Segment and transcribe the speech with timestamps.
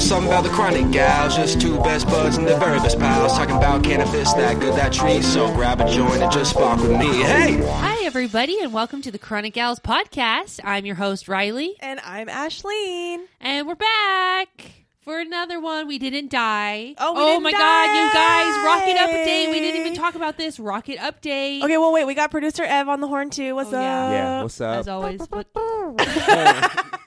[0.00, 1.36] something about the chronic gals.
[1.36, 3.32] Just two best buds and the very best pals.
[3.36, 5.22] Talking about cannabis, that good, that tree.
[5.22, 7.22] So grab a joint and just spark with me.
[7.22, 7.60] Hey!
[7.64, 10.60] Hi, everybody, and welcome to the Chronic Gals podcast.
[10.64, 13.24] I'm your host, Riley, And I'm Ashleen.
[13.40, 15.86] and we're back for another one.
[15.86, 16.94] We didn't die.
[16.98, 18.54] Oh, we oh didn't my God, you guys!
[18.54, 18.64] die.
[18.66, 19.50] Rocket update.
[19.50, 20.58] We didn't even talk about this.
[20.58, 21.62] Rocket update.
[21.62, 23.54] Okay, well, wait, we got producer Ev on the horn too.
[23.54, 23.82] What's Oh, up?
[23.82, 24.10] yeah.
[24.12, 24.78] Yeah, what's up?
[24.80, 25.46] As always, but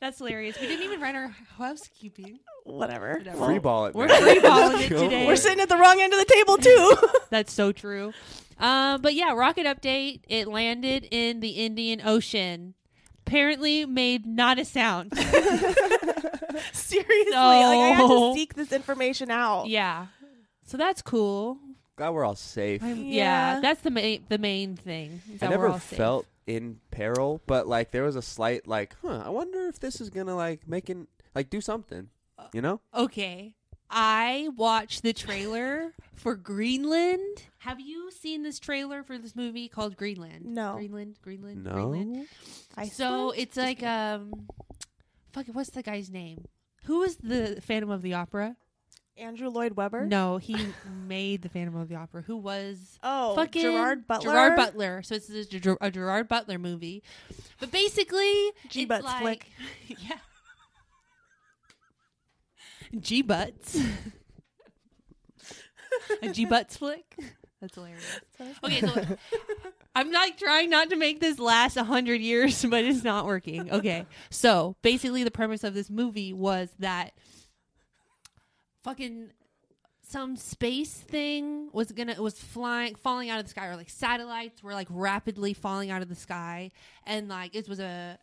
[0.00, 0.58] that's hilarious.
[0.60, 2.40] We didn't even write our housekeeping.
[2.64, 3.18] Whatever.
[3.18, 3.46] Whatever.
[3.46, 3.94] Free ball it.
[3.94, 4.22] We're man.
[4.22, 5.26] free balling it Go today.
[5.26, 6.96] We're sitting at the wrong end of the table too.
[7.30, 8.12] That's so true.
[8.58, 10.20] Um, but yeah, rocket update.
[10.28, 12.74] It landed in the Indian Ocean.
[13.26, 15.12] Apparently, made not a sound.
[16.72, 19.68] Seriously, like I had to seek this information out.
[19.68, 20.06] yeah,
[20.64, 21.58] so that's cool.
[21.96, 22.82] Glad we're all safe.
[22.82, 22.94] Yeah.
[22.94, 23.60] Yeah.
[23.60, 25.20] that's the main the main thing.
[25.40, 25.96] I never all safe.
[25.98, 26.26] felt
[26.56, 29.22] in peril, but like there was a slight like, huh?
[29.24, 30.98] I wonder if this is gonna like make it
[31.34, 32.08] like do something.
[32.52, 32.80] You know?
[32.94, 33.54] Okay,
[33.90, 37.42] I watched the trailer for Greenland.
[37.58, 40.46] Have you seen this trailer for this movie called Greenland?
[40.46, 40.74] No.
[40.76, 42.12] Greenland, Greenland, Greenland.
[42.14, 42.24] No.
[42.76, 44.48] I So it's like um,
[45.32, 46.44] fuck, it, what's the guy's name?
[46.84, 48.56] Who was the Phantom of the Opera?
[49.20, 50.06] Andrew Lloyd Webber.
[50.06, 50.56] No, he
[51.06, 52.22] made the Phantom of the Opera.
[52.22, 54.30] Who was Oh, fucking Gerard Butler.
[54.32, 55.02] Gerard Butler.
[55.02, 57.02] So it's a, Ger- a Gerard Butler movie,
[57.58, 59.46] but basically, G Butts like, flick.
[59.98, 60.16] yeah,
[62.98, 63.78] G butts,
[66.22, 67.14] a G butts flick.
[67.60, 68.20] That's hilarious.
[68.64, 69.16] Okay, so
[69.94, 73.70] I'm not trying not to make this last a hundred years, but it's not working.
[73.70, 77.12] Okay, so basically, the premise of this movie was that
[78.82, 79.30] fucking
[80.02, 84.62] some space thing was gonna was flying falling out of the sky or like satellites
[84.62, 86.70] were like rapidly falling out of the sky
[87.06, 88.18] and like it was a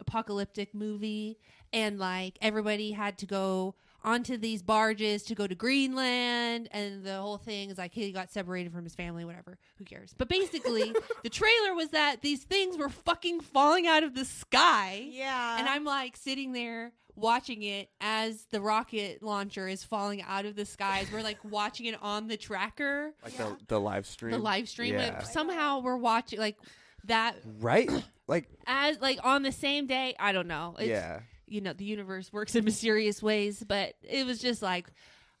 [0.00, 1.38] apocalyptic movie
[1.72, 7.16] and like everybody had to go onto these barges to go to Greenland and the
[7.16, 10.92] whole thing is like he got separated from his family whatever who cares but basically
[11.24, 15.58] the trailer was that these things were fucking falling out of the sky Yeah.
[15.58, 20.54] and I'm like sitting there watching it as the rocket launcher is falling out of
[20.54, 21.08] the skies.
[21.12, 23.50] We're like watching it on the tracker, Like Yeah.
[23.58, 24.32] the the live stream.
[24.32, 24.94] the live stream.
[24.94, 25.12] Yeah.
[25.12, 26.58] But somehow we're watching like
[27.04, 27.90] that right?
[28.28, 30.14] Like as like on the same day.
[30.18, 30.76] I don't know.
[30.78, 31.20] It's, yeah.
[31.48, 34.88] You know, the universe works in mysterious ways, but it was just like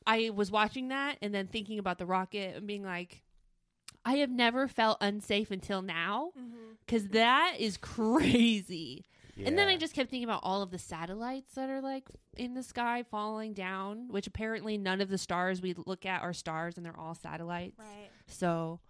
[0.06, 3.22] I was watching that and then thinking about the rocket and being like,
[4.04, 6.76] I have never felt unsafe until now Mhm.
[6.86, 9.04] because that is crazy.
[9.44, 12.04] And then I just kept thinking about all of the satellites that are like
[12.36, 16.32] in the sky falling down, which apparently none of the stars we look at are
[16.32, 17.78] stars and they're all satellites.
[17.78, 18.10] Right.
[18.28, 18.80] So,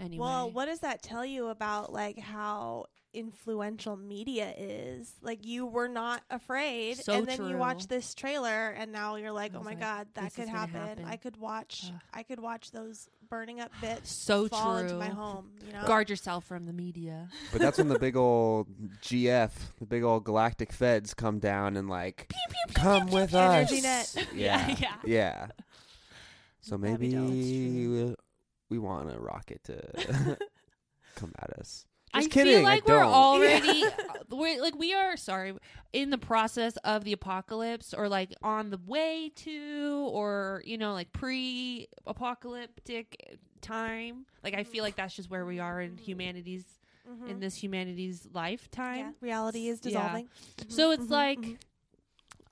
[0.00, 0.24] anyway.
[0.24, 5.12] Well, what does that tell you about like how influential media is?
[5.22, 9.32] Like you were not afraid, So and then you watch this trailer, and now you're
[9.32, 10.74] like, oh my like, god, that could happen.
[10.74, 11.04] happen.
[11.04, 11.84] I could watch.
[11.88, 12.00] Ugh.
[12.14, 14.82] I could watch those burning up bits so fall true.
[14.82, 15.50] into my home.
[15.66, 15.86] You know.
[15.86, 17.28] Guard yourself from the media.
[17.52, 18.68] But that's when the big old
[19.02, 22.32] GF, the big old galactic feds come down and like
[22.74, 23.70] come with us.
[23.70, 24.14] Energy net.
[24.34, 24.68] Yeah.
[24.68, 24.96] Yeah, yeah.
[25.04, 25.46] yeah.
[26.60, 28.14] So maybe we,
[28.68, 30.38] we want a rocket to
[31.14, 31.86] come at us.
[32.14, 33.12] I Just feel kidding, I like we're don't.
[33.12, 33.84] already
[34.30, 35.54] we're like we are sorry
[35.92, 40.92] in the process of the apocalypse or like on the way to or you know
[40.92, 44.26] like pre-apocalyptic time.
[44.42, 46.64] Like I feel like that's just where we are in humanity's
[47.08, 47.28] Mhm.
[47.28, 48.98] in this humanity's lifetime.
[48.98, 49.90] yeah, reality is Yeah.
[49.90, 50.28] dissolving.
[50.58, 51.58] Mhm, So it's mhm, like mhm.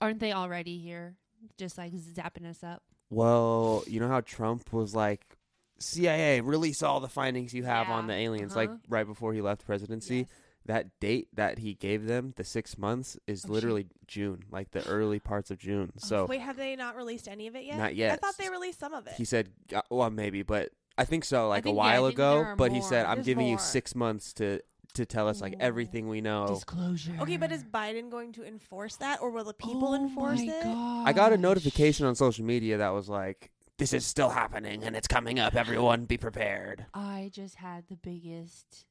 [0.00, 1.16] aren't they already here
[1.58, 2.82] just like zapping us up?
[3.10, 5.35] Well, you know how Trump was like,
[5.78, 8.60] CIA, release all the findings you have on the aliens, uh-huh.
[8.60, 10.18] like right before he left presidency.
[10.18, 10.28] Yes.
[10.66, 14.84] That date that he gave them, the six months, is Oh, literally June, like the
[14.88, 15.92] early parts of June.
[15.98, 17.78] So Wait, have they not released any of it yet?
[17.78, 18.14] Not yet.
[18.14, 19.12] I thought they released some of it.
[19.12, 22.26] he said, uh, well, maybe, but I think so, like think- a while think there
[22.26, 22.38] ago.
[22.40, 23.06] are But he said.
[23.06, 24.60] I'm There's giving you six months to
[24.94, 26.46] to tell us like everything we know.
[26.48, 27.12] Disclosure.
[27.20, 30.52] okay, but is Biden going to enforce that, or will the people Oh enforce my
[30.52, 30.66] it?
[30.66, 34.96] I got a notification on social media that was like, this is still happening and
[34.96, 35.54] it's coming up.
[35.54, 36.86] Everyone be prepared.
[36.94, 38.86] I just had the biggest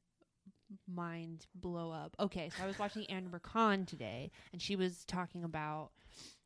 [0.91, 2.15] mind blow up.
[2.19, 5.91] Okay, so I was watching Amber Khan today, and she was talking about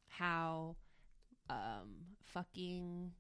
[0.08, 0.76] how
[1.50, 3.12] um fucking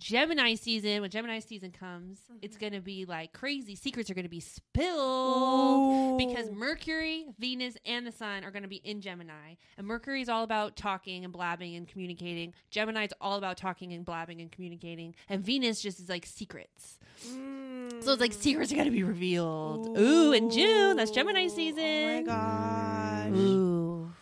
[0.00, 2.60] Gemini season, when Gemini season comes, it's Mhm.
[2.60, 3.74] going to be like crazy.
[3.76, 8.68] Secrets are going to be spilled because Mercury, Venus, and the Sun are going to
[8.68, 9.56] be in Gemini.
[9.76, 12.54] And Mercury is all about talking and blabbing and communicating.
[12.70, 15.14] Gemini is all about talking and blabbing and communicating.
[15.28, 16.98] And Venus just is like secrets.
[17.22, 18.40] So it's like Mm.
[18.42, 19.98] secrets are going to be revealed.
[19.98, 21.84] Ooh, in June, that's Gemini season.
[21.84, 23.38] Oh my gosh.
[23.38, 24.12] Ooh.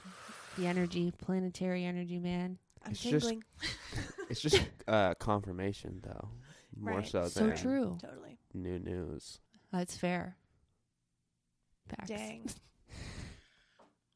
[0.57, 2.59] The energy, planetary energy, man.
[2.85, 3.45] I'm It's just- tingling.
[4.31, 6.29] It's just uh, confirmation, though,
[6.79, 7.07] more Right.
[7.09, 7.99] so So than true.
[8.03, 8.39] Totally.
[8.53, 9.41] new news.
[9.73, 10.37] That's fair.
[11.89, 12.09] Facts.
[12.09, 12.49] Dang.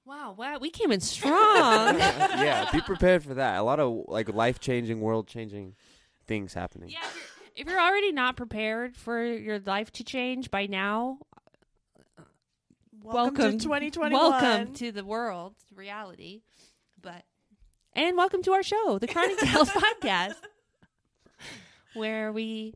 [0.04, 1.96] Wow, wow, we came in strong.
[1.96, 3.56] yeah, be prepared for that.
[3.58, 5.76] A lot of like life changing, world changing
[6.26, 6.88] things happening.
[6.90, 11.18] Yeah, if you're, if you're already not prepared for your life to change by now,
[13.00, 14.12] Welcome, welcome, to 2021.
[14.30, 16.42] welcome to the world reality.
[17.00, 17.22] But
[17.94, 20.34] and welcome to our show, the Chronic Tales podcast,
[21.94, 22.74] where we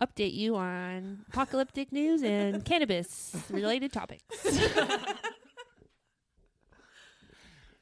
[0.00, 4.24] update you on apocalyptic news and cannabis related topics.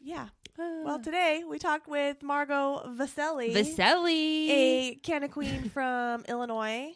[0.06, 0.26] Yeah.
[0.58, 0.82] Uh.
[0.84, 4.50] Well, today we talked with Margot Vaselli, Vaselli.
[4.50, 6.92] a canna queen from Illinois,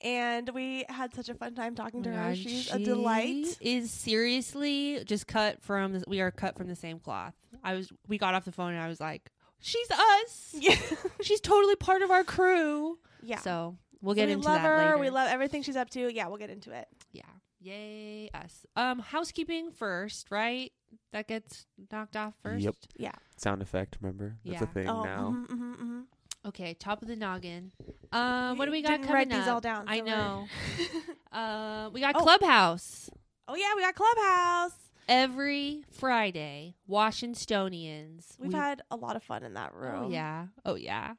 [0.00, 2.28] and we had such a fun time talking to her.
[2.28, 3.56] God, She's a delight.
[3.60, 5.92] Is seriously just cut from.
[5.94, 7.34] The, we are cut from the same cloth.
[7.64, 7.90] I was.
[8.08, 10.54] We got off the phone and I was like, "She's us.
[10.58, 10.76] Yeah.
[11.22, 13.38] She's totally part of our crew." yeah.
[13.40, 14.76] So we'll So get we into love that her.
[14.78, 14.98] later.
[14.98, 16.12] We love everything she's up to.
[16.14, 16.86] Yeah, we'll get into it.
[17.12, 17.22] Yeah.
[17.60, 18.64] Yay us.
[18.76, 20.72] Um, housekeeping first, right?
[21.12, 22.62] That gets knocked off first.
[22.62, 22.74] Yep.
[22.98, 23.12] Yeah.
[23.38, 24.36] Sound effect, remember?
[24.44, 24.72] That's a Yeah.
[24.72, 25.30] thing Oh, now.
[25.34, 26.02] mhm, mhm, mhm.
[26.46, 27.72] Okay, top of the noggin.
[28.12, 30.46] Um, what do we got Didn't coming write these all down, I know.
[31.32, 32.20] uh, we got Oh.
[32.22, 33.10] Clubhouse
[33.48, 34.72] Oh yeah, we got Clubhouse.
[35.08, 36.74] every Friday.
[36.86, 38.36] Washingtonians.
[38.40, 40.04] We've We- had a lot of fun in that room.
[40.04, 40.46] Oh yeah.
[40.64, 41.14] Oh yeah.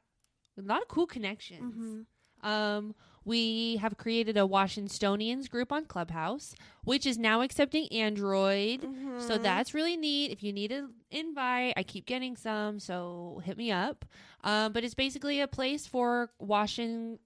[0.58, 2.06] A lot of cool connections.
[2.42, 2.46] Mhm.
[2.48, 2.94] Um,
[3.28, 6.54] we have created a Washingtonians group on Clubhouse,
[6.84, 8.80] which is now accepting Android.
[9.18, 9.42] So Mhm.
[9.42, 10.30] that's really neat.
[10.30, 14.06] If you need an invite, I keep getting some, so hit me up.
[14.42, 17.18] Um, but it's basically a place for Washington,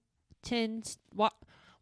[1.14, 1.30] wa-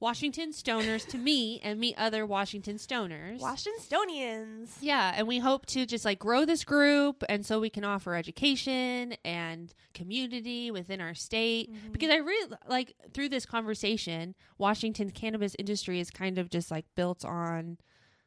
[0.00, 3.38] Washington stoners to meet and meet other Washington stoners.
[3.38, 4.78] Washingtonians.
[4.80, 8.14] Yeah, and we hope to just like grow this group and so we can offer
[8.14, 11.92] education and community within our state Mhm.
[11.92, 16.86] because I really like through this conversation, Washington's cannabis industry is kind of just like
[16.94, 17.76] built on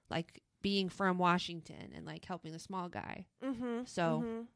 [0.10, 3.26] like being from Washington and like helping the small guy.
[3.44, 3.86] Mm-hmm.
[3.86, 4.48] So- Mhm.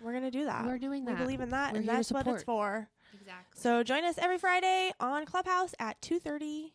[0.00, 0.66] we're gonna do that.
[0.66, 1.12] We're doing that.
[1.18, 2.90] We believe in that, We're and that's what it's for.
[3.14, 3.60] Exactly.
[3.60, 6.72] So join us every Friday on Clubhouse at 2:30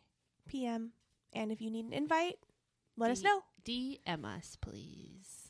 [0.48, 0.92] p.m.
[1.34, 2.38] And if you need an invite,
[2.96, 3.44] let us know.
[3.66, 5.50] DM us, please.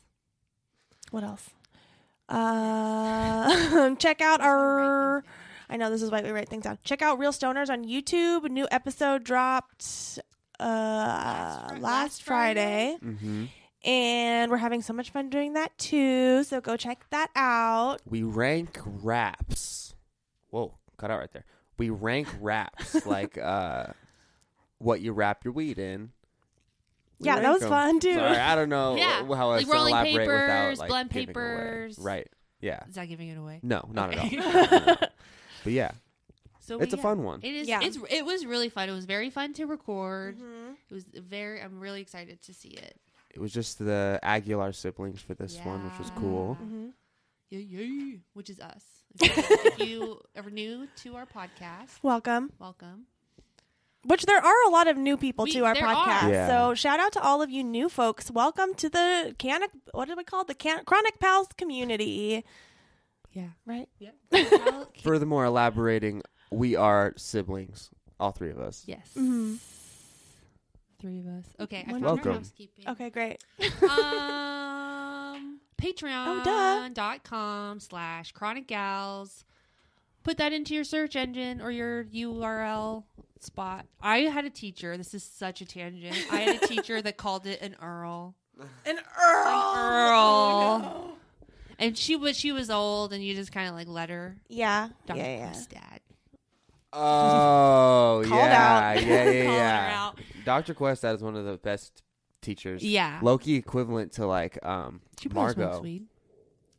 [1.10, 1.50] What else?
[2.28, 5.24] Uh, check out our.
[5.70, 6.78] I know this is why we write things down.
[6.84, 8.44] Check out Real Stoners on YouTube.
[8.44, 10.18] A new episode dropped
[10.60, 12.96] uh, last, Fri- last Friday?
[13.00, 13.14] Friday.
[13.14, 13.44] Mm-hmm.
[13.88, 16.42] and we're having so much fun doing that too.
[16.44, 17.98] So go check that out.
[18.08, 19.94] We rank raps.
[20.50, 21.44] Whoa, cut out right there.
[21.78, 23.86] We rank raps like uh,
[24.78, 26.10] what you wrap your weed in.
[27.20, 27.68] We Yeah, that rank was 'em.
[27.70, 28.14] fun too.
[28.14, 31.24] Sorry, I don't know Yeah, how else like to rolling elaborate without like blend giving
[31.28, 31.32] away.
[31.34, 31.98] papers.
[31.98, 32.28] Right.
[32.60, 32.80] Yeah.
[32.88, 33.60] Is that giving it away?
[33.62, 34.36] No, not Okay.
[34.36, 34.96] at all.
[35.64, 35.92] but yeah,
[36.60, 37.40] So it's a we- fun one.
[37.42, 37.68] It is.
[37.68, 37.80] Yeah.
[37.82, 37.98] It's.
[38.10, 38.88] It was really fun.
[38.88, 40.38] It was very fun to record.
[40.38, 40.74] Mhm.
[40.90, 41.60] It was very.
[41.62, 42.96] I'm really excited to see it.
[43.30, 46.56] It was just the Aguilar siblings for this one, which was cool.
[46.60, 46.92] Mhm.
[47.50, 48.16] Yeah, yeah.
[48.34, 48.97] Which is us.
[49.20, 52.52] If you, if are new to our podcast, Welcome.
[52.58, 53.06] welcome.
[54.04, 56.30] Which there are a lot of new people We- to our podcast.
[56.30, 56.46] Yeah.
[56.48, 58.30] So shout out to all of you new folks.
[58.30, 60.46] Welcome to the Canic what do we call it?
[60.46, 62.44] The Can- Chronic Pals community.
[63.32, 63.48] Yeah.
[63.66, 63.88] Right?
[63.98, 64.10] Yeah.
[65.02, 67.90] Furthermore, elaborating, we are siblings,
[68.20, 68.84] all three of us.
[68.86, 69.10] yes.
[69.16, 69.58] Mhm.
[71.00, 71.44] Three of us.
[71.60, 71.84] Okay.
[71.86, 72.32] I found our Welcome.
[72.34, 72.88] housekeeping.
[72.88, 73.44] Okay, great.
[73.82, 75.84] um, duh.
[75.86, 79.44] Patreon.com slash Chronic Gals.
[80.24, 83.04] Put that into your search engine or your URL
[83.40, 83.86] spot.
[84.02, 84.96] I had a teacher.
[84.96, 86.16] This is such a tangent.
[86.32, 88.34] I had a teacher that called it an Earl.
[88.84, 89.46] An Earl.
[89.46, 91.14] An Earl.
[91.78, 94.36] And she was she was old, and you just kind of like let her.
[94.48, 94.88] Yeah.
[95.06, 95.20] Dr.
[95.20, 95.50] Yeah, yeah.
[95.52, 95.98] Questad.
[96.92, 99.02] Oh, Called yeah, out.
[99.06, 100.12] yeah, yeah, Call her yeah.
[100.48, 100.66] Out.
[100.66, 100.74] Dr.
[100.74, 102.02] Questad is one of the best
[102.42, 102.82] teachers.
[102.84, 103.18] Yeah.
[103.22, 105.82] Loki equivalent to like um She Margot.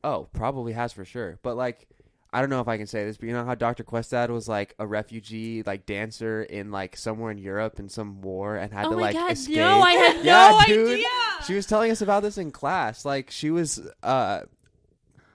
[0.04, 1.40] Oh, probably has for sure.
[1.44, 1.88] But like
[2.32, 3.84] I don't know if I can say this, but you know how Dr.
[3.84, 8.56] Questad was like a refugee like dancer in like somewhere in Europe in some war
[8.56, 9.32] and had oh to my like god!
[9.32, 9.56] escape.
[9.58, 10.94] No, I had Yeah, no dude.
[10.94, 11.08] idea.
[11.48, 13.04] She was telling us about this in class.
[13.04, 14.42] Like she was uh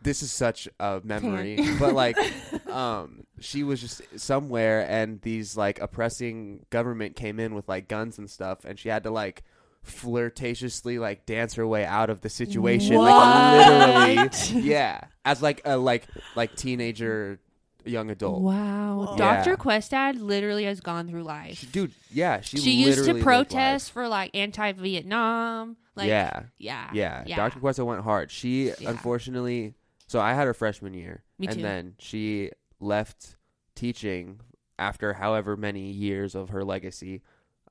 [0.02, 2.16] this is such a memory, but like
[2.68, 8.18] um she was just somewhere and these like oppressing government came in with like guns
[8.18, 9.42] and stuff and she had to like
[9.84, 15.76] flirtatiously like dance her way out of the situation like literally yeah as like a
[15.76, 16.04] like
[16.36, 17.38] like teenager
[17.84, 19.16] young adult Wow, Whoa.
[19.18, 19.56] Dr.
[19.58, 21.58] Questad literally has gone through life.
[21.58, 27.24] She- dude yeah she She, used to protest for like anti-Vietnam, Like, yeah, yeah, yeah,
[27.26, 27.36] yeah.
[27.36, 27.60] Dr.
[27.60, 28.30] questad went hard.
[28.30, 28.88] She Yeah.
[28.90, 29.74] unfortunately,
[30.06, 31.62] so I had her freshman year, Me and too.
[31.62, 32.50] then she
[32.84, 33.36] left
[33.74, 34.40] teaching
[34.78, 37.22] after however many years of her legacy,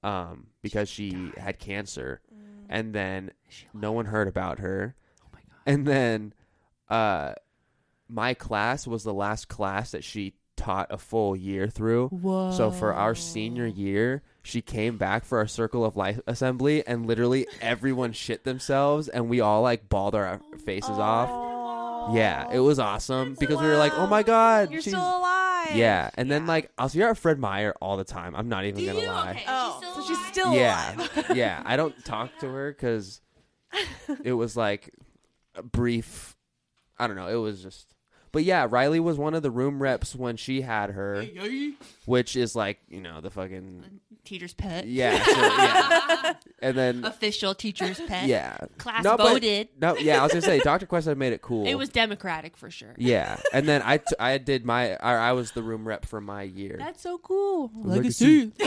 [0.04, 2.22] um, because she had cancer,
[2.70, 3.32] and then
[3.74, 5.58] no one heard about her, Oh my god.
[5.66, 6.34] and then,
[6.90, 7.34] uh,
[8.10, 12.10] my class was the last class that she taught a full year through.
[12.10, 12.52] Whoa.
[12.52, 17.06] So for our senior year, she came back for our circle of life assembly, and
[17.06, 21.30] literally everyone shit themselves, and we all like bawled our faces off.
[22.08, 22.16] Aw.
[22.16, 25.76] Yeah, it was awesome because we were like, "Oh my god, You're she's-" still alive.
[25.76, 28.36] Yeah, and then like I'll see her at Fred Meyer all the time.
[28.36, 29.08] I'm not even Do gonna you?
[29.08, 29.32] lie.
[29.32, 29.44] Okay.
[29.48, 30.32] Oh, She's still so she's alive?
[30.32, 31.26] still yeah, alive.
[31.38, 31.62] yeah.
[31.66, 33.22] I don't talk to her because
[34.24, 34.90] it was like
[35.56, 36.36] a brief.
[37.00, 37.28] I don't know.
[37.28, 37.96] It was just.
[38.32, 41.24] But yeah, Riley was one of the room reps when she had her,
[42.06, 44.88] which is like you know the fucking Teacher's pet.
[44.88, 46.34] yeah, so, yeah.
[46.60, 48.28] and then Official teacher's pet.
[48.28, 49.68] yeah, Class No, but- voted.
[49.82, 50.20] no, yeah.
[50.22, 50.86] I was gonna say Dr.
[50.86, 51.68] Quest had made it cool.
[51.68, 52.94] It was democratic for sure.
[52.98, 56.22] yeah, and then I t- I did my I, I was the room rep for
[56.22, 56.78] my year.
[56.80, 57.70] That's so cool.
[57.76, 58.54] Legacy.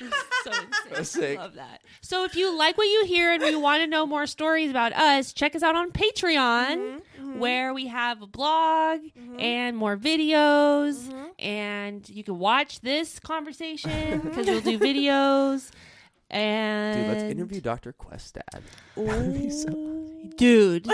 [0.52, 1.04] so insane.
[1.04, 1.38] Sick.
[1.38, 1.82] Love that.
[2.00, 4.92] So if you like what you hear and you want to know more stories about
[4.92, 7.38] us, check us out on Patreon, mm-hmm, mm-hmm.
[7.38, 9.40] where we have a blog mm-hmm.
[9.40, 15.70] and more videos, and you can watch this conversation because we'll do videos.
[16.30, 17.94] And Dude, let's interview Dr.
[17.94, 18.62] Questad.
[20.36, 20.86] dude.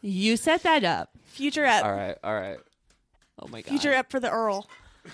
[0.00, 1.10] you set that up.
[1.26, 1.84] Future ep.
[1.84, 2.58] All right, all right.
[3.38, 3.68] Oh my god.
[3.68, 4.66] Future ep for the Earl.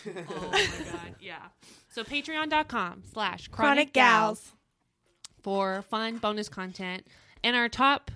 [0.07, 1.15] Oh my god.
[1.21, 1.37] Yeah.
[1.97, 4.53] So patreon.com slash Chronic Gals.
[5.43, 7.07] for fun bonus content.
[7.43, 8.11] And our top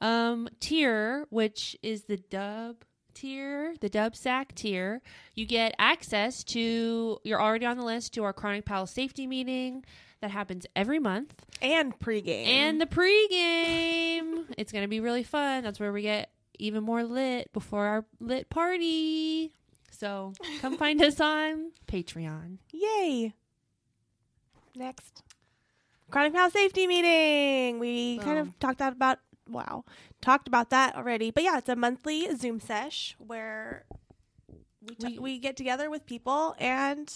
[0.00, 2.78] um, tier, which is the dub
[3.14, 5.00] tier, the dub sack tier,
[5.36, 9.84] you get access to, you're already on the list to our Chronic Pal safety meeting
[10.20, 11.46] that happens every month.
[11.62, 12.46] And pregame.
[12.48, 14.46] And the pregame.
[14.58, 15.62] It's going to be really fun.
[15.62, 19.52] That's where we get even more lit before our lit party.
[20.00, 22.56] So come find us on Patreon.
[22.72, 23.34] Yay.
[24.74, 25.22] Next.
[26.10, 27.78] Chronic Pal safety meeting.
[27.78, 29.84] We kind of talked out about wow.
[30.22, 31.30] Talked about that already.
[31.30, 33.84] But yeah, it's a monthly Zoom sesh where
[34.80, 37.12] we t- We- we get together with people and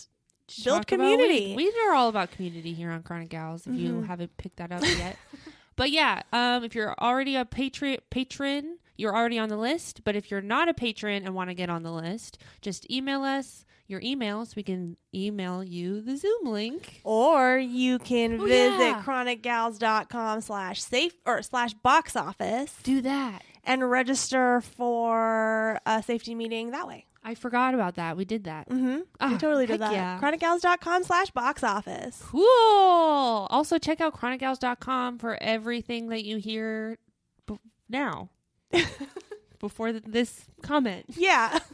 [0.63, 1.55] build community.
[1.57, 3.67] We are all about community here on Chronic Gals.
[3.67, 4.07] If you Mhm.
[4.09, 5.17] haven't picked that up yet,
[5.77, 10.03] but yeah, um, if you're already a patron, patron, you're already on the list.
[10.05, 13.23] But if you're not a patron and want to get on the list, just email
[13.23, 17.01] us your email so we can email you the Zoom link.
[17.05, 19.03] Or you can Oh, visit yeah.
[19.05, 23.43] chronicgals.com slash safe or slash box office Do that.
[23.63, 27.05] and register for a safety meeting that way.
[27.27, 28.17] I forgot about that.
[28.19, 28.69] We did that.
[28.69, 29.01] Mm-hmm.
[29.21, 29.93] Ah, we totally did that.
[29.93, 30.19] yeah.
[30.21, 32.23] Chronicgals.com slash box office.
[32.23, 33.47] Cool.
[33.51, 36.99] Also, check out chronicgals.com for everything that you hear
[37.47, 37.59] b-
[37.89, 38.29] now.
[39.61, 41.07] Before th- this comment.
[41.17, 41.59] Yeah.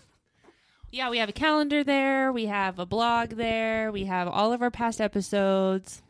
[0.92, 2.32] Yeah, we have a calendar there.
[2.32, 3.92] We have a blog there.
[3.92, 6.02] We have all of our past episodes.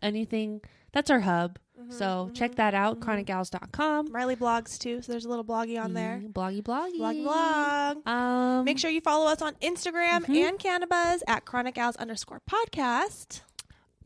[0.00, 0.62] Anything.
[0.92, 1.58] That's our hub.
[1.90, 4.10] so check that out, chronicgals.com.
[4.10, 6.22] Riley blogs too, so there's a little bloggy on there.
[6.24, 6.96] Mm, Bloggy bloggy.
[6.96, 8.08] Blog blog.
[8.08, 10.48] Um, Make sure you follow us on Instagram Mhm.
[10.48, 13.42] and Cannabis at Chronic Gals underscore podcast.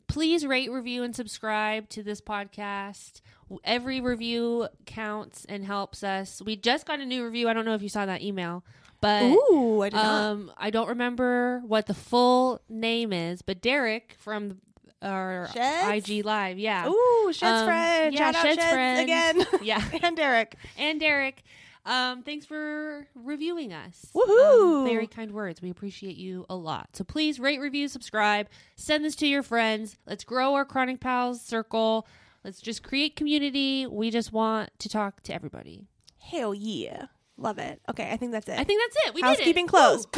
[0.09, 3.21] please rate, review, and subscribe to this podcast.
[3.65, 6.41] Every review counts and helps us.
[6.45, 7.49] We just got a new review.
[7.49, 8.65] I don't know if you saw that email,
[9.01, 13.43] but Ooh, I um, I don't remember what the full name is.
[13.43, 14.61] But Derek from
[15.03, 16.09] our Sheds?
[16.09, 18.15] IG Live, yeah, Ooh, Shed's um, friend.
[18.15, 19.01] yeah, Shout Shed's Shed's friend.
[19.03, 19.47] again.
[19.63, 20.57] yeah, and Derek.
[20.79, 21.43] and Derek.
[21.85, 24.07] Um, thanks for reviewing us.
[24.15, 24.83] Woohoo.
[24.83, 25.61] Um, very kind words.
[25.61, 26.91] We appreciate you a lot.
[26.93, 29.97] So please rate, review, subscribe, send this to your friends.
[30.07, 32.07] Let's grow our Chronic Pals circle.
[32.45, 33.87] Let's just create community.
[33.87, 35.87] We just want to talk to everybody.
[36.19, 37.07] Hell yeah.
[37.37, 37.81] Love it.
[37.89, 38.59] Okay, I think that's it.
[38.59, 39.15] I think that's it.
[39.15, 39.77] We Housekeeping did it.
[39.77, 40.09] closed.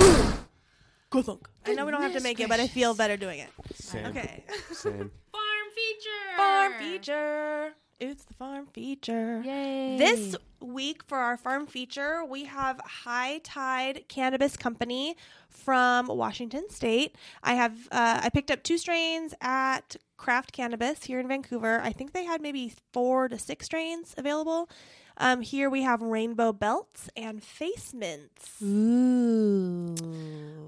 [1.10, 1.48] Good thunk.
[1.66, 3.48] I know we don't have to make it, but I feel better doing it.
[3.74, 4.06] Same.
[4.06, 4.44] Okay.
[4.72, 5.10] Same.
[5.32, 6.36] Farm feature.
[6.36, 7.72] farm feature.
[8.00, 9.42] It's the farm feature.
[9.44, 9.96] Yay.
[9.98, 15.16] This week for our farm feature, we have High Tide Cannabis Company
[15.48, 17.16] from Washington State.
[17.42, 21.80] I have uh, I picked up two strains at Craft Cannabis here in Vancouver.
[21.82, 24.68] I think they had maybe four to six strains available.
[25.16, 28.60] Um, here we have rainbow belts and face mints.
[28.60, 29.94] Ooh.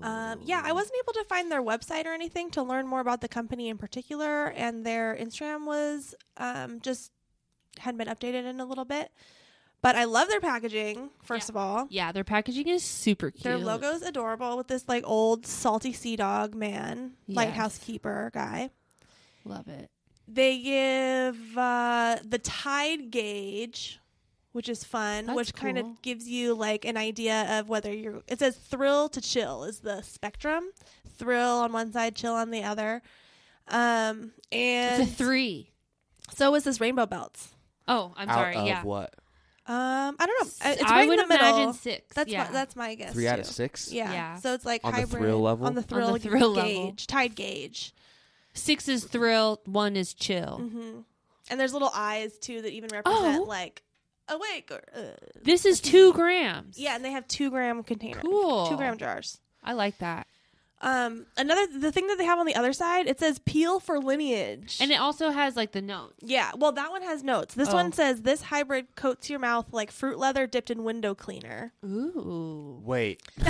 [0.02, 3.20] Um, yeah, I wasn't able to find their website or anything to learn more about
[3.22, 7.10] the company in particular, and their Instagram was um, just
[7.78, 9.10] hadn't been updated in a little bit.
[9.82, 11.10] But I love their packaging.
[11.22, 11.52] First Yeah.
[11.52, 13.44] of all, Yeah, their packaging is super cute.
[13.44, 17.36] their logo's adorable with this like old salty sea dog man, Yes.
[17.36, 18.70] lighthouse keeper guy.
[19.44, 19.90] Love it.
[20.26, 24.00] They give uh, the tide gauge,
[24.52, 28.22] which is fun, That's which kind of gives you like an idea of whether you're.
[28.26, 30.64] It says thrill to chill is the spectrum.
[31.16, 33.02] Thrill on one side, chill on the other.
[33.68, 35.70] Um, and It's a three.
[36.34, 37.52] so is this rainbow belts.
[37.88, 38.56] Oh, I'm Out sorry.
[38.56, 38.82] of yeah.
[38.82, 39.14] what?
[39.68, 40.70] Um, I don't know.
[40.72, 41.48] It's I right would in the middle.
[41.48, 42.14] imagine six.
[42.14, 42.44] That's yeah.
[42.44, 43.12] my, that's my guess.
[43.12, 43.40] Three out too.
[43.42, 43.92] of six.
[43.92, 44.12] Yeah.
[44.12, 44.36] Yeah.
[44.36, 45.66] So it's like On the thrill level?
[45.66, 46.94] on the On thrill, the thrill gauge, level.
[47.08, 47.92] tide gauge.
[48.54, 49.60] Six is thrill.
[49.66, 50.58] One is chill.
[50.72, 51.00] hmm
[51.50, 53.44] And there's little eyes too that even represent Oh.
[53.44, 53.82] like
[54.28, 56.78] awake or uh, This is two grams.
[56.78, 58.22] yeah, and they have two gram containers.
[58.22, 58.68] Cool.
[58.68, 59.38] two gram jars.
[59.64, 60.28] I like that.
[60.82, 63.98] Um, another the thing that they have on the other side, it says peel for
[63.98, 66.14] lineage, And it also has like the note.
[66.20, 67.54] yeah, well that one has notes.
[67.54, 67.74] This Oh.
[67.74, 71.72] one says this hybrid coats your mouth like fruit leather dipped in window cleaner.
[71.84, 72.80] Ooh.
[72.84, 73.22] Wait.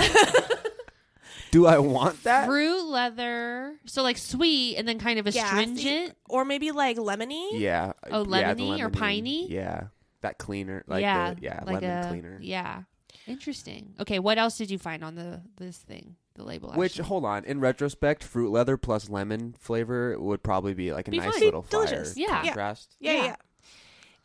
[1.51, 2.45] Do I want that?
[2.45, 3.75] Fruit leather.
[3.85, 5.39] So like sweet and then kind of Gassy.
[5.39, 6.15] astringent.
[6.29, 7.49] or maybe like lemony.
[7.53, 7.93] Yeah.
[8.09, 9.49] Oh, yeah, the lemony or piney?
[9.49, 9.83] Yeah.
[10.21, 10.83] That cleaner.
[10.87, 11.33] Like yeah.
[11.35, 11.63] The, yeah.
[11.65, 12.37] like lemon a, cleaner.
[12.41, 12.83] Yeah.
[13.27, 13.93] Interesting.
[13.99, 16.15] Okay, what else did you find on the this thing?
[16.37, 16.71] The label.
[16.73, 17.05] Which, actually?
[17.07, 17.43] hold on.
[17.45, 21.41] In retrospect, fruit leather plus lemon flavor would probably be like a Be nice fine.
[21.43, 22.13] little Delicious.
[22.13, 22.29] fire Yeah.
[22.37, 22.41] Yeah.
[22.43, 22.95] contrast.
[22.99, 23.23] Yeah, yeah.
[23.25, 23.35] Yeah.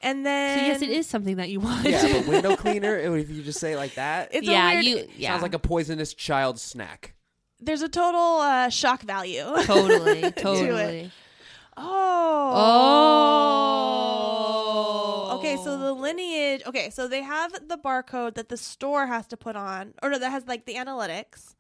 [0.04, 1.87] And So then yes, it is something that you want.
[1.88, 5.09] Yeah, but window cleaner, if you just say it like that, It's yeah, weird, you
[5.16, 5.31] yeah.
[5.31, 7.14] sounds like a poisonous child snack.
[7.61, 9.45] there's a total uh, shock value.
[9.64, 10.37] totally, it.
[10.37, 11.11] totally.
[11.76, 12.52] Oh.
[15.33, 15.38] Oh.
[15.38, 16.62] Okay, so the lineage.
[16.66, 20.19] Okay, so they have the barcode that the store has to put on, or no,
[20.19, 21.54] that has like the analytics,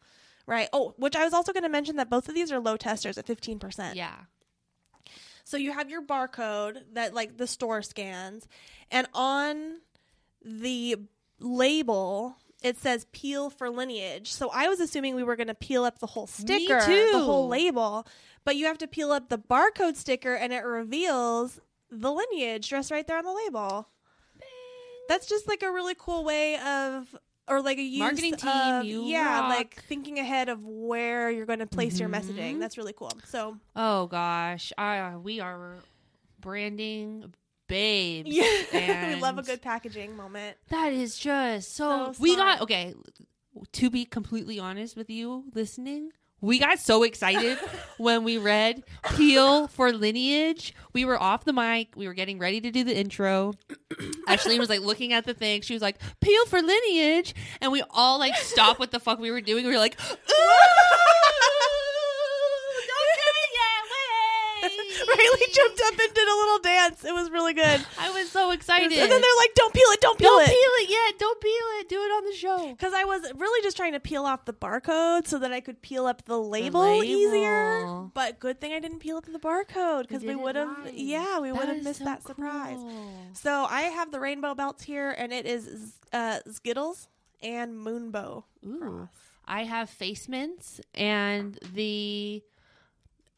[0.46, 0.68] right?
[0.72, 3.18] Oh, which I was also going to mention that both of these are low testers
[3.18, 3.96] at fifteen percent.
[3.96, 4.14] Yeah.
[5.44, 8.46] So you have your barcode that like the store scans,
[8.90, 9.78] and on
[10.44, 10.96] the
[11.40, 14.32] label it says peel for lineage.
[14.32, 17.48] So I was assuming we were going to peel up the whole sticker, the whole
[17.48, 18.06] label,
[18.44, 22.90] but you have to peel up the barcode sticker and it reveals the lineage just
[22.90, 23.88] right there on the label.
[25.08, 27.14] That's just like a really cool way of
[27.48, 29.48] or like a use Marketing team, of- you yeah, rock.
[29.50, 32.20] like thinking ahead of where you're going to place your Mhm.
[32.20, 32.60] messaging.
[32.60, 33.12] That's really cool.
[33.26, 35.76] So Oh gosh, I, we are
[36.40, 37.32] branding
[37.68, 38.28] babes.
[38.30, 40.56] yeah, we love a good packaging moment.
[40.68, 42.12] That is just so.
[42.12, 42.94] So we got okay.
[43.72, 47.56] To be completely honest with you, listening, we got so excited
[47.96, 48.82] when we read
[49.14, 51.96] "Peel for Lineage." We were off the mic.
[51.96, 53.54] We were getting ready to do the intro.
[54.28, 55.62] Ashley was like looking at the thing.
[55.62, 59.30] She was like, "Peel for Lineage," and we all like stopped what the fuck we
[59.30, 59.64] were doing.
[59.64, 60.14] We were like, "Ooh,
[65.08, 67.04] Riley jumped up and did a little dance.
[67.04, 67.84] It was really good.
[67.98, 68.92] I was so excited.
[68.92, 70.46] And then they're like, "Don't peel it, don't peel it.
[70.46, 71.18] don't peel it yet.
[71.18, 71.88] Don't peel it.
[71.88, 72.68] Do it on the show.
[72.70, 75.82] Because I was really just trying to peel off the barcode so that I could
[75.82, 77.80] peel up the label, easier.
[77.80, 78.10] label.
[78.14, 80.94] But good thing I didn't peel up the barcode because we would have, right.
[80.94, 82.78] yeah, we would have missed so that surprise.
[83.34, 87.08] So I have the rainbow belts here, and it is uh, Zkittlez
[87.42, 88.44] and Moonbow.
[88.66, 89.08] Ooh.
[89.44, 92.42] I have face mints and the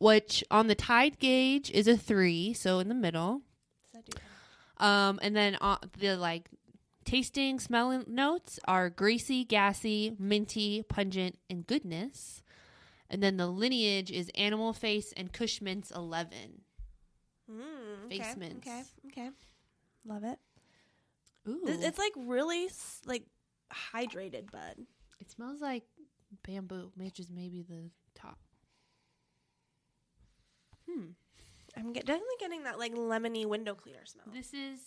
[0.05, 3.41] which on the tide gauge is a three, so in the middle.
[4.79, 6.51] Um, and then uh, the like
[7.05, 12.43] tasting, smelling notes are greasy, gassy, minty, pungent, and goodness.
[13.09, 16.63] And then the lineage is animal face and Kush mints eleven.
[17.51, 18.67] Mm, okay, Face mints.
[18.67, 19.31] Okay, okay,
[20.05, 20.39] love it.
[21.49, 22.69] Ooh, It's like really
[23.07, 23.25] like
[23.93, 24.77] hydrated, bud.
[25.21, 25.85] it smells like
[26.47, 28.39] bamboo, which is maybe the top.
[30.91, 31.07] Hmm.
[31.77, 34.27] I'm get- definitely getting that like lemony window cleaner smell.
[34.33, 34.79] This is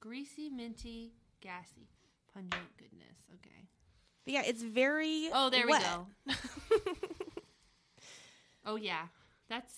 [0.00, 1.88] greasy, minty, gassy,
[2.32, 3.18] pungent goodness.
[3.34, 3.68] Okay.
[4.24, 5.28] But yeah, it's very.
[5.32, 5.82] Oh, there wet.
[6.26, 6.34] we go.
[8.66, 9.08] Oh yeah,
[9.48, 9.74] that's.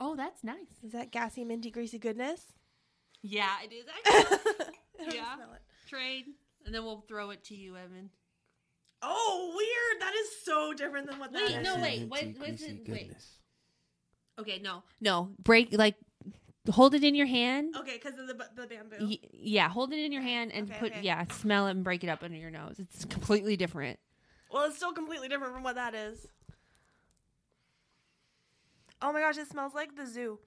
[0.00, 0.80] Oh, that's nice.
[0.82, 2.40] Is that gassy, minty, greasy goodness?
[3.22, 4.18] Yeah, it is I
[5.00, 5.16] actually.
[5.18, 5.34] Yeah.
[5.36, 5.60] smell it.
[5.88, 6.24] Trade,
[6.64, 8.08] and then we'll throw it to you, Evan.
[9.02, 10.00] Oh, weird!
[10.00, 11.64] That is so different than what that Wait, is.
[11.64, 13.12] no, Gassy, wait, minty, what- what's greasy it- wait.
[14.36, 14.54] Goodness.
[14.54, 15.30] Okay, no, no.
[15.42, 15.96] Break like,
[16.70, 17.74] hold it in your hand.
[17.76, 18.96] Okay, because of the bu- the bamboo.
[19.06, 21.00] Y- yeah, hold it in your hand and Okay, put okay.
[21.02, 22.76] yeah, smell it and break it up under your nose.
[22.78, 23.98] It's completely different.
[24.52, 26.26] Well, it's still completely different from what that is.
[29.00, 30.38] Oh my gosh, it smells like the zoo.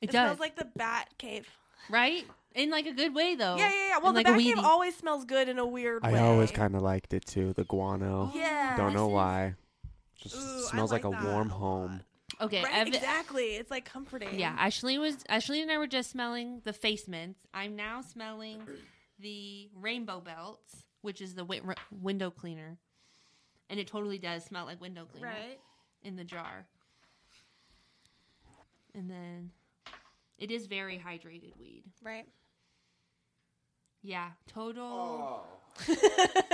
[0.00, 1.46] It, It, does, smells like the bat cave.
[1.90, 2.24] right?
[2.54, 3.56] In like a good way though.
[3.56, 3.98] Yeah, yeah, yeah.
[3.98, 6.14] Well, In, the like, a bat cave weedy- always smells good in a weird way.
[6.14, 7.52] I always kind of liked it too.
[7.52, 8.30] The guano.
[8.32, 8.76] Oh, yeah.
[8.76, 9.54] Don't know why.
[10.16, 11.58] Just Ooh, I smells like, like a that warm a lot.
[11.60, 12.00] home.
[12.40, 13.56] Okay, Right, Evan, exactly.
[13.56, 14.38] It's like comforting.
[14.38, 17.40] Yeah, Ashley was Ashley and I were just smelling the face mints.
[17.54, 18.62] I'm now smelling
[19.18, 22.78] the Rainbow Belts, which is the wi- window cleaner,
[23.70, 25.34] and it totally does smell like window cleaner
[26.02, 26.66] in the jar.
[28.94, 29.50] And then
[30.38, 31.84] it is very hydrated weed.
[32.02, 32.26] Right.
[34.02, 35.44] Yeah, total.
[35.88, 35.96] Oh.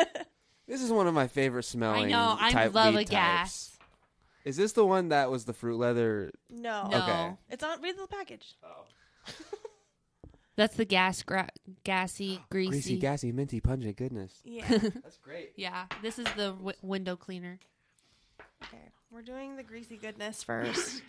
[0.68, 2.04] This is one of my favorite smelling.
[2.04, 2.36] I know.
[2.38, 3.77] I type love weed a gas.
[4.44, 4.46] Types.
[4.50, 6.30] Is this the one that was the fruit leather?
[6.50, 6.88] No.
[6.88, 7.32] No, Okay.
[7.50, 7.80] It's on.
[7.82, 8.56] Read the package.
[8.64, 8.84] Oh.
[10.56, 11.50] That's the gas, gra-
[11.84, 12.70] gassy, greasy.
[12.70, 14.40] Greasy, gassy, minty, pungent goodness.
[14.44, 14.66] Yeah.
[14.68, 15.52] That's great.
[15.56, 17.58] Yeah, this is the w- window cleaner.
[18.64, 18.90] okay.
[19.10, 21.02] We're doing the greasy goodness first.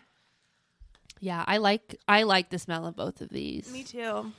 [1.20, 3.72] Yeah, I like I like the smell of both of these.
[3.74, 4.32] Me too.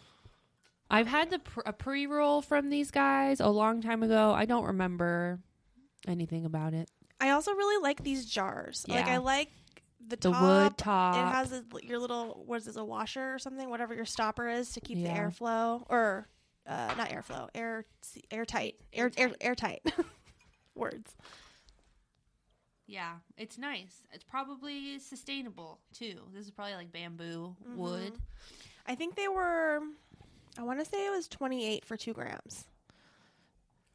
[0.90, 4.32] I've had the pr- a pre roll from these guys a long time ago.
[4.32, 5.40] I don't remember
[6.08, 6.88] anything about it.
[7.20, 8.84] I also really like these jars.
[8.88, 9.50] Like I like
[10.00, 10.42] the, The top.
[10.42, 11.14] wood top.
[11.16, 13.68] It has a, your little what is this a washer or something?
[13.68, 15.12] Whatever your stopper is to keep Yeah.
[15.14, 16.28] the airflow or
[16.66, 17.84] uh, not airflow, air
[18.30, 19.82] airtight, air air airtight.
[20.74, 21.14] Words.
[22.86, 24.02] Yeah, it's nice.
[24.12, 26.20] It's probably sustainable too.
[26.34, 28.14] This is probably like bamboo wood.
[28.86, 29.80] I think they were.
[30.58, 32.64] I want to say it was twenty eight for two grams.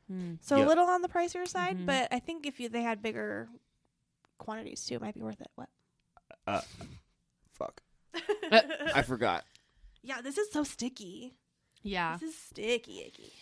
[0.08, 0.36] Hmm.
[0.42, 0.66] So Yep.
[0.66, 1.86] a little on the pricier side, Mhm.
[1.86, 3.50] but I think if you they had bigger
[4.38, 5.50] quantities too, it might be worth it.
[5.56, 5.70] What?
[6.46, 6.62] Uh,
[7.54, 7.82] fuck.
[8.14, 9.46] I forgot.
[10.04, 11.34] Yeah, this is so sticky.
[11.82, 12.18] Yeah.
[12.18, 13.34] This is sticky icky.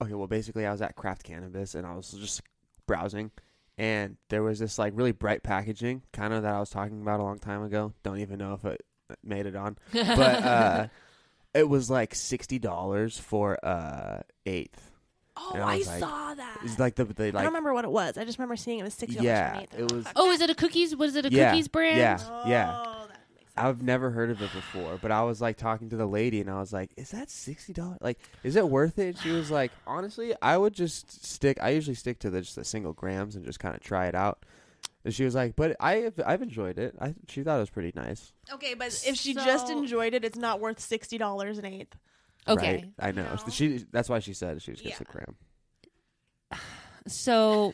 [0.00, 2.42] Okay, well, basically, I was at Craft Cannabis and I was just
[2.86, 3.32] browsing,
[3.76, 7.18] and there was this like really bright packaging, kind of that I was talking about
[7.20, 7.94] a long time ago.
[8.04, 8.84] Don't even know if it
[9.24, 10.86] made it on, but uh,
[11.58, 14.90] it was like sixty dollars for uh eighth.
[15.36, 16.58] Oh, And I I, was like- saw that.
[16.64, 18.18] It's like the they I like don't remember what it was.
[18.18, 19.26] I just remember seeing it was sixty dollars.
[19.26, 20.06] yeah, it was.
[20.16, 20.96] oh, is it a cookies?
[20.96, 21.98] Was it a Yeah, cookies brand?
[21.98, 22.18] yeah.
[22.28, 22.66] Oh, yeah.
[22.66, 23.66] that makes sense.
[23.66, 26.50] I've never heard of it before, but I was like talking to the lady and
[26.50, 27.98] I was like, "Is that sixty dollars?
[28.00, 31.58] Like, is it worth it?" And she was like, "Honestly, I would just stick.
[31.62, 34.14] I usually stick to the, just the single grams and just kind of try it
[34.16, 34.44] out."
[35.04, 36.94] And she was like, "But I, I've enjoyed it.
[37.00, 40.36] I, she thought it was pretty nice." Okay, but if she just enjoyed it, it's
[40.38, 41.96] not worth sixty dollars an eighth.
[42.46, 42.74] Okay.
[42.76, 42.88] right?
[42.98, 43.24] I know.
[43.24, 43.50] No.
[43.50, 43.84] She.
[43.92, 45.06] That's why she said she was just Yeah.
[45.08, 45.36] a gram.
[47.06, 47.72] So,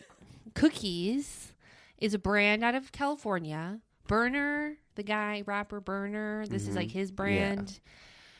[0.54, 1.52] Cookies
[1.98, 3.80] is a brand out of California.
[4.06, 6.92] Berner, the guy rapper Berner, this is like Mhm.
[6.92, 7.80] his brand.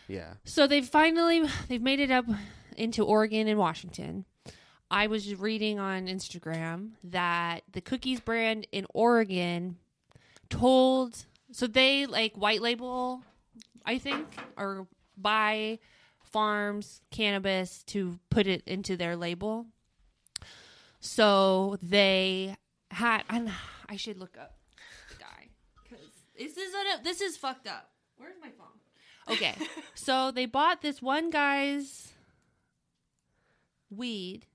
[0.07, 0.35] Yeah.
[0.45, 2.27] So they've finally they've made it up
[2.77, 4.25] into Oregon and Washington.
[4.95, 9.79] I was reading on Instagram that the Cookies brand in Oregon
[10.49, 13.25] told so they like white label,
[13.85, 14.25] I think,
[14.57, 15.81] or buy
[16.23, 19.67] farms cannabis to put it into their label.
[21.01, 22.57] So they
[22.93, 23.51] had and
[23.89, 24.59] I should look up
[25.09, 25.49] the guy
[25.91, 25.99] cuz
[26.39, 27.91] this is a, this is fucked up.
[28.17, 29.35] Where's my phone?
[29.35, 29.57] Okay.
[29.97, 32.13] so they bought this one guy's
[33.91, 34.47] weed.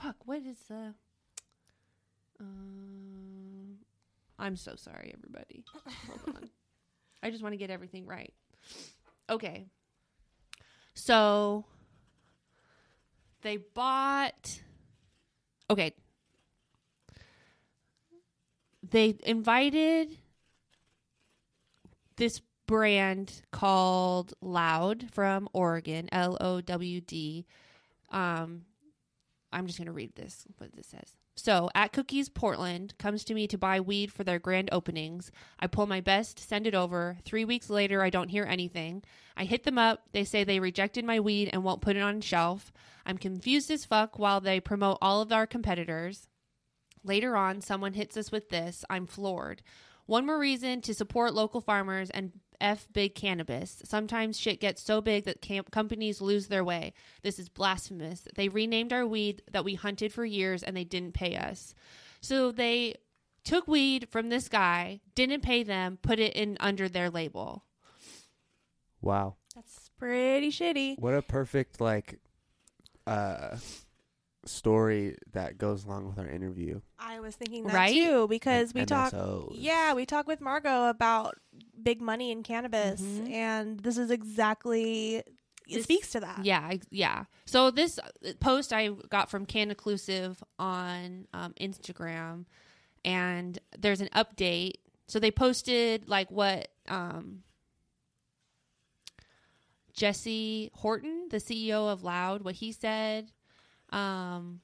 [0.00, 0.94] Fuck, what is the
[2.40, 3.76] um
[4.38, 5.64] I'm so sorry everybody.
[6.08, 6.50] Hold on.
[7.22, 8.32] I just want to get everything right.
[9.28, 9.66] Okay.
[10.94, 11.66] So
[13.42, 14.60] they bought
[15.68, 15.92] Okay.
[18.82, 20.16] They invited
[22.16, 27.46] this brand called LOWD from Oregon, L O W D.
[28.10, 28.62] Um,
[29.52, 31.14] I'm just going to read this, what this says.
[31.36, 35.32] So, at Cookies Portland comes to me to buy weed for their grand openings.
[35.58, 37.16] I pull my best, send it over.
[37.24, 39.02] Three weeks later, I don't hear anything.
[39.36, 40.02] I hit them up.
[40.12, 42.72] They say they rejected my weed and won't put it on shelf.
[43.06, 46.28] I'm confused as fuck while they promote all of our competitors.
[47.02, 48.84] Later on, someone hits us with this.
[48.90, 49.62] I'm floored.
[50.06, 53.82] One more reason to support local farmers and F big cannabis.
[53.84, 56.92] Sometimes shit gets so big that camp companies lose their way.
[57.22, 58.26] This is blasphemous.
[58.34, 61.74] They renamed our weed that we hunted for years and they didn't pay us.
[62.20, 62.96] So they
[63.44, 67.64] took weed from this guy, didn't pay them, put it in under their label.
[69.00, 69.36] Wow.
[69.54, 70.98] That's pretty shitty.
[70.98, 72.18] What a perfect like
[73.06, 73.56] uh
[74.46, 76.80] story that goes along with our interview.
[76.98, 77.92] I was thinking that Right?
[77.94, 79.12] too because And we talk.
[79.12, 79.52] MSOs.
[79.54, 81.36] Yeah, we talk with Margot about
[81.82, 83.30] big money in cannabis, Mhm.
[83.30, 86.44] and this is exactly it This- speaks to that.
[86.44, 87.24] Yeah, yeah.
[87.46, 92.46] So this uh, post I got from Cannaclusive on um, Instagram,
[93.04, 94.74] and there's an update.
[95.06, 97.44] So they posted like what um,
[99.92, 103.30] Jesse Horton, the CEO of LOWD, what he said,
[103.92, 104.60] um,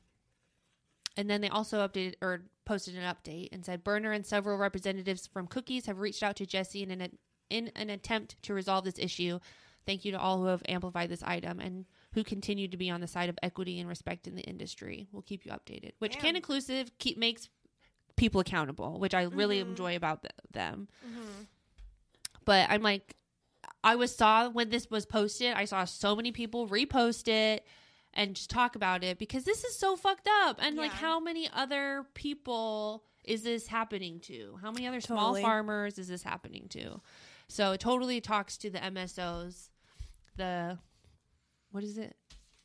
[1.17, 5.27] and then they also updated or posted an update and said Berner and several representatives
[5.27, 8.99] from Cookies have reached out to Jesse in an in an attempt to resolve this
[8.99, 9.39] issue.
[9.87, 13.01] Thank you to all who have amplified this item and who continue to be on
[13.01, 15.07] the side of equity and respect in the industry.
[15.13, 15.93] We'll keep you updated.
[16.01, 16.23] Which Damn.
[16.23, 17.49] Cannaclusive keep makes
[18.17, 19.69] people accountable, which I really Mhm.
[19.71, 20.89] enjoy about th- them.
[21.07, 21.43] Mm-hmm.
[22.45, 23.15] But I'm like,
[23.85, 27.65] I was saw when this was posted, I saw so many people repost it
[28.17, 30.59] and just talk about it because this is so fucked up.
[30.61, 34.59] And like, how many other people is this happening to?
[34.63, 35.43] How many other small Totally.
[35.43, 37.01] farmers is this happening to?
[37.49, 39.69] So it totally talks to the MSOs,
[40.37, 40.79] the
[41.71, 42.17] what is it?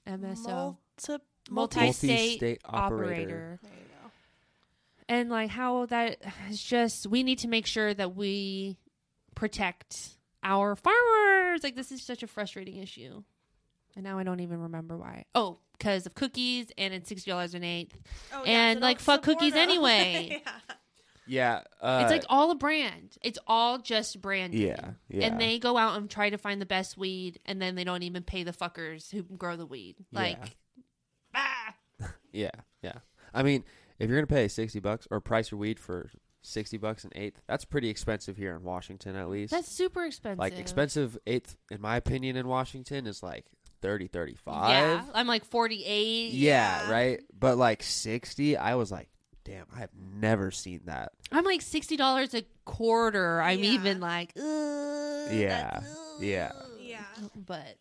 [0.08, 0.78] MSO,
[1.10, 3.04] Multi- multi-state Multi-state operator.
[3.06, 4.12] operator There you go.
[5.10, 6.18] and like how that
[6.50, 8.78] is just we need to make sure that we
[9.36, 13.22] protect our farmers like this is such a frustrating issue
[13.96, 17.64] and now i don't even remember why oh because of cookies and it's $60 an
[17.64, 17.98] eighth
[18.32, 19.62] Oh, And, so like, fuck cookies them.
[19.70, 20.44] anyway.
[20.46, 20.52] yeah.
[21.28, 24.54] Yeah, uh, it's like all a brand it's all just brand.
[24.54, 25.26] yeah, yeah.
[25.28, 28.04] and they go out and try to find the best weed and then they don't
[28.04, 30.58] even pay the fuckers who grow the weed like
[31.36, 31.74] ah
[32.34, 32.52] Yeah,
[32.82, 32.96] yeah.
[33.34, 33.64] I mean,
[34.00, 36.10] if you're gonna pay sixty bucks or price your weed for
[36.42, 39.52] sixty bucks an eighth, that's pretty expensive here in Washington, at least.
[39.52, 43.46] that's super expensive like expensive eighth, in my opinion, in Washington is like
[43.82, 46.92] 30 35 yeah i'm like 48 Yeah, Yeah.
[46.92, 47.20] right.
[47.38, 49.10] But like sixty, I was like,
[49.44, 51.12] damn, I have never seen that.
[51.32, 53.42] I'm like sixty dollars a quarter.
[53.42, 53.72] I'm Yeah.
[53.72, 54.44] even like, Ugh,
[55.34, 55.72] Yeah.
[55.72, 56.52] that's- Yeah.
[56.80, 57.04] Yeah.
[57.36, 57.78] But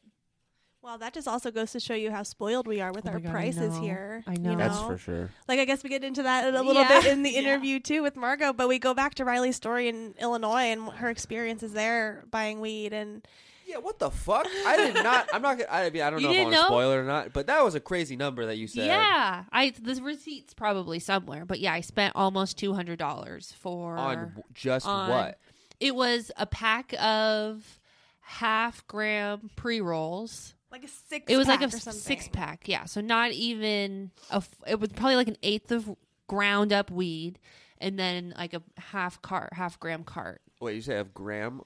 [0.82, 3.20] Well, that just also goes to show you how spoiled we are with Oh our
[3.20, 3.82] God, prices know.
[3.82, 4.24] here.
[4.26, 4.56] I you know.
[4.56, 5.28] That's for sure.
[5.46, 6.88] Like I guess we get into that a little Yeah.
[7.02, 7.40] bit in the Yeah.
[7.40, 11.10] interview too with Margot, but we go back to Riley's story in Illinois and her
[11.10, 13.28] experiences there buying weed and
[13.70, 14.46] Yeah, what the fuck?
[14.66, 15.28] I did not.
[15.33, 15.59] I'm not.
[15.59, 16.66] gonna I mean, I don't You know if I didn't want to know?
[16.66, 18.87] spoil it or not, but that was a crazy number that you said.
[18.87, 21.44] yeah, I the receipt's probably somewhere.
[21.44, 25.38] But yeah, I spent almost two hundred dollars for On w- just on- what?
[25.78, 27.80] It was a pack of
[28.20, 30.54] half gram pre rolls.
[30.70, 31.26] like a six.
[31.28, 32.00] It was like a pack or something.
[32.00, 32.68] six pack.
[32.68, 34.37] Yeah, so not even a.
[34.37, 35.90] f- It was probably like an eighth of
[36.26, 37.38] ground up weed,
[37.78, 41.62] and then like a half cart, half gram cart, Wait, you say of gram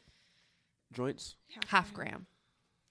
[0.94, 2.26] joints, half gram.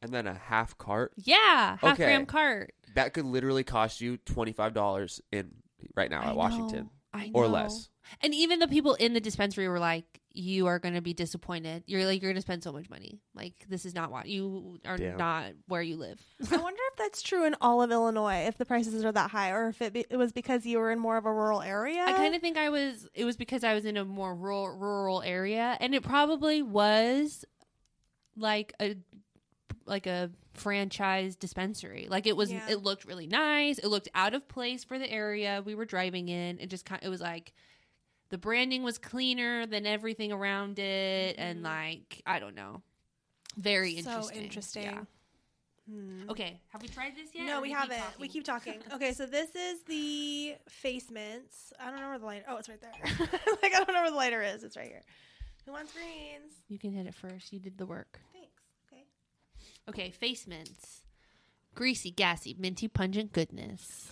[0.02, 1.14] and then a half cart.
[1.18, 2.06] Yeah, half Okay.
[2.06, 2.74] gram cart.
[2.96, 5.52] That could literally cost you twenty five dollars in
[5.96, 7.50] right now I at Washington, know, I or know.
[7.54, 7.90] less.
[8.22, 11.84] And even the people in the dispensary were like, "You are going to be disappointed.
[11.88, 13.22] You're like, you're going to spend so much money.
[13.34, 15.18] Like, this is not what you are Damn.
[15.18, 16.20] not where you live."
[16.52, 19.52] I wonder if that's true in all of Illinois, if the prices are that high,
[19.52, 22.04] or if it, be, it was because you were in more of a rural area.
[22.06, 23.08] I kind of think I was.
[23.14, 27.46] It was because I was in a more rural rural area, and it probably was
[28.38, 28.96] like a
[29.86, 32.08] like a franchise dispensary.
[32.10, 32.52] Like it was.
[32.52, 32.62] Yeah.
[32.70, 33.78] It looked really nice.
[33.80, 36.60] It looked out of place for the area we were driving in.
[36.60, 37.02] It just kind.
[37.04, 37.54] It was like
[38.30, 41.64] the branding was cleaner than everything around it, and Mhm.
[41.64, 42.82] like I don't know.
[43.58, 44.44] Very so interesting.
[44.44, 44.84] interesting.
[44.84, 45.04] Yeah.
[45.90, 46.30] Hmm.
[46.30, 47.46] Okay, have we tried this yet?
[47.46, 47.98] No, or we haven't.
[47.98, 48.22] talking?
[48.22, 48.76] we keep talking.
[48.94, 51.74] Okay, so this is the face mints.
[51.78, 52.46] I don't know where the lighter.
[52.48, 52.94] Oh, it's right there.
[53.62, 54.64] like I don't know where the lighter is.
[54.64, 55.02] It's right here.
[55.66, 56.54] Who wants greens?
[56.68, 57.54] You can hit it first.
[57.54, 58.20] You did the work.
[58.34, 58.62] Thanks.
[58.92, 59.04] Okay.
[59.90, 61.02] Okay, face mints.
[61.76, 64.12] Greasy, gassy, minty, pungent goodness.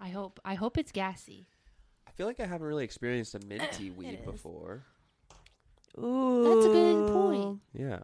[0.00, 0.40] I hope.
[0.44, 1.46] I hope it's gassy.
[2.06, 4.24] I feel like I haven't really experienced a minty weed is.
[4.24, 4.84] before.
[5.98, 7.60] Ooh, That's a good point.
[7.74, 8.00] Yeah,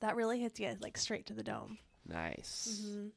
[0.00, 1.78] That really hits you like straight to the dome.
[2.06, 2.82] nice.
[2.84, 3.10] Mhm.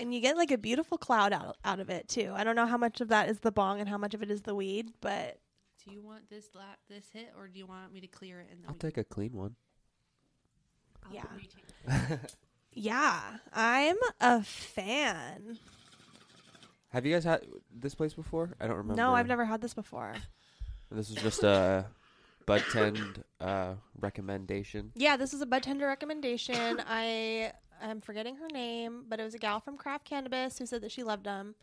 [0.00, 2.32] And you get like a beautiful cloud out out of it too.
[2.34, 4.30] I don't know how much of that is the bong and how much of it
[4.30, 5.38] is the weed, but
[5.84, 8.48] Do you want this lap, this hit, or do you want me to clear it
[8.50, 9.54] and then I'll we take a clean one.
[11.04, 12.16] I'll Yeah.
[12.72, 13.20] yeah,
[13.52, 15.58] I'm a fan.
[16.88, 18.50] Have you guys had this place before?
[18.60, 19.00] I don't remember.
[19.00, 20.14] No, I've never had this before.
[20.90, 21.86] This is just a
[22.46, 24.90] bud tend uh, recommendation.
[24.96, 26.82] Yeah, this is a bud tender recommendation.
[26.86, 30.82] I I'm forgetting her name, but it was a gal from Craft Cannabis who said
[30.82, 31.54] that she loved them.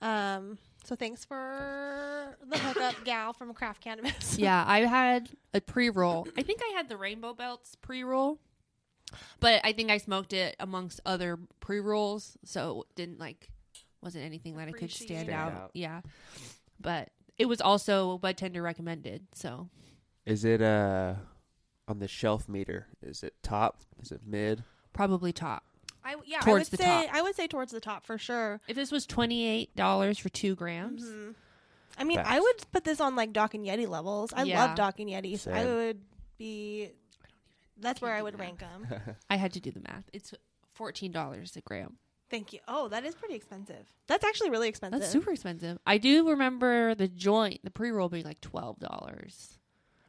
[0.00, 4.38] Um, so thanks for the hookup, gal from Craft Cannabis.
[4.38, 6.26] yeah, I had a pre roll.
[6.36, 8.38] I think I had the Rainbow Belts pre roll,
[9.40, 13.50] but I think I smoked it amongst other pre rolls, so it didn't like
[14.00, 15.32] wasn't anything that I could Appreciate stand it.
[15.32, 15.48] out.
[15.48, 15.70] Stand out.
[15.74, 16.00] Yeah,
[16.80, 19.26] but it was also bud tender recommended.
[19.34, 19.68] So
[20.26, 21.14] Is it uh
[21.88, 22.86] on the shelf meter?
[23.02, 23.80] Is it top?
[24.00, 24.62] Is it mid?
[24.98, 25.62] Probably top.
[26.04, 27.14] I yeah, I Towards would the say top.
[27.14, 28.60] I would say towards the top for sure.
[28.66, 31.34] If this was twenty eight dollars for two grams, Mhm.
[31.96, 34.32] I mean, I would put this on like Doc and Yeti levels.
[34.32, 34.64] I Yeah.
[34.64, 35.38] love Doc and Yeti.
[35.38, 35.74] So I Same.
[35.76, 36.00] would
[36.36, 36.90] be.
[37.80, 38.86] That's where I would rank them.
[39.30, 40.04] I had to do the math.
[40.12, 40.34] It's
[40.72, 41.98] fourteen dollars a gram.
[42.30, 42.60] Thank you.
[42.68, 43.86] Oh, that is pretty expensive.
[44.06, 45.00] That's actually really expensive.
[45.00, 45.78] That's super expensive.
[45.86, 49.57] I do remember the joint, the pre roll being like twelve dollars,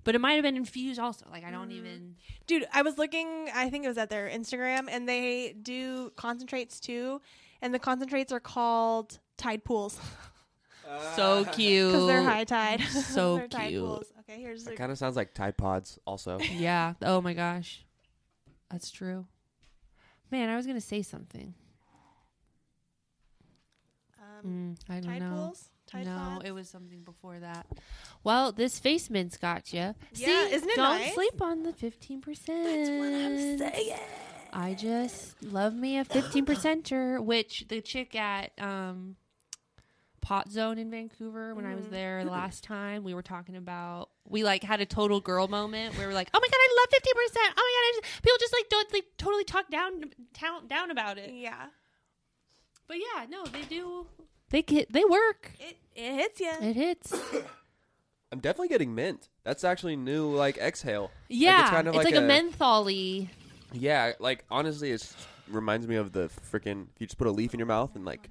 [0.03, 1.25] but it might have been infused also.
[1.31, 1.73] Like I don't Mm.
[1.73, 2.15] even.
[2.47, 6.79] Dude, I was looking, I think it was at their Instagram, and they do concentrates
[6.79, 7.21] too.
[7.62, 9.99] And the concentrates are called Tide Pools
[11.15, 11.91] So cute.
[11.91, 12.81] because they're high tide.
[12.81, 13.83] So They're Tide cute.
[13.85, 14.12] Pools.
[14.21, 16.39] Okay, here's It kind of sounds like Tide Pods, also.
[16.39, 16.93] Yeah.
[17.01, 17.83] Oh my gosh,
[18.71, 19.25] that's true.
[20.31, 21.53] Man, I was gonna say something.
[24.19, 25.29] um, Mm, I don't Tide know.
[25.45, 25.69] Pools.
[25.89, 26.45] Tide no, Pods?
[26.45, 27.65] it was something before that.
[28.23, 29.95] Well, this face mint's got you.
[30.13, 31.13] Yeah, isn't it Don't nice?
[31.15, 33.62] sleep on the fifteen percent.
[34.52, 39.15] I just love me a fifteen percenter, which the chick at um,
[40.21, 41.91] Pot Zone in Vancouver when I was Mhm.
[41.91, 44.10] there the last time, we were talking about.
[44.28, 46.89] We like had a total girl moment where we're like, "Oh my god, I love
[46.91, 47.54] fifteen percent!
[47.58, 50.02] Oh my god, I just, people just like don't like totally talk down
[50.39, 51.67] down down about it." Yeah,
[52.88, 54.06] But yeah, no, they do.
[54.49, 55.51] They get they work.
[55.59, 56.51] it it hits you.
[56.62, 57.13] It hits.
[58.31, 59.27] I'm definitely getting mint.
[59.43, 61.12] That's actually new, like exhale.
[61.29, 63.29] Yeah, it's, kind of like, like a, a- mentholy.
[63.73, 65.15] Yeah, like honestly, it
[65.47, 66.88] reminds me of the freaking.
[66.95, 68.29] If You just put a leaf in your mouth and like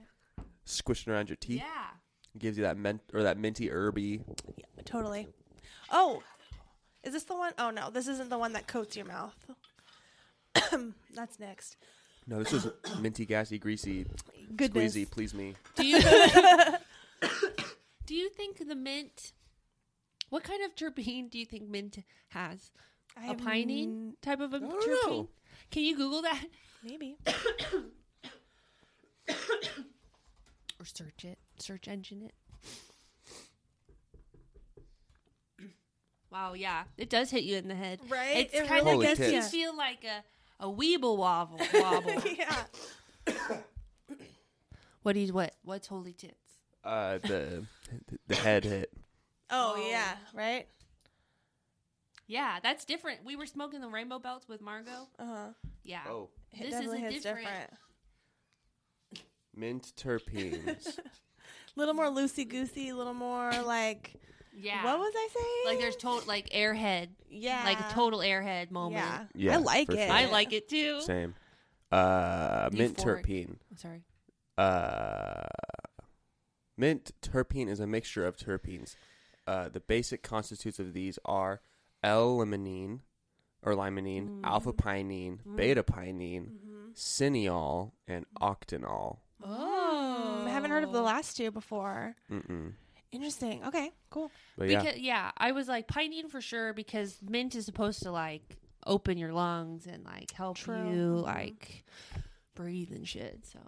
[0.64, 1.58] squish it around your teeth.
[1.58, 1.86] Yeah.
[2.34, 4.22] It gives you that mint or that minty herby.
[4.56, 5.28] Yeah, totally.
[5.90, 6.22] Oh,
[7.02, 7.52] is this the one?
[7.58, 9.34] Oh no, this isn't the one that coats your mouth.
[11.14, 11.76] That's next.
[12.28, 12.66] No, this is
[13.00, 14.04] minty, gassy, greasy,
[14.54, 14.94] Goodness.
[14.94, 15.10] squeezy.
[15.10, 15.54] Please me.
[15.76, 15.98] Do you
[18.06, 19.32] do you think the mint?
[20.28, 22.70] What kind of terpene do you think mint has?
[23.16, 25.10] I A have pinene type of a I don't terpene?
[25.10, 25.28] know.
[25.70, 26.44] Can you Google that
[26.84, 27.16] Maybe.
[30.78, 31.38] or search it?
[31.58, 32.34] Search engine it.
[36.30, 38.00] Wow, yeah, it does hit you in the head.
[38.06, 38.36] Right?
[38.36, 39.32] It's It kind really of makes does.
[39.32, 40.22] you feel like a
[40.60, 41.60] a weeble wobble.
[41.74, 42.22] wobble.
[42.36, 42.64] yeah.
[45.02, 45.54] what do you what?
[45.62, 46.34] What's holy tits?
[46.84, 47.64] Uh, the
[48.26, 48.92] the head hit.
[49.50, 49.90] Oh, Oh.
[49.90, 50.16] yeah.
[50.34, 50.66] Right.
[52.26, 53.24] Yeah, that's different.
[53.24, 55.08] We were smoking the rainbow belts with Margot.
[55.18, 55.46] Uh huh.
[55.82, 56.02] Yeah.
[56.08, 57.48] Oh, It This definitely isn't hits different.
[57.48, 57.70] different.
[59.56, 60.98] mint terpenes.
[60.98, 61.02] A
[61.76, 62.90] little more loosey goosey.
[62.90, 64.14] A little more like.
[64.60, 64.84] Yeah.
[64.84, 65.62] What was I saying?
[65.66, 67.62] like there's total like airhead, Yeah.
[67.64, 69.02] like a total airhead moment.
[69.02, 69.24] Yeah.
[69.34, 70.06] Yeah, I like for it.
[70.06, 70.10] sure.
[70.12, 71.00] I like it too.
[71.02, 71.34] Same.
[71.92, 73.24] Uh, mint Euphoric.
[73.24, 73.56] terpene.
[73.70, 74.02] I'm sorry.
[74.58, 75.44] Uh,
[76.76, 78.96] mint terpene is a mixture of terpenes.
[79.46, 81.60] Uh, the basic constituents of these are
[82.02, 83.00] L-limonene
[83.62, 84.44] or limonene, Mm.
[84.44, 85.56] alpha pinene, Mm.
[85.56, 86.94] beta pinene, Mhm.
[86.94, 89.18] cineol, and octanol.
[89.42, 92.14] Oh, Mm, I haven't heard of the last two before.
[92.30, 92.74] Mm-mm.
[93.12, 93.64] Interesting.
[93.64, 93.90] Okay.
[94.10, 94.30] Cool.
[94.56, 95.30] But yeah, Because yeah.
[95.38, 99.86] I was like pinene for sure because mint is supposed to like open your lungs
[99.86, 100.90] and like help True.
[100.90, 101.22] you Mhm.
[101.24, 101.84] like
[102.54, 103.40] breathe and shit.
[103.50, 103.58] So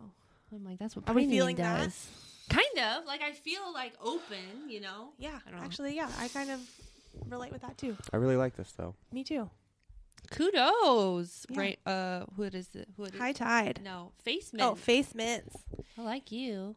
[0.52, 1.84] I'm like, that's what Are we pinene feeling that?
[1.84, 2.08] does.
[2.50, 5.10] Kind of like I feel like open, you know.
[5.18, 5.38] Yeah.
[5.46, 5.64] I don't know.
[5.64, 6.10] Actually, yeah.
[6.18, 6.60] I kind of
[7.28, 7.96] relate with that too.
[8.12, 8.94] I really like this though.
[9.12, 9.48] Me too.
[10.30, 11.58] Kudos, Yeah.
[11.58, 11.78] right?
[11.86, 12.88] Uh, what is it?
[12.96, 13.80] What is High tide.
[13.82, 14.62] No, face mint.
[14.68, 15.56] Oh, face mints.
[15.98, 16.76] I like you.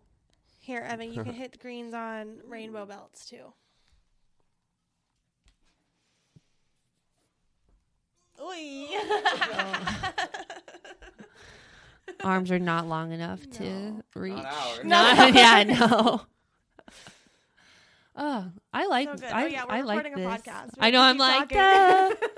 [0.64, 3.52] Here, Evan, you can hit the greens on rainbow belts too.
[8.42, 8.88] Oy.
[12.24, 14.02] Arms are not long enough to No.
[14.16, 14.38] reach.
[14.38, 14.80] ours.
[14.86, 16.22] Not- yeah, no.
[18.16, 19.10] Oh, I like.
[19.10, 19.30] So good.
[19.34, 20.42] Oh, I, yeah, we're I like recording a this.
[20.42, 20.78] podcast.
[20.78, 21.00] We I know.
[21.00, 21.50] to I'm keep like.
[21.50, 22.30] talking.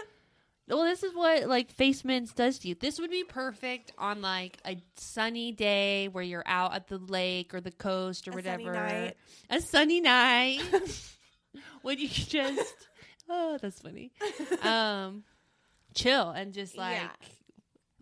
[0.67, 2.75] "Duh." well, this is what like face mints does to you.
[2.75, 7.53] This would be perfect on like a sunny day where you're out at the lake
[7.53, 8.63] or the coast or A whatever.
[8.73, 9.17] sunny night.
[9.49, 10.61] A sunny night.
[11.81, 12.73] when you just
[13.29, 14.11] oh, that's funny.
[14.63, 15.23] Um,
[15.93, 17.09] chill and just like Yeah.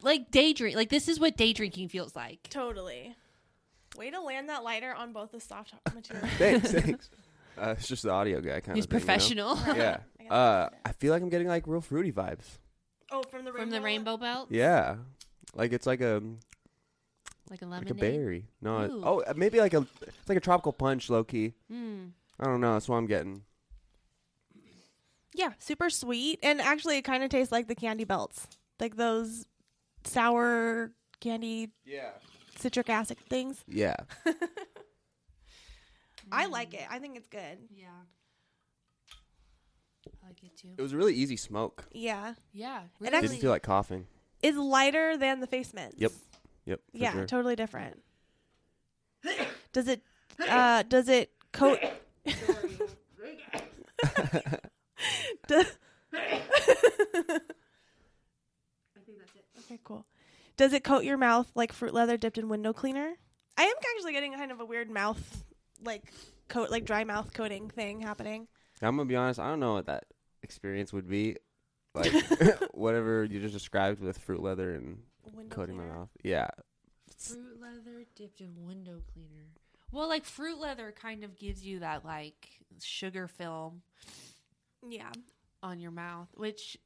[0.02, 0.76] like daydream.
[0.76, 2.49] Like this is what day drinking feels like.
[2.49, 3.15] Totally.
[3.97, 6.28] Way to land that lighter on both the soft material.
[6.38, 7.10] Thanks, thanks.
[7.58, 9.00] Uh, it's just the audio guy kind He's of thing.
[9.30, 9.56] you know?
[9.56, 9.56] professional.
[9.76, 9.98] Yeah.
[10.20, 12.46] I guess Uh, I feel like I'm getting like real fruity vibes.
[13.12, 13.60] Oh, from the rainbow.
[13.62, 14.96] From the rainbow belt, Yeah.
[15.54, 16.22] Like it's like a
[17.50, 17.92] like a like lemonade.
[17.92, 18.48] a berry.
[18.62, 19.02] No, it- Ooh.
[19.06, 21.54] oh, uh, maybe like a it's like a tropical punch, low key.
[21.72, 22.12] Mm.
[22.39, 22.74] I don't know.
[22.74, 23.44] That's what I'm getting.
[25.36, 28.48] Yeah, super sweet, and actually, it kind of tastes like the candy belts,
[28.80, 29.46] like those
[30.04, 32.12] sour candy Yeah.
[32.58, 33.63] citric acid things.
[33.68, 33.96] Yeah.
[36.34, 36.86] I like it.
[36.90, 37.58] I think it's good.
[37.76, 37.88] Yeah.
[40.24, 40.70] I like it too.
[40.78, 41.86] It was a really easy smoke.
[41.92, 42.82] Yeah, Yeah.
[42.84, 43.14] It Really.
[43.16, 44.08] actually- Didn't feel like coughing.
[44.42, 45.96] it's lighter than the face mints.
[46.00, 46.12] Yep.
[46.66, 46.80] Yep.
[46.94, 47.26] yeah, sure.
[47.26, 48.02] totally different.
[49.74, 50.02] Does it?
[50.40, 51.80] Uh, does it coat?
[55.48, 55.78] Does-
[59.60, 60.06] okay, cool.
[60.58, 63.14] Does it coat your mouth like fruit leather dipped in window cleaner?
[63.58, 65.44] I am actually getting kind of a weird mouth,
[65.84, 66.12] like
[66.50, 68.48] coat, like dry mouth coating thing happening.
[68.82, 69.40] I'm gonna be honest.
[69.40, 70.06] I don't know what that
[70.44, 71.38] experience would be.
[71.96, 72.12] Like
[72.74, 74.98] whatever you just described with fruit leather and
[75.32, 76.10] Window coating my mouth.
[76.24, 76.48] Yeah.
[77.20, 79.46] Fruit leather dipped in window cleaner.
[79.92, 82.50] Well, like fruit leather kind of gives you that like
[82.82, 83.84] sugar film
[84.90, 85.12] Yeah.
[85.62, 86.80] on your mouth, which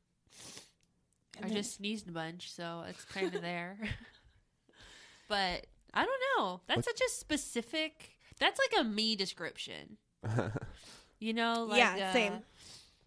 [1.37, 3.77] And I then- just sneezed a bunch, so it's kind of there.
[5.29, 6.59] but I don't know.
[6.67, 8.11] That's What- such a specific.
[8.39, 9.97] That's like a me description.
[11.19, 12.33] You know, like yeah, uh, same.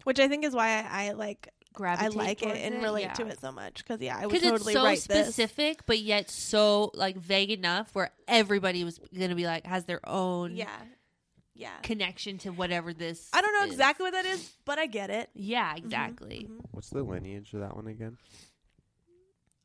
[0.04, 3.12] Which I think is why I, I like I like it and it, relate yeah.
[3.14, 5.26] to it so much because yeah, I would because totally it's so write this.
[5.28, 10.00] specific, but yet so like vague enough where everybody was gonna be like has their
[10.08, 10.68] own Yeah,
[11.54, 11.76] yeah.
[11.82, 13.28] connection to whatever this.
[13.32, 13.70] I don't know is.
[13.72, 15.30] exactly what that is, but I get it.
[15.34, 16.48] Yeah, exactly.
[16.50, 16.64] Mhm.
[16.72, 18.16] What's the lineage of that one again?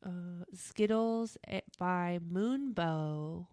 [0.04, 3.46] Uh, Zkittlez eh, by Moonbow.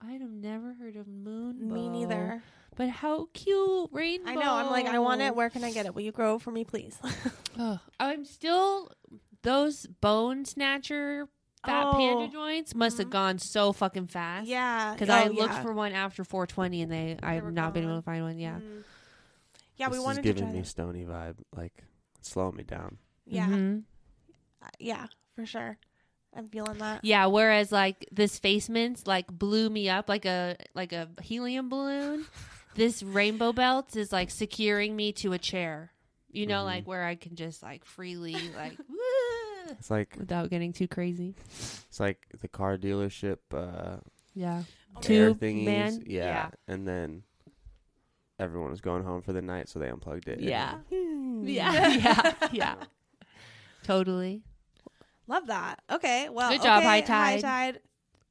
[0.00, 1.60] I'd have never heard of Moonbow.
[1.60, 2.42] Me neither.
[2.76, 4.30] But how cute, Rainbow.
[4.30, 4.52] I know.
[4.54, 5.34] I'm like, I want it.
[5.34, 5.94] Where can I get it?
[5.94, 6.96] Will you grow for me, please?
[7.58, 8.92] Ugh, I'm still
[9.42, 11.28] those bone snatcher
[11.66, 11.92] fat Oh.
[11.96, 13.12] panda joints must have Mhm.
[13.12, 14.46] gone so fucking fast.
[14.46, 15.62] yeah, Because Oh, I looked yeah.
[15.62, 18.02] for one after 420 and they I've were not been able gone.
[18.02, 18.38] to find one.
[18.38, 18.58] Yeah.
[18.60, 18.84] Mm.
[19.76, 20.66] Yeah, this we wanted is to giving try me that.
[20.68, 21.36] stony vibe.
[21.56, 21.84] Like
[22.18, 22.98] it's slowing me down.
[23.26, 23.82] Yeah, Mhm.
[24.62, 25.78] Uh, yeah, for sure.
[26.36, 27.04] I'm feeling that.
[27.04, 27.26] Yeah.
[27.26, 32.26] Whereas like this face mints like blew me up like a like a helium balloon.
[32.74, 35.92] this rainbow belt is like securing me to a chair.
[36.30, 36.66] You know, Mhm.
[36.66, 38.76] like where I can just like freely like
[39.70, 41.34] It's like without getting too crazy.
[41.88, 43.96] it's like the car dealership uh
[44.34, 44.62] Yeah.
[45.08, 45.64] Air thingies.
[45.64, 46.02] man?
[46.06, 46.24] Yeah.
[46.24, 46.50] Yeah.
[46.68, 47.22] And then
[48.38, 50.40] everyone was going home for the night, so they unplugged it.
[50.40, 50.78] Yeah.
[50.90, 51.88] Yeah.
[51.88, 52.32] yeah.
[52.52, 52.74] Yeah.
[53.82, 54.42] Totally.
[55.28, 55.80] Love that.
[55.90, 57.44] Okay, well, Good job, okay, High Tide.
[57.44, 57.80] High Tide.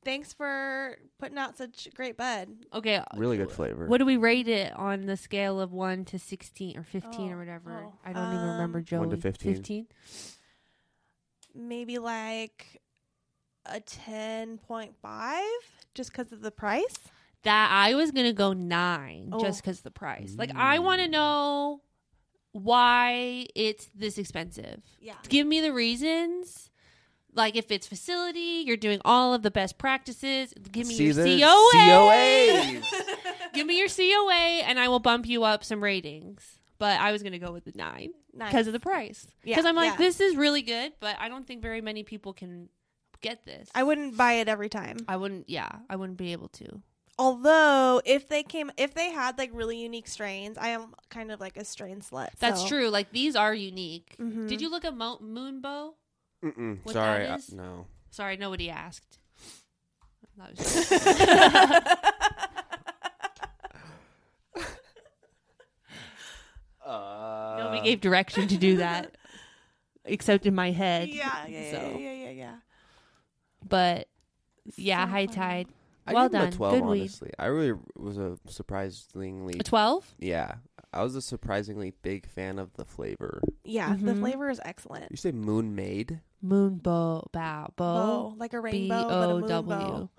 [0.04, 2.48] Thanks for putting out such great bud.
[2.74, 3.02] Okay.
[3.18, 3.88] Really good flavor.
[3.88, 7.36] What do we rate it on the scale of one to sixteen or fifteen Oh,
[7.36, 7.84] or whatever?
[7.88, 9.00] oh, I don't even remember um, Joey.
[9.00, 9.54] One to 15.
[9.56, 9.88] Fifteen.
[11.54, 12.82] Maybe like
[13.66, 15.44] a ten point five,
[15.94, 16.96] just because of the price.
[17.44, 19.40] That I was gonna go nine Oh.
[19.42, 20.36] just because the price.
[20.38, 21.82] Like I want to know
[22.54, 24.82] why it's this expensive.
[25.02, 25.16] Yeah.
[25.28, 26.70] Give me the reasons.
[27.38, 30.54] Like if it's facility, you're doing all of the best practices.
[30.72, 31.72] Give me See your the COA.
[31.74, 32.84] COAs.
[33.54, 36.44] Give me your COA, and I will bump you up some ratings.
[36.80, 38.50] But I was gonna go with the nine Nice.
[38.52, 39.26] because of the price.
[39.44, 39.98] Yeah, Because I'm like, yeah.
[39.98, 42.70] this is really good, but I don't think very many people can
[43.22, 43.68] get this.
[43.74, 44.98] I wouldn't buy it every time.
[45.08, 45.50] I wouldn't.
[45.50, 46.82] Yeah, I wouldn't be able to.
[47.20, 51.40] Although, if they came, if they had like really unique strains, I am kind of
[51.40, 52.30] like a strain slut.
[52.40, 52.90] That's so- true.
[52.90, 54.16] Like these are unique.
[54.20, 54.48] Mhm.
[54.48, 55.94] Did you look at Mo- Moonbow?
[56.44, 56.80] Mm-mm.
[56.84, 57.24] What Sorry.
[57.26, 57.52] that uh, is?
[57.52, 57.86] no.
[58.12, 59.20] Sorry, nobody asked.
[60.38, 60.92] That was
[66.86, 69.16] Uh, nobody gave direction to do that,
[70.06, 71.10] except in my head.
[71.10, 72.56] yeah, yeah, So, yeah, yeah, yeah, yeah.
[73.68, 74.08] but
[74.78, 75.36] yeah, So high funny.
[75.36, 75.68] tide.
[76.06, 76.48] I well give done.
[76.48, 77.00] A 12, Good weed.
[77.02, 77.32] honestly.
[77.38, 80.16] I really was a surprisingly A twelve.
[80.20, 80.56] yeah.
[80.98, 83.42] I was a surprisingly big fan of the flavor.
[83.64, 84.20] Yeah, the Mhm.
[84.20, 85.12] flavor is excellent.
[85.12, 86.22] You say Moon made?
[86.44, 87.72] Moonbow bow bow.
[87.76, 89.70] Bow, like a B rainbow, but a O moon W.
[89.80, 90.10] bow.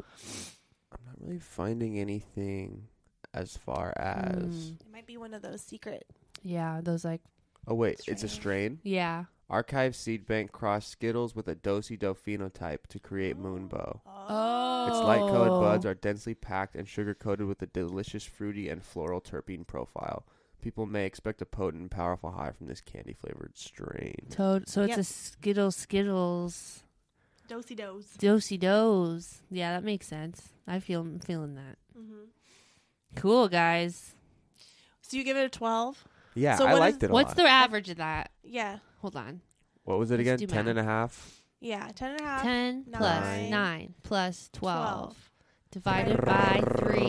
[0.93, 2.89] I'm not really finding anything
[3.35, 4.71] as far as.
[4.73, 4.81] Mm.
[4.81, 6.07] It might be one of those secret.
[6.43, 7.23] Yeah, those like
[7.67, 8.79] Oh wait, it's a Strain.
[8.79, 8.81] strain.
[8.85, 9.25] yeah.
[9.51, 14.01] Archive Seed Bank cross Zkittlez with a Do-Si-Do phenotype to create Moonbow.
[14.07, 18.69] Oh, Its light colored buds are densely packed and sugar coated with a delicious fruity
[18.69, 20.27] and floral terpene profile.
[20.61, 24.27] People may expect a potent and powerful high from this candy flavored strain.
[24.31, 24.69] Toad.
[24.69, 24.99] So it's Yep.
[24.99, 26.83] a Zkittlez Zkittlez
[27.49, 28.05] Dosey dos.
[28.19, 29.43] Do-Si-Dos.
[29.51, 30.51] Yeah, that makes sense.
[30.67, 31.79] I feel I'm feeling that.
[31.99, 32.25] Mm-hmm.
[33.15, 34.15] Cool guys.
[35.01, 36.05] So you give it a twelve?
[36.35, 37.37] Yeah, So I what liked is- it a What's lot.
[37.37, 38.31] the average of that?
[38.43, 39.41] Yeah, Hold on.
[39.85, 40.39] what was it let's again?
[40.41, 40.71] do Ten math.
[40.71, 41.41] and a half.
[41.61, 42.43] yeah, ten and a half.
[42.43, 45.31] 10 plus nine, 9 plus 12, 12.
[45.71, 47.01] divided by 3.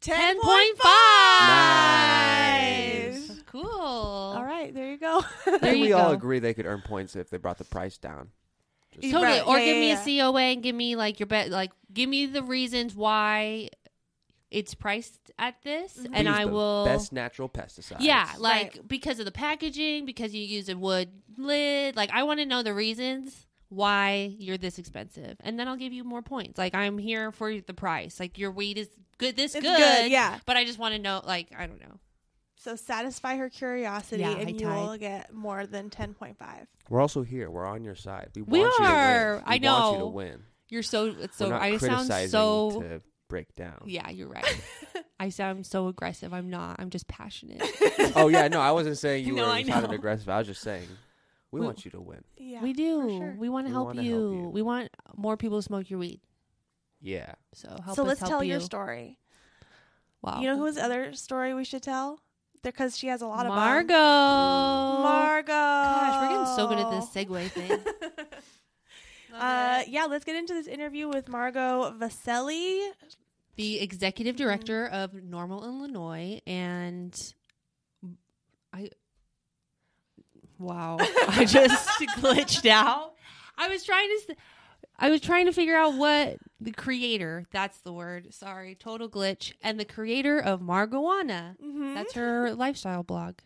[0.00, 0.40] Ten 10.5.
[5.46, 7.98] I think you we all agree they could earn points if they brought the price
[7.98, 8.30] down.
[8.92, 9.38] Just- Totally.
[9.38, 10.26] Right, Or yeah, give yeah, me yeah.
[10.26, 13.68] a COA and give me like your bet like give me the reasons why
[14.50, 16.10] it's priced at this Mhm.
[16.12, 17.98] and Use I the will best natural pesticides.
[18.00, 18.88] Yeah, like Right.
[18.88, 21.94] because of the packaging, because you use a wood lid.
[21.94, 25.92] Like I want to know the reasons why you're this expensive, and then I'll give
[25.92, 26.58] you more points.
[26.58, 28.18] Like I'm here for the price.
[28.18, 30.40] Like your weed is good, this It's good, good, yeah.
[30.46, 32.00] But I just want to know, like I don't know.
[32.62, 36.66] So satisfy her curiosity, Yeah, and you will get more than ten point five.
[36.90, 37.50] We're also here.
[37.50, 38.28] We're on your side.
[38.36, 39.34] We, We want you to are.
[39.36, 39.42] win.
[39.46, 40.06] I We want you to know.
[40.08, 40.42] win.
[40.68, 43.82] You're so it's so We're not I sound criticizing so to break down.
[43.86, 44.60] Yeah, you're right.
[45.20, 46.34] I sound so aggressive.
[46.34, 46.76] I'm not.
[46.78, 47.62] I'm just passionate.
[48.14, 50.28] oh yeah, no, I wasn't saying you No, were I sounding aggressive.
[50.28, 50.86] I was just saying
[51.50, 52.22] we, We- want you to win.
[52.36, 53.10] Yeah, we for do.
[53.18, 53.36] sure.
[53.38, 54.00] We want to help, you.
[54.00, 54.50] help you.
[54.52, 56.20] We want more people to smoke your weed.
[57.00, 57.32] Yeah.
[57.54, 58.50] So help so us let's help tell you.
[58.52, 59.18] your story.
[60.22, 60.40] Wow.
[60.42, 62.20] You know whose other story we should tell?
[62.62, 63.94] Because she has a lot of Margot.
[63.94, 65.46] Margot.
[65.52, 67.78] Gosh, we're getting so good at this segue thing.
[69.32, 72.90] Uh, yeah, let's get into this interview with Margot Vaselli.
[73.56, 77.14] the executive director of NORML Illinois, and
[78.72, 78.90] I.
[80.58, 80.98] Wow,
[81.28, 81.88] I just
[82.18, 83.14] glitched out.
[83.56, 84.34] I was trying to.
[85.00, 89.08] S- I was trying to figure out what the creator, that's the word, sorry, total
[89.08, 91.56] glitch, and the creator of Margoana.
[91.58, 91.94] Mhm.
[91.94, 93.36] That's her lifestyle blog.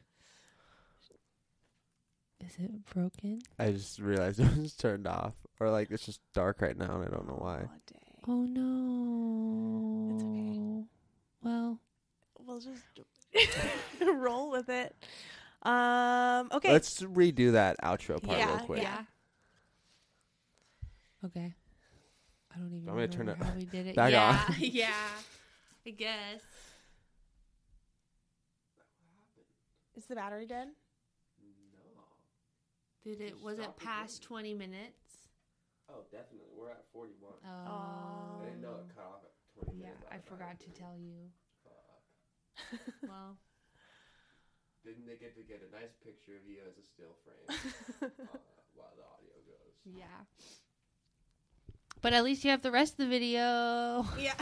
[2.46, 3.40] Is it broken?
[3.58, 7.04] I just realized it was turned off, or like it's just dark right now, and
[7.04, 7.64] I don't know why.
[7.66, 7.70] Oh.
[8.26, 10.14] Oh no.
[10.14, 10.84] It's okay.
[11.42, 11.78] Well,
[12.46, 12.82] We'll just
[14.02, 14.94] roll with it.
[15.62, 16.72] Um, okay.
[16.72, 18.82] Let's redo that outro part Yeah, real quick.
[18.82, 19.04] yeah.
[21.24, 21.54] Okay.
[22.54, 23.96] I don't even I'm gonna turn it how we did it.
[23.96, 24.54] back yeah, on.
[24.58, 24.92] yeah.
[25.86, 26.42] I guess.
[29.96, 30.68] Is the battery dead?
[31.72, 32.02] No.
[33.04, 35.30] Did it was it past 20 minutes?
[35.88, 36.50] Oh, definitely.
[36.56, 37.32] We're at 41.
[37.44, 38.40] Oh.
[38.40, 40.06] I didn't know it cut off at 20 Yeah, minutes.
[40.10, 41.30] I forgot to tell you.
[43.02, 43.36] Well,
[44.86, 48.08] Didn't they get to get a nice picture of you as a still frame uh,
[48.78, 49.74] while the audio goes?
[49.84, 50.22] yeah.
[52.04, 54.06] But at least you have the rest of the video.
[54.18, 54.34] Yeah.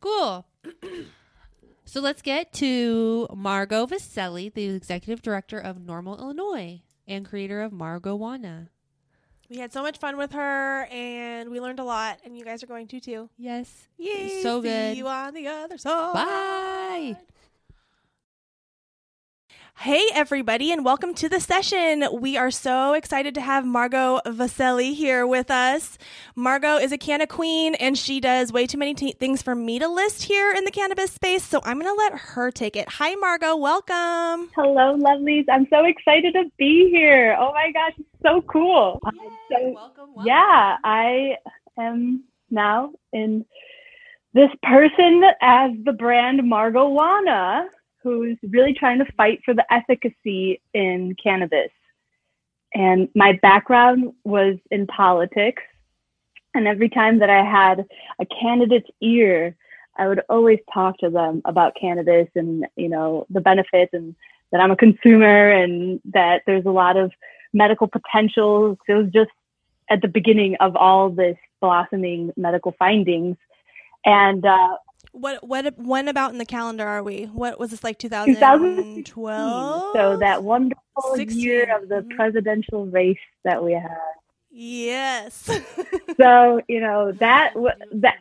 [0.00, 0.44] Cool.
[1.84, 7.70] so let's get to Margot Vaselli, the executive director of NORML Illinois and creator of
[7.70, 8.68] Margowana.
[9.48, 12.64] we had so much fun with her, and we learned a lot, and you guys
[12.64, 13.30] are going to too.
[13.38, 13.88] Yes.
[13.96, 14.42] Yay!
[14.42, 14.96] So see good.
[14.96, 16.14] you on the other side.
[16.14, 17.16] Bye.
[19.80, 22.04] Hey, everybody, and welcome to the session.
[22.12, 25.96] We are so excited to have Margot Vaselli here with us.
[26.34, 29.78] Margot is a canna queen, and she does way too many t- things for me
[29.78, 32.88] to list here in the cannabis space, so I'm going to let her take it.
[32.88, 33.54] Hi, Margot.
[33.54, 34.50] Welcome.
[34.56, 35.44] Hello, lovelies.
[35.48, 37.36] I'm so excited to be here.
[37.38, 38.98] Oh my gosh, it's so cool.
[39.06, 39.12] Um,
[39.52, 41.36] so, welcome, yeah, I
[41.78, 43.44] am now in
[44.34, 47.66] this person as the brand Margowana,
[48.02, 51.70] who's really trying to fight for the efficacy in cannabis.
[52.74, 55.62] And my background was in politics.
[56.54, 57.86] And every time that I had
[58.20, 59.56] a candidate's ear,
[59.96, 64.14] I would always talk to them about cannabis and, you know, the benefits and
[64.52, 67.12] that I'm a consumer and that there's a lot of
[67.52, 68.78] medical potential.
[68.86, 69.30] It was just
[69.90, 73.36] at the beginning of all this blossoming medical findings.
[74.04, 74.76] And uh,
[75.12, 77.24] What what when about in the calendar are we?
[77.24, 79.92] What was this like 2012?
[79.94, 81.40] so that wonderful 16.
[81.40, 82.16] year of the Mhm.
[82.16, 83.96] presidential race that we had.
[84.50, 85.48] Yes.
[86.20, 87.52] So, you know, that
[87.92, 88.16] that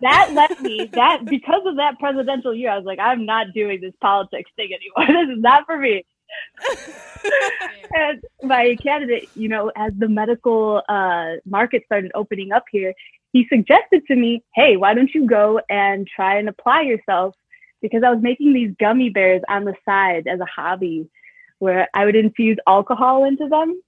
[0.00, 3.80] that led me that because of that presidential year, I was like, I'm not doing
[3.82, 5.06] this politics thing anymore.
[5.26, 6.02] This is not for me.
[7.94, 12.94] and my candidate, you know, as the medical uh, market started opening up here,
[13.32, 17.34] he suggested to me, hey, why don't you go and try and apply yourself?
[17.82, 21.08] Because I was making these gummy bears on the side as a hobby
[21.58, 23.80] where I would infuse alcohol into them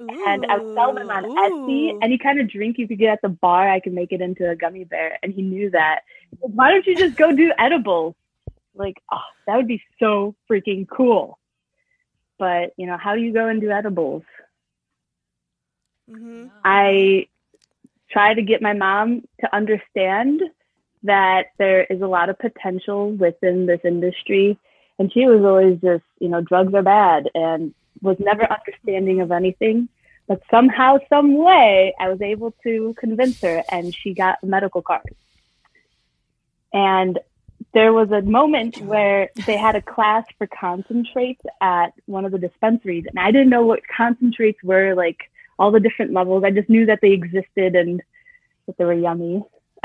[0.00, 1.98] and I would sell them on Etsy.
[2.02, 4.48] Any kind of drink you could get at the bar, I could make it into
[4.48, 5.18] a gummy bear.
[5.22, 6.00] And he knew that.
[6.38, 8.14] Why don't you just go do edibles?
[8.74, 11.38] Like, oh, that would be so freaking cool.
[12.38, 14.22] But, you know, how do you go and do edibles?
[16.10, 16.50] Mhm.
[16.64, 17.28] I
[18.10, 20.42] try to get my mom to understand
[21.02, 24.58] that there is a lot of potential within this industry.
[24.98, 29.32] And she was always just, you know, drugs are bad and was never understanding of
[29.32, 29.88] anything.
[30.26, 34.82] But somehow, some way, I was able to convince her and she got a medical
[34.82, 35.14] card.
[36.72, 37.18] And
[37.72, 42.38] there was a moment where they had a class for concentrates at one of the
[42.38, 43.06] dispensaries.
[43.06, 45.30] And I didn't know what concentrates were like
[45.60, 46.42] all the different levels.
[46.42, 48.02] I just knew that they existed and
[48.66, 49.44] that they were yummy.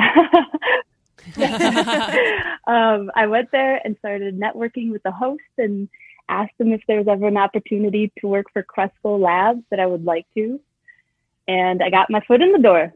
[2.65, 5.89] um, I went there and started networking with the host and
[6.29, 9.85] asked them if there was ever an opportunity to work for Cresco Labs that I
[9.85, 10.61] would like to.
[11.47, 12.93] And I got my foot in the door.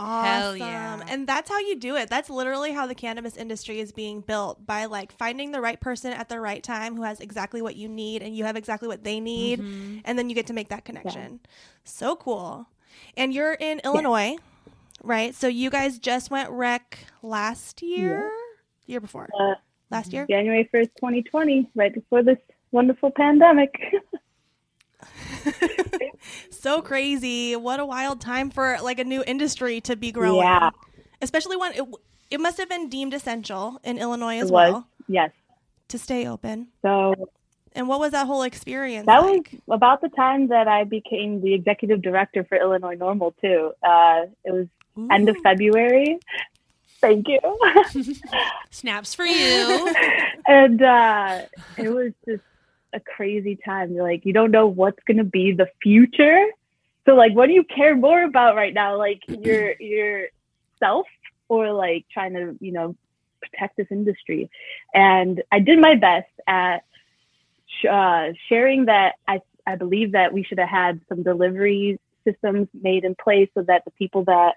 [0.00, 0.58] Awesome.
[0.58, 1.00] Yeah.
[1.08, 2.08] And that's how you do it.
[2.08, 6.12] That's literally how the cannabis industry is being built by like finding the right person
[6.12, 9.02] at the right time who has exactly what you need and you have exactly what
[9.02, 10.02] they need Mhm.
[10.04, 11.40] and then you get to make that connection.
[11.84, 12.68] So cool.
[13.16, 14.36] And you're in Illinois,
[15.02, 15.34] right?
[15.34, 18.30] So you guys just went rec last year,
[18.86, 19.54] year before, Uh,
[19.90, 20.26] last year.
[20.28, 22.38] January 1st, 2020, right before this
[22.70, 23.74] wonderful pandemic.
[26.50, 27.56] so crazy!
[27.56, 30.42] What a wild time for like a new industry to be growing.
[30.42, 30.70] Yeah.
[31.22, 31.84] especially when it
[32.30, 34.72] it must have been deemed essential in Illinois as was.
[34.72, 35.30] well yes.
[35.88, 36.68] to stay open.
[36.82, 37.14] So
[37.72, 39.06] And what was that whole experience?
[39.06, 39.52] that like?
[39.66, 43.72] was about the time that I became the executive director for Illinois NORML, too.
[43.82, 44.66] Uh, it was
[45.10, 46.18] end of February.
[47.00, 47.38] Thank you.
[48.70, 49.94] Snaps for you.
[50.46, 51.42] and uh,
[51.76, 52.42] it was just
[52.92, 53.92] a crazy time.
[53.92, 56.46] You're like, you don't know what's going to be the future.
[57.04, 58.96] So, like, what do you care more about right now?
[58.96, 61.06] Like, your yourself
[61.48, 62.96] or like trying to, you know,
[63.40, 64.50] protect this industry?
[64.94, 66.84] And I did my best at
[67.88, 73.04] uh, sharing that I I believe that we should have had some delivery systems made
[73.04, 74.54] in place so that the people that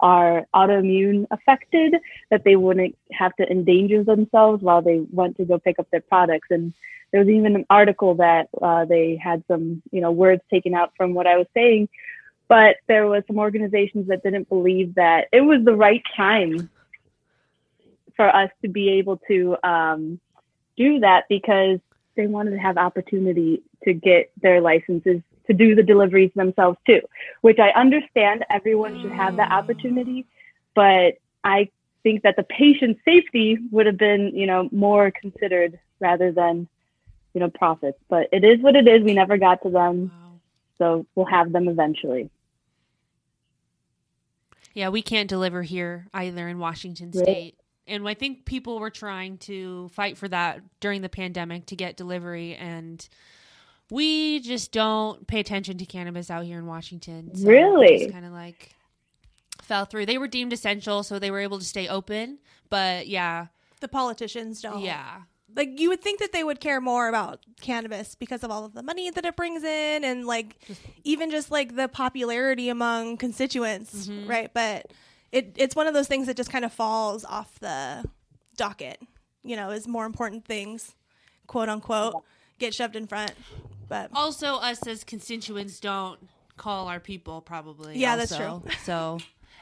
[0.00, 1.94] are autoimmune affected
[2.30, 6.00] that they wouldn't have to endanger themselves while they went to go pick up their
[6.00, 6.48] products.
[6.50, 6.72] And
[7.10, 10.92] there was even an article that uh, they had some, you know, words taken out
[10.96, 11.88] from what I was saying.
[12.48, 16.70] But there was some organizations that didn't believe that it was the right time
[18.16, 20.20] for us to be able to um,
[20.76, 21.80] do that because
[22.16, 27.00] they wanted to have opportunity to get their licenses to do the deliveries themselves too,
[27.40, 30.26] which I understand everyone should have that opportunity,
[30.74, 31.70] but I
[32.02, 36.68] think that the patient safety would have been, you know, more considered rather than,
[37.34, 37.98] you know, profits.
[38.08, 39.02] But it is what it is.
[39.02, 40.40] We never got to them, Wow.
[40.78, 42.30] so we'll have them eventually.
[44.74, 47.12] Yeah, we can't deliver here either in Washington.
[47.12, 47.56] State.
[47.86, 51.96] And I think people were trying to fight for that during the pandemic to get
[51.96, 53.08] delivery and
[53.90, 57.30] we just don't pay attention to cannabis out here in Washington.
[57.36, 58.10] Really?
[58.10, 58.74] kind of like
[59.62, 60.06] fell through.
[60.06, 62.38] They were deemed essential, so they were able to stay open.
[62.70, 63.46] But yeah,
[63.80, 64.80] the politicians don't.
[64.80, 65.22] yeah,
[65.54, 68.74] like you would think that they would care more about cannabis because of all of
[68.74, 70.56] the money that it brings in and like
[71.04, 74.28] even just like the popularity among constituents Mhm.
[74.28, 74.92] right but
[75.32, 78.04] it it's one of those things that just kind of falls off the
[78.56, 79.00] docket
[79.44, 80.94] you know is more important things
[81.46, 82.22] quote unquote
[82.58, 83.32] get shoved in front
[83.88, 86.18] but Also, us as constituents don't
[86.56, 87.98] call our people probably.
[87.98, 88.62] Yeah, that's true.
[88.84, 89.18] So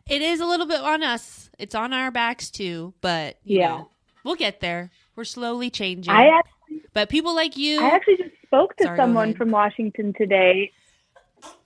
[0.09, 1.51] it is a little bit on us.
[1.59, 3.69] It's on our backs too, but you Yeah.
[3.69, 3.91] know,
[4.23, 4.91] we'll get there.
[5.17, 6.13] We're slowly changing.
[6.13, 10.13] I actually, but people like you, I actually just spoke to Sorry, someone from Washington
[10.17, 10.73] today.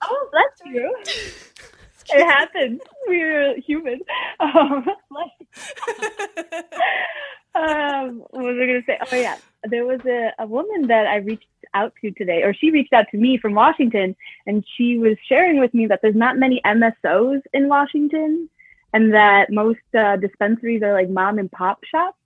[0.01, 0.95] Oh, bless you.
[2.11, 2.81] it happens.
[3.07, 3.99] We're human.
[4.39, 4.49] Um,
[7.55, 8.97] um, what was I going to say?
[9.11, 9.37] Oh, yeah.
[9.63, 13.05] There was a, a woman that I reached out to today, or she reached out
[13.11, 14.15] to me from Washington,
[14.47, 18.49] and she was sharing with me that there's not many MSOs in Washington,
[18.93, 22.17] and that most uh, dispensaries are like mom and pop shops.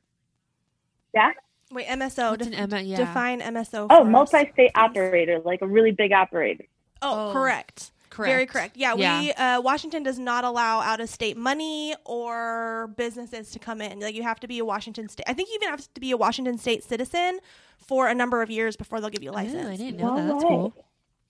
[1.13, 1.31] Yeah.
[1.71, 2.97] wait mso def- M- yeah.
[2.97, 4.71] define mso Oh, for us, multi-state please.
[4.75, 6.65] operator, like a really big operator.
[7.01, 7.33] oh, Oh.
[7.33, 8.29] correct correct.
[8.31, 8.77] Very correct.
[8.77, 9.19] Yeah, Yeah.
[9.21, 13.99] we uh, Washington does not allow out of state money or businesses to come in.
[13.99, 15.25] Like you have to be a Washington state.
[15.27, 17.39] I think you even have to be a Washington state citizen
[17.77, 20.25] for a number of years before they'll give you a Oh, I didn't know that.
[20.25, 20.73] No That's cool.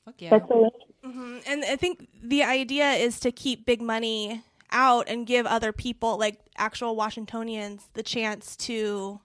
[0.06, 0.30] Fuck yeah.
[0.32, 0.70] That's so
[1.04, 5.72] hmm And I think the idea is to keep big money out and give other
[5.72, 9.20] people, like actual Washingtonians, the chance to,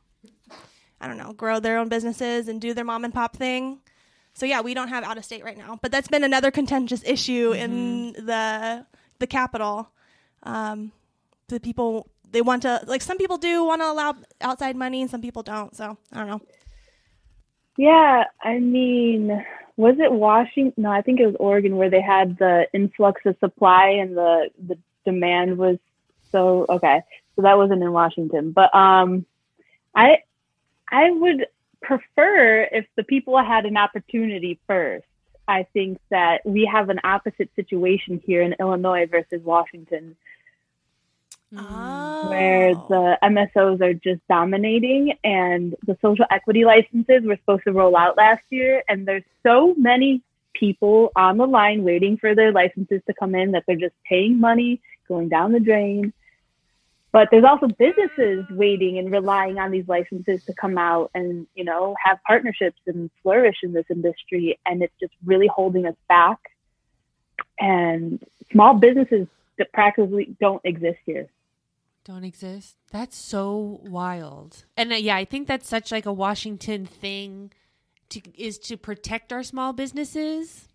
[1.01, 3.81] I don't know, grow their own businesses and do their mom and pop thing.
[4.39, 7.03] So yeah, we don't have out of state right now, but that's been another contentious
[7.05, 8.87] issue in the
[9.19, 9.91] the capital.
[10.45, 10.93] Um,
[11.49, 15.11] the people they want to like some people do want to allow outside money and
[15.11, 15.75] some people don't.
[15.77, 16.41] So I don't know.
[17.77, 19.45] Yeah, I mean,
[19.77, 20.85] was it Washington?
[20.85, 24.51] No, I think it was Oregon where they had the influx of supply and the
[24.69, 25.79] the demand was
[26.31, 27.03] so okay.
[27.35, 29.27] So that wasn't in Washington, but um,
[29.97, 30.19] I
[30.89, 31.49] I would
[31.83, 35.07] prefer if the people had an opportunity first.
[35.47, 40.17] I think that we have an opposite situation here in Illinois versus Washington.
[41.55, 41.65] Mm.
[41.67, 42.29] Oh.
[42.29, 47.97] where the MSOs are just dominating and the social equity licenses were supposed to roll
[47.97, 50.21] out last year and there's so many
[50.53, 54.39] people on the line waiting for their licenses to come in that they're just paying
[54.39, 56.13] money going down the drain
[57.11, 61.65] but there's also businesses waiting and relying on these licenses to come out and you
[61.65, 66.39] know have partnerships and flourish in this industry and it's just really holding us back
[67.59, 69.27] and small businesses
[69.59, 71.29] that practically don't exist here
[72.09, 72.77] don't exist.
[72.91, 74.65] That's so wild.
[74.79, 77.53] And uh, yeah, I think that's such like a Washington thing
[78.09, 80.69] to is to protect our small businesses.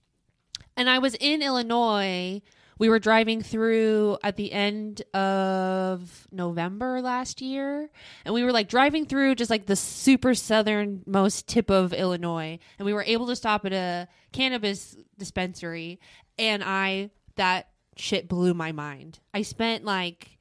[0.77, 2.43] And I was in Illinois
[2.84, 7.89] we were driving through at the end of November last year,
[8.25, 12.86] and we were like driving through just like the super southernmost tip of Illinois, and
[12.86, 15.97] we were able to stop at a cannabis dispensary,
[16.38, 19.19] and I that shit blew my mind.
[19.34, 20.38] I spent like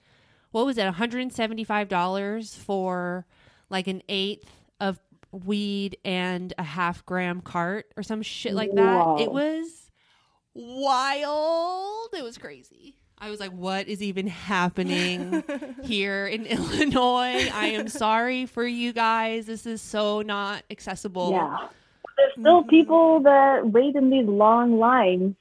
[0.51, 3.24] what was it, $175 for
[3.70, 4.99] like an eighth of
[5.30, 9.20] weed and a half gram cart or some shit like that.
[9.20, 9.82] It was
[10.55, 12.09] wild.
[12.15, 12.97] It was crazy.
[13.19, 15.45] I was like, what is even happening
[15.85, 17.49] here in Illinois?
[17.55, 19.47] I am sorry for you guys.
[19.47, 21.31] This is so not accessible.
[21.31, 21.57] Yeah.
[22.17, 22.69] There's still Mhm.
[22.71, 25.37] people that wait in these long lines,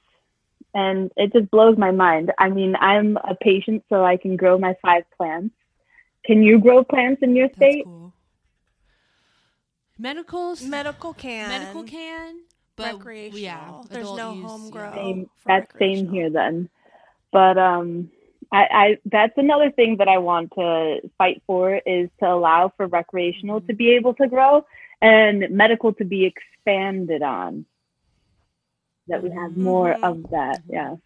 [0.74, 2.32] and it just blows my mind.
[2.38, 5.54] I mean, I'm a patient, so I can grow my five plants.
[6.24, 7.84] Can you grow plants in your That's state?
[7.84, 8.12] cool.
[9.98, 11.48] Medical Medical can.
[11.48, 12.40] medical can,
[12.82, 13.40] but recreational.
[13.40, 14.92] yeah, There's no use, home grow.
[14.94, 16.68] Same, for that's same here then.
[17.32, 18.10] But um,
[18.52, 22.86] I, I that's another thing that I want to fight for is to allow for
[22.86, 24.64] recreational to be able to grow
[25.00, 27.64] and medical to be expanded on.
[29.08, 30.04] That we have more Mhm.
[30.08, 30.60] of that.
[30.68, 30.96] Yeah.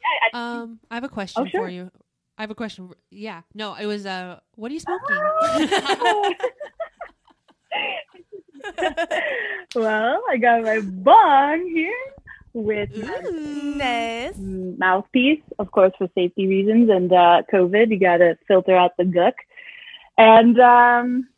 [0.00, 1.62] Yeah, I- Um, I have a question Oh, sure.
[1.62, 1.90] for you.
[2.36, 2.90] I have a question.
[3.10, 5.16] Yeah, no, it was uh, what are you smoking?
[9.74, 11.94] well, I got my bong here
[12.54, 14.34] with nice.
[14.38, 17.90] mouthpiece, of course, for safety reasons and uh, COVID.
[17.90, 19.32] You got to filter out the gook.
[20.18, 21.28] And um,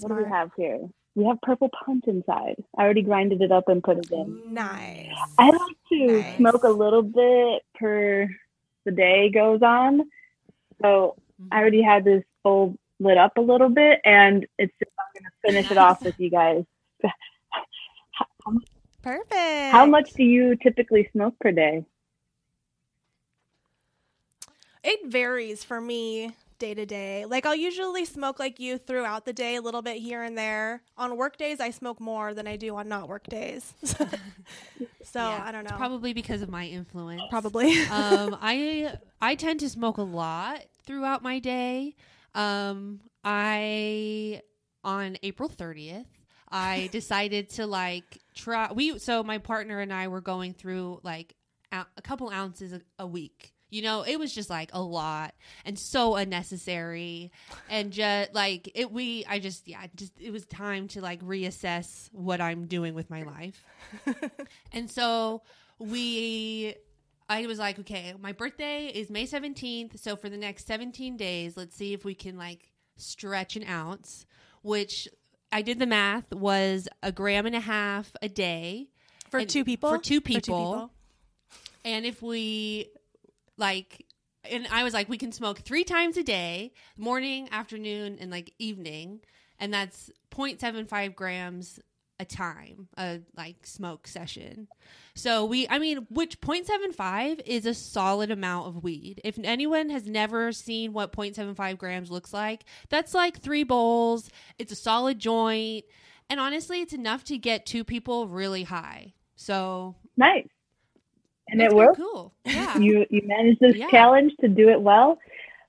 [0.00, 0.80] what do we have here?
[1.14, 2.56] We have purple punch inside.
[2.76, 4.40] I already grinded it up and put it in.
[4.52, 5.10] Nice.
[5.38, 6.36] I like to Nice.
[6.38, 8.28] smoke a little bit per
[8.84, 10.10] the day goes on.
[10.82, 11.14] So
[11.52, 15.30] I already had this bowl lit up a little bit, and it's just I'm gonna
[15.54, 16.64] finish it off with you guys.
[19.02, 19.72] Perfect.
[19.72, 21.84] How much do you typically smoke per day?
[24.82, 27.24] It varies for me day to day.
[27.26, 30.82] Like I'll usually smoke like you throughout the day, a little bit here and there.
[30.96, 33.72] On work days, I smoke more than I do on not work days.
[33.82, 34.06] so
[35.14, 35.70] Yeah, I don't know.
[35.70, 37.22] It's probably because of my influence.
[37.30, 37.78] Probably.
[37.90, 41.96] um, I I tend to smoke a lot throughout my day.
[42.34, 44.42] Um, I
[44.82, 46.06] on April thirtieth,
[46.54, 48.72] I decided to like try.
[48.72, 51.34] We so my partner and I were going through like
[51.72, 53.52] a couple ounces a, a week.
[53.70, 55.34] You know, it was just like a lot
[55.64, 57.32] and so unnecessary,
[57.68, 58.92] and just like it.
[58.92, 63.10] We, I just, yeah, just it was time to like reassess what I'm doing with
[63.10, 63.64] my life.
[64.72, 65.42] And so
[65.78, 66.76] we
[67.28, 71.56] I was like, okay, my birthday is May 17th, so for the next 17 days,
[71.56, 74.26] let's see if we can like stretch an ounce,
[74.62, 75.08] which
[75.54, 78.88] I did the math was a gram and a half a day.
[79.30, 79.88] for and- two people.
[79.88, 80.90] For two people.
[81.84, 82.88] And if we
[83.56, 84.04] like
[84.50, 88.52] and I was like, we can smoke three times a day, morning, afternoon, and like
[88.58, 89.20] evening,
[89.58, 91.80] and that's 0.75 grams
[92.20, 94.68] a time, a like smoke session.
[95.14, 99.20] So we, I mean, which 0.75 is a solid amount of weed.
[99.24, 104.30] If anyone has never seen what 0.75 grams looks like, that's like three bowls.
[104.58, 105.84] It's a solid joint,
[106.30, 109.14] and honestly, it's enough to get two people really high.
[109.36, 110.46] So Nice.
[111.48, 111.96] And it worked.
[111.98, 112.32] Cool.
[112.46, 112.78] Yeah.
[112.78, 113.90] You you managed this Yeah.
[113.90, 115.18] challenge to do it well.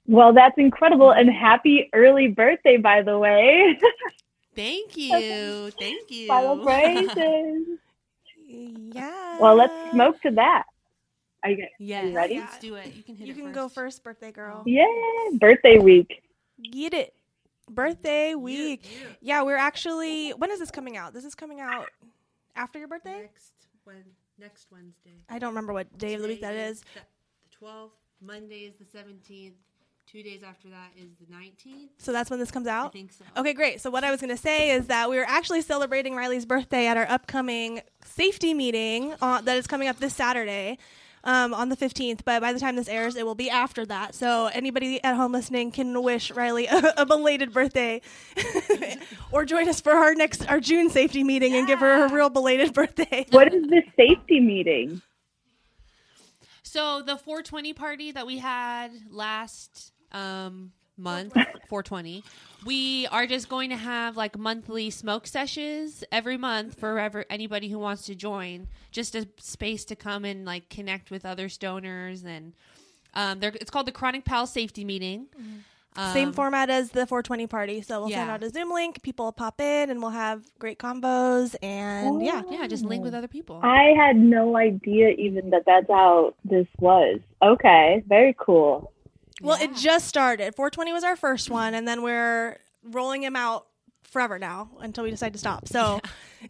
[0.07, 3.77] Well, that's incredible and happy early birthday, by the way.
[4.55, 5.71] Thank you.
[5.79, 6.27] Thank you.
[6.27, 7.79] Celebrations.
[8.47, 9.39] Yeah.
[9.39, 10.63] well, let's smoke to that.
[11.43, 12.05] Are you, Yes.
[12.05, 12.39] you ready?
[12.39, 12.93] Let's do it.
[12.95, 13.55] You can hit You it can first.
[13.55, 14.61] go first, birthday girl.
[14.67, 14.85] yeah,
[15.33, 16.21] birthday week.
[16.71, 17.13] Get it.
[17.69, 18.85] Birthday week.
[19.21, 20.29] Yeah, we're actually.
[20.31, 21.13] When is this coming out?
[21.13, 21.89] This is coming out
[22.55, 23.21] after your birthday.
[23.21, 23.53] Next
[23.83, 24.03] when
[24.39, 25.17] next Wednesday.
[25.27, 26.81] I don't remember what day of the week that is.
[26.93, 27.01] The
[27.51, 27.95] twelfth.
[28.21, 29.55] Monday is the seventeenth.
[30.11, 31.91] Two days after that is the nineteenth.
[31.97, 32.83] So that's when this comes out?
[32.83, 32.93] I out.
[32.93, 33.25] think so.
[33.37, 33.81] Okay, great.
[33.81, 36.85] So what I was going to say is that we are actually celebrating Riley's birthday
[36.87, 40.77] at our upcoming safety meeting uh, that is coming up this Saturday.
[41.27, 44.13] Um, on the 15th, but by the time this airs, it will be after that.
[44.13, 48.01] So anybody at home listening can wish Riley a, a belated birthday,
[49.31, 52.29] or join us for our next our June safety meeting and give her a real
[52.29, 53.25] belated birthday.
[53.31, 55.01] What is this safety meeting?
[56.61, 62.23] So the 420 party that we had last um, month, 420,
[62.65, 67.69] we are just going to have like monthly smoke sessions every month for ever, anybody
[67.69, 68.67] who wants to join.
[68.91, 72.53] Just a space to come and like connect with other stoners and
[73.13, 75.27] um, they're, it's called the Chronic Gal Safety Meeting.
[76.13, 77.81] Same Um, format as the 420 party.
[77.81, 79.01] So we'll send out a Zoom link.
[79.01, 81.55] People will pop in, and we'll have great combos.
[81.63, 83.61] And yeah, Yeah, just link with other people.
[83.63, 87.21] I had no idea even that that's how this was.
[87.41, 88.91] Okay, very cool.
[89.41, 90.55] Well, it just started.
[90.55, 93.67] 420 was our first one, and then we're rolling them out
[94.03, 95.67] forever now until we decide to stop.
[95.67, 95.99] So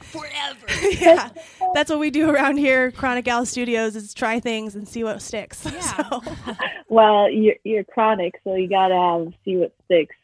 [0.00, 0.66] forever.
[0.92, 1.30] yeah,
[1.74, 2.92] that's what we do around here.
[2.92, 5.64] Chronic Gal Studios is try things and see what sticks.
[5.72, 5.80] Yeah.
[5.80, 6.22] So,
[6.88, 10.14] Well, you're, you're chronic, so you gotta have see what sticks.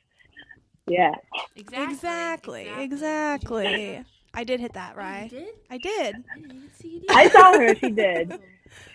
[0.86, 1.12] Yeah.
[1.56, 2.62] Exactly.
[2.62, 4.04] exactly, exactly.
[4.32, 5.30] I did hit that, oh, You right?
[5.30, 5.48] did?
[5.70, 6.16] I did.
[6.36, 7.74] I didn't see you I saw her.
[7.76, 8.32] She did.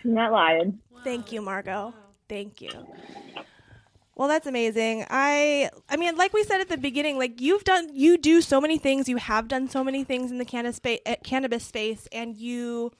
[0.02, 0.78] She's not lying.
[1.04, 1.94] Thank you, Margot.
[2.30, 2.70] Thank you.
[4.14, 5.04] Well, that's amazing.
[5.10, 8.60] I I mean, like we said at the beginning, like you've done you do so
[8.60, 12.06] many things, you have done so many things in the cannabis space, eh, cannabis space
[12.12, 12.92] and you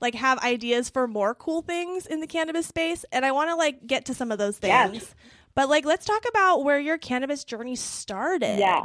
[0.00, 3.56] like have ideas for more cool things in the cannabis space and I want to
[3.56, 5.14] like get to some of those things.
[5.56, 8.60] But like let's talk about where your cannabis journey started.
[8.60, 8.84] Yeah.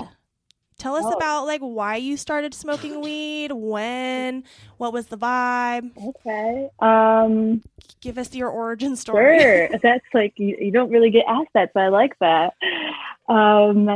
[0.82, 1.12] Tell us Oh.
[1.12, 4.44] about like why you started smoking weed, when,
[4.78, 5.92] what was the vibe?
[6.08, 6.70] Okay.
[6.80, 7.62] Um.
[8.02, 9.40] Give us your origin story.
[9.40, 9.70] Sure.
[9.78, 12.56] That's like you, you don't really get asked that, so I like that.
[13.30, 13.88] Um,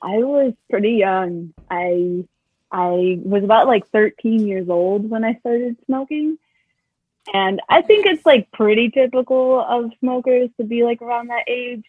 [0.00, 1.52] I was pretty young.
[1.70, 2.24] I
[2.70, 6.38] I was about like 13 years old when I started smoking.
[7.34, 11.84] And I think it's like pretty typical of smokers to be like around that age.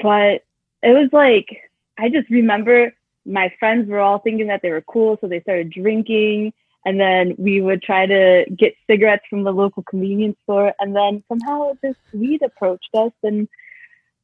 [0.00, 0.42] But
[0.82, 1.62] it was like
[1.96, 2.92] I just remember
[3.26, 6.52] my friends were all thinking that they were cool, so they started drinking.
[6.84, 10.72] And then we would try to get cigarettes from the local convenience store.
[10.78, 13.48] And then somehow this weed approached us and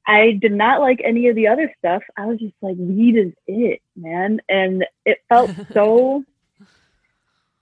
[0.06, 2.02] i did not like any of the other stuff.
[2.16, 4.40] I was just like weed is it man.
[4.48, 6.24] And it felt so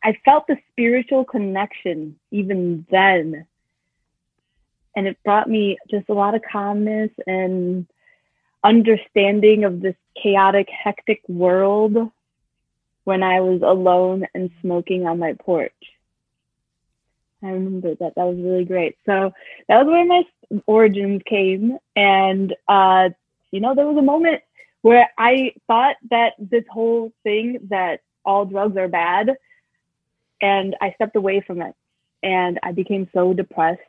[0.04, 3.46] i felt the spiritual connection even then.
[4.94, 7.86] And it brought me just a lot of calmness and
[8.62, 12.10] understanding of this chaotic hectic world
[13.04, 15.72] when I was alone and smoking on my porch.
[17.42, 18.14] I remember that.
[18.16, 18.96] That was really great.
[19.06, 19.32] So
[19.68, 20.24] that was where my
[20.66, 21.78] origins came.
[21.96, 23.10] And, uh,
[23.50, 24.42] you know, there was a moment
[24.82, 29.36] where I thought that this whole thing that all drugs are bad,
[30.40, 31.74] and I stepped away from it.
[32.22, 33.80] And I became so depressed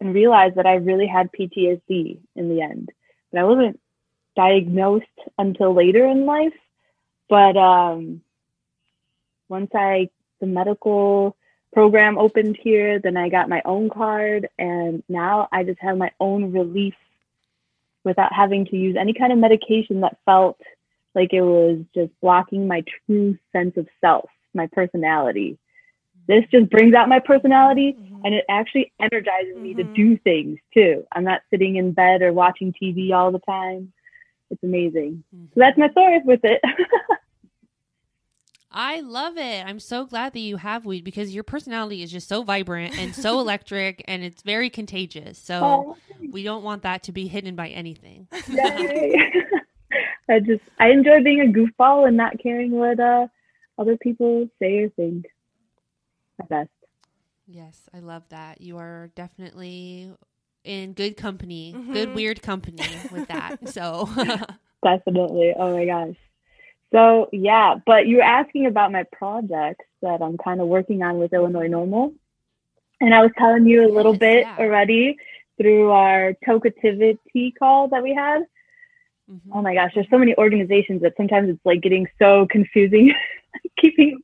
[0.00, 2.90] and realized that I really had PTSD in the end.
[3.32, 3.80] But I wasn't
[4.36, 5.06] diagnosed
[5.38, 6.54] until later in life
[7.30, 8.20] but um,
[9.48, 10.10] once I
[10.40, 11.36] the medical
[11.72, 16.10] program opened here, then I got my own card, and now I just have my
[16.18, 16.94] own relief
[18.02, 20.60] without having to use any kind of medication that felt
[21.14, 25.56] like it was just blocking my true sense of self, my personality.
[26.30, 29.94] This just brings out my personality and it actually energizes me to Mhm.
[29.94, 31.04] do things too.
[31.10, 33.92] I'm not sitting in bed or watching TV all the time.
[34.50, 35.24] It's amazing.
[35.32, 36.60] So that's my story with it.
[38.72, 39.66] I love it.
[39.66, 43.12] I'm so glad that you have weed because your personality is just so vibrant and
[43.12, 45.36] so electric and it's very contagious.
[45.38, 45.96] So Oh,
[46.30, 48.28] we don't want that to be hidden by anything.
[50.28, 53.26] I just I enjoy being a goofball and not caring what uh,
[53.78, 55.26] other people say or think.
[56.40, 56.70] My best.
[57.46, 58.60] Yes, I love that.
[58.60, 60.12] You are definitely
[60.64, 62.14] in good company, good Mhm.
[62.14, 63.58] weird company with that.
[63.68, 64.08] So
[64.84, 65.52] Definitely.
[65.56, 66.16] Oh my gosh.
[66.92, 71.18] So yeah, but you were asking about my projects that I'm kind of working on
[71.18, 72.14] with Illinois NORML.
[73.00, 74.56] And I was telling you a little Yes, bit yeah.
[74.58, 75.16] already
[75.56, 78.42] through our Tokeativity call that we had.
[79.30, 79.40] Mhm.
[79.52, 83.14] Oh my gosh, there's so many organizations that sometimes it's like getting so confusing
[83.78, 84.18] keeping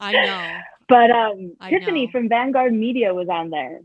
[0.00, 0.58] I know.
[0.92, 2.12] But um, I Tiffany know.
[2.12, 3.80] from Vanguard Media was on there.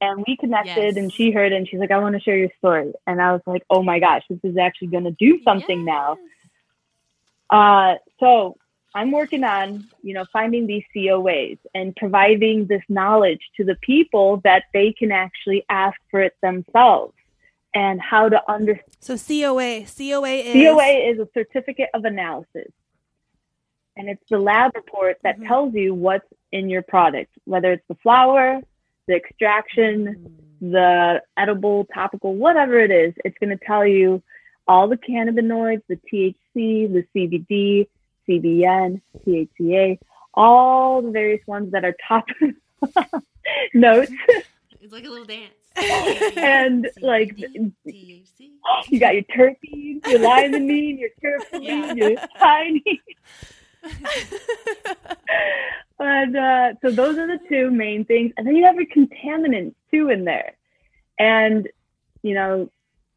[0.00, 0.96] And we connected Yes.
[0.96, 2.92] and she heard it and she's like, I want to share your story.
[3.06, 6.18] And I was like, oh my gosh, this is actually going to do something now.
[7.48, 8.56] Uh, so
[8.92, 14.40] I'm working on, you know, finding these COAs and providing this knowledge to the people
[14.42, 17.14] that they can actually ask for it themselves
[17.72, 18.96] and how to understand.
[18.98, 22.72] So COA, COA is COA is a certificate of analysis.
[23.96, 25.46] And it's the lab report that Mhm.
[25.48, 28.60] tells you what's in your product, whether it's the flower,
[29.06, 33.14] the extraction, the edible, topical, whatever it is.
[33.24, 34.22] It's going to tell you
[34.68, 37.86] all the cannabinoids, the THC, the CBD,
[38.28, 39.98] CBN, THCA,
[40.34, 42.26] all the various ones that are top
[43.74, 44.10] notes.
[44.80, 45.52] It's like a little dance.
[46.36, 48.50] And, like, THC.
[48.88, 51.92] you got your terpenes, your limonene, your terpene, Yeah.
[51.94, 52.82] your tiny.
[55.98, 58.32] And uh, so those are the two main things.
[58.36, 60.52] And then you have your contaminants too in there.
[61.18, 61.68] And,
[62.22, 62.70] you know,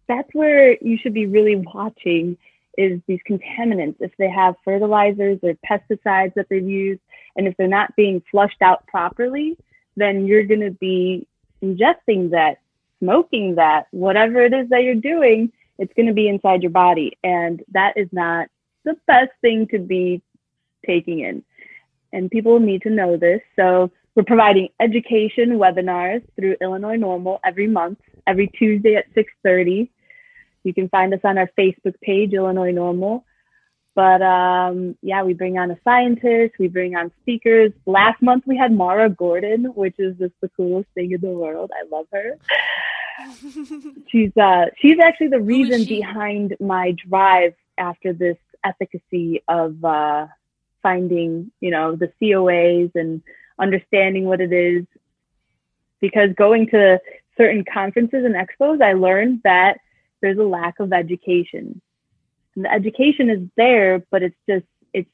[0.07, 2.38] that's where you should be really watching
[2.78, 7.01] is these contaminants if they have fertilizers or pesticides that they've used
[7.36, 9.57] and if they're not being flushed out properly
[9.97, 11.28] then you're going to be
[11.61, 12.59] ingesting that
[12.99, 17.17] smoking that whatever it is that you're doing it's going to be inside your body
[17.24, 18.47] and that is not
[18.86, 20.22] the best thing to be
[20.86, 21.44] taking in
[22.14, 27.68] and people need to know this so we're providing education webinars through illinois NORML every
[27.68, 29.90] month every tuesday at 6.30
[30.64, 33.24] you can find us on our Facebook page, Illinois NORML.
[33.96, 37.72] But um, yeah, we bring on a scientist, we bring on speakers.
[37.86, 41.72] Last month we had Mara Gordon, which is just the coolest thing in the world.
[41.74, 42.38] I love her.
[44.08, 50.28] she's uh, she's actually the reason behind my drive after this efficacy of uh,
[50.82, 53.22] finding, you know, the COAs and
[53.60, 54.86] understanding what it is.
[56.02, 57.00] Because going to
[57.38, 59.80] certain conferences and expos, I learned that
[60.22, 61.82] there's a lack of education.
[62.56, 65.10] And the education is there, but it's just it's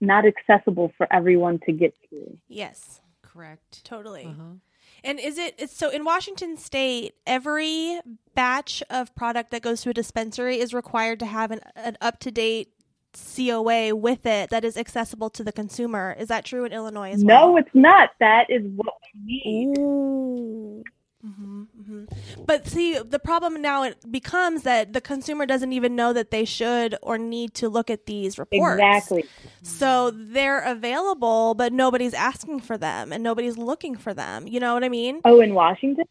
[0.00, 2.38] not accessible for everyone to get to.
[2.48, 3.00] Yes.
[3.22, 3.84] Correct.
[3.84, 4.26] Totally.
[4.26, 4.54] Uh-huh.
[5.02, 8.00] And is it it's so in Washington state, every
[8.34, 12.20] batch of product that goes to a dispensary is required to have an, an up
[12.20, 12.73] to date
[13.16, 16.16] COA with it that is accessible to the consumer.
[16.18, 17.52] Is that true in Illinois as well?
[17.52, 18.10] No, it's not.
[18.20, 19.78] That is what we need.
[19.78, 20.84] Ooh.
[21.26, 22.44] Mm-hmm, mm-hmm.
[22.44, 26.44] But see, the problem now it becomes that the consumer doesn't even know that they
[26.44, 28.74] should or need to look at these reports.
[28.74, 29.24] Exactly.
[29.62, 34.46] So they're available, but nobody's asking for them and nobody's looking for them.
[34.46, 35.22] You know what I mean?
[35.24, 36.04] Oh, in Washington?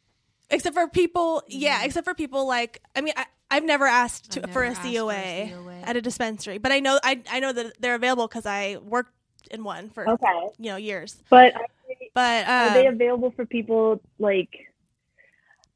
[0.49, 4.43] Except for people, yeah, except for people like, I mean, I, I've never asked to,
[4.43, 5.82] I've for, a asked for COA a COA.
[5.84, 9.14] at a dispensary, but I know I, I know that they're available because I worked
[9.51, 10.47] in one for Okay.
[10.58, 11.22] you know years.
[11.30, 14.49] But are they, But are they um, available for people like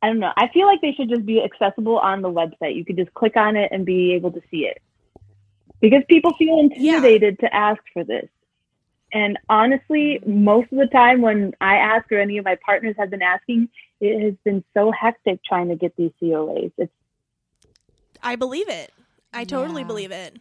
[0.02, 0.32] I don't know.
[0.38, 2.76] I feel like they should just be accessible on the website.
[2.76, 4.82] You could just click on it and be able to see it.
[5.80, 8.28] Because people feel intimidated to ask for this.
[9.14, 13.10] And honestly, most of the time when I ask or any of my partners have
[13.10, 13.70] been asking,
[14.02, 16.72] it has been so hectic trying to get these COAs.
[16.78, 16.92] It's
[18.24, 18.94] I believe it.
[19.34, 19.88] I totally Yeah.
[19.88, 20.38] believe it.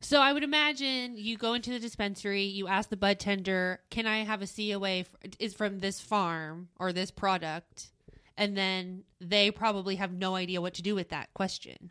[0.00, 4.06] So I would imagine you go into the dispensary, you ask the bud tender, "Can
[4.06, 7.90] I have a COA f- is from this farm or this product?"
[8.36, 11.90] And then they probably have no idea what to do with that question.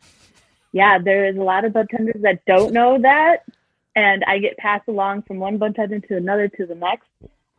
[0.72, 3.44] yeah, there is a lot of bud tenders that don't know that.
[3.96, 7.06] And I get passed along from one bud tender to another to the next.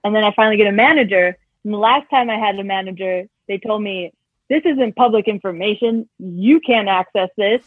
[0.04, 1.38] And then I finally get a manager.
[1.64, 4.12] And the last time I had a manager, they told me,
[4.50, 6.08] this isn't public information.
[6.20, 7.64] You can't access this.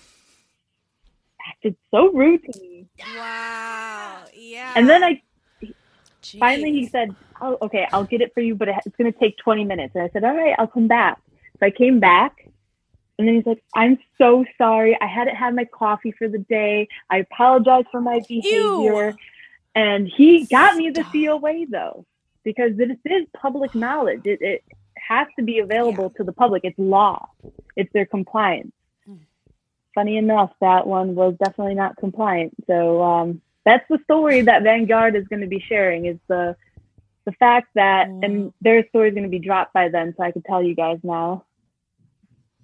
[1.49, 2.87] Acted so rude to me.
[3.17, 4.25] Wow.
[4.35, 4.73] Yeah.
[4.77, 5.23] And then I
[6.23, 6.39] Jeez.
[6.39, 9.37] finally he said, oh, okay, I'll get it for you, but it's going to take
[9.39, 9.95] 20 minutes.
[9.95, 11.21] And I said, all right, I'll come back.
[11.59, 12.45] So I came back.
[13.19, 14.97] And then he's like, I'm so sorry.
[15.01, 16.89] I hadn't had my coffee for the day.
[17.11, 19.09] I apologize for my behavior.
[19.09, 19.17] Ew.
[19.75, 22.05] And he got me the COA though,
[22.45, 24.23] because this is public knowledge.
[24.25, 24.65] It, it
[25.09, 26.63] has to be available to the public.
[26.65, 27.29] It's law.
[27.77, 28.73] It's their compliance.
[29.07, 29.17] Hmm.
[29.95, 32.53] Funny enough, that one was definitely not compliant.
[32.67, 36.07] So um, that's the story that Vanguard is going to be sharing.
[36.07, 36.57] Is the
[37.25, 38.21] the fact that, Wow.
[38.23, 40.75] and their story is going to be dropped by then, so I can tell you
[40.75, 41.45] guys now.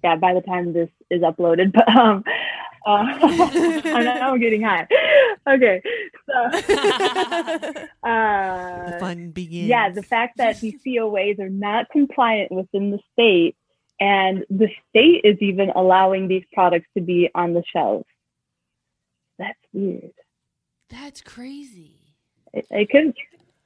[0.05, 2.23] Yeah, by the time this is uploaded, but um,
[2.85, 2.89] uh,
[3.89, 4.87] I'm getting high.
[5.47, 5.81] Okay,
[6.27, 6.35] so
[8.07, 9.67] uh, Fun begins.
[9.67, 13.55] yeah, the fact that these COAs are not compliant within the state,
[13.99, 18.05] and the state is even allowing these products to be on the shelves.
[19.39, 20.13] That's weird.
[20.91, 21.95] That's crazy.
[22.53, 23.15] It, it could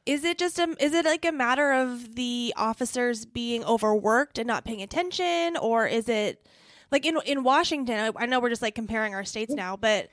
[0.06, 4.48] Is it just a is it like a matter of the officers being overworked and
[4.48, 6.48] not paying attention or is it
[6.92, 10.10] like in in Washington I, I know we're just like comparing our states now but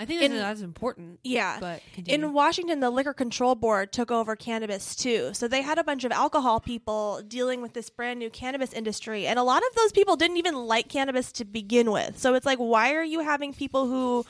[0.00, 1.18] I think that's, In- that's important.
[1.24, 2.26] yeah But continue.
[2.26, 6.04] in Washington the liquor control board took over cannabis too so they had a bunch
[6.04, 9.90] of alcohol people dealing with this brand new cannabis industry and a lot of those
[9.90, 13.52] people didn't even like cannabis to begin with so it's like why are you having
[13.52, 14.24] people who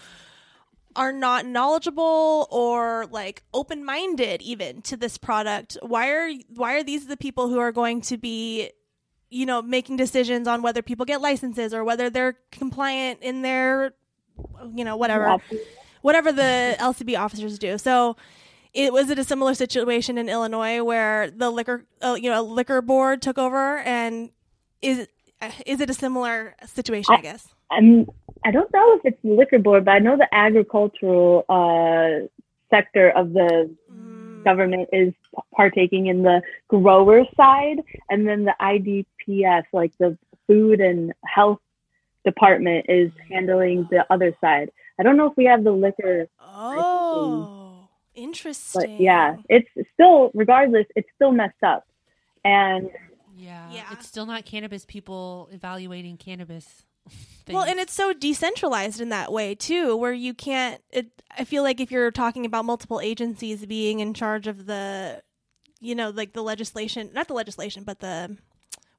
[0.98, 7.06] are not knowledgeable or like open-minded even to this product why are why are these
[7.06, 8.70] the people who are going to be
[9.30, 13.94] you know making decisions on whether people get licenses or whether they're compliant in their
[14.74, 15.36] you know whatever
[16.02, 17.78] whatever the LCB officers do?
[17.78, 18.16] So
[18.72, 22.82] it was it a similar situation in Illinois where the liquor uh, you know liquor
[22.82, 24.30] board took over and
[24.82, 25.06] is
[25.66, 28.06] is it a similar situation I guess I'm
[28.44, 32.26] I don't know if it's the liquor board, but I know the agricultural uh,
[32.70, 34.44] sector of the Mm.
[34.44, 35.12] government is
[35.54, 40.16] partaking in the grower side, and then the IDPS, like the
[40.46, 41.58] food and health
[42.24, 44.70] department is handling the other side.
[44.98, 48.80] I don't know if we have the liquor, Oh, interesting.
[48.80, 51.86] but yeah, it's still regardless, it's still messed up.
[52.44, 52.90] And
[53.36, 53.72] Yeah.
[53.72, 53.92] Yeah.
[53.92, 56.84] It's still not cannabis people evaluating cannabis.
[57.50, 60.82] Well, and it's so decentralized in that way too, where you can't.
[60.90, 61.06] It,
[61.38, 65.22] I feel like if you're talking about multiple agencies being in charge of the,
[65.80, 68.36] you know, like the legislation, not the legislation, but the,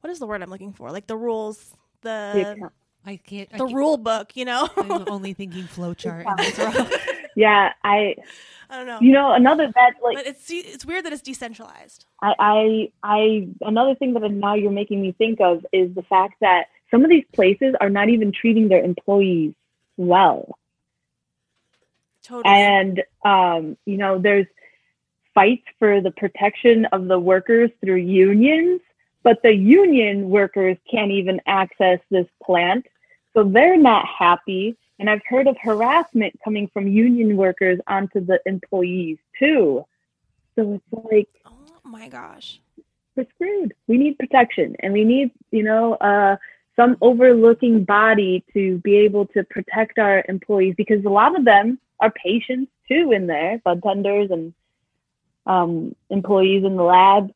[0.02, 0.90] what is the word I'm looking for?
[0.92, 2.70] Like the rules, the the
[3.06, 3.50] I can't.
[3.54, 4.36] I the can't- rule book.
[4.36, 6.26] You know, I'm only thinking flowchart.
[6.26, 6.92] and
[7.36, 8.16] yeah, I
[8.72, 8.98] I don't know.
[9.00, 12.06] you know another that like but it's it's weird that it's decentralized.
[12.22, 16.36] I, I, I, another thing that now you're making me think of is the fact
[16.42, 19.54] that some of these places are not even treating their employees
[19.98, 20.58] well.
[22.24, 22.44] Totally.
[22.46, 24.48] And, um, you know, there's
[25.34, 28.82] fights for the protection of the workers through unions,
[29.24, 32.86] but the union workers can't even access this plant.
[33.34, 34.76] So they're not happy.
[35.00, 39.86] And I've heard of harassment coming from union workers onto the employees too.
[40.56, 42.60] So it's like, oh my gosh.
[43.16, 43.74] we're screwed.
[43.88, 46.36] We need protection and we need, you know, uh,
[46.80, 51.78] some overlooking body to be able to protect our employees because a lot of them
[52.00, 54.54] are patients too in there, bud tenders and
[55.46, 57.32] um, employees in the lab.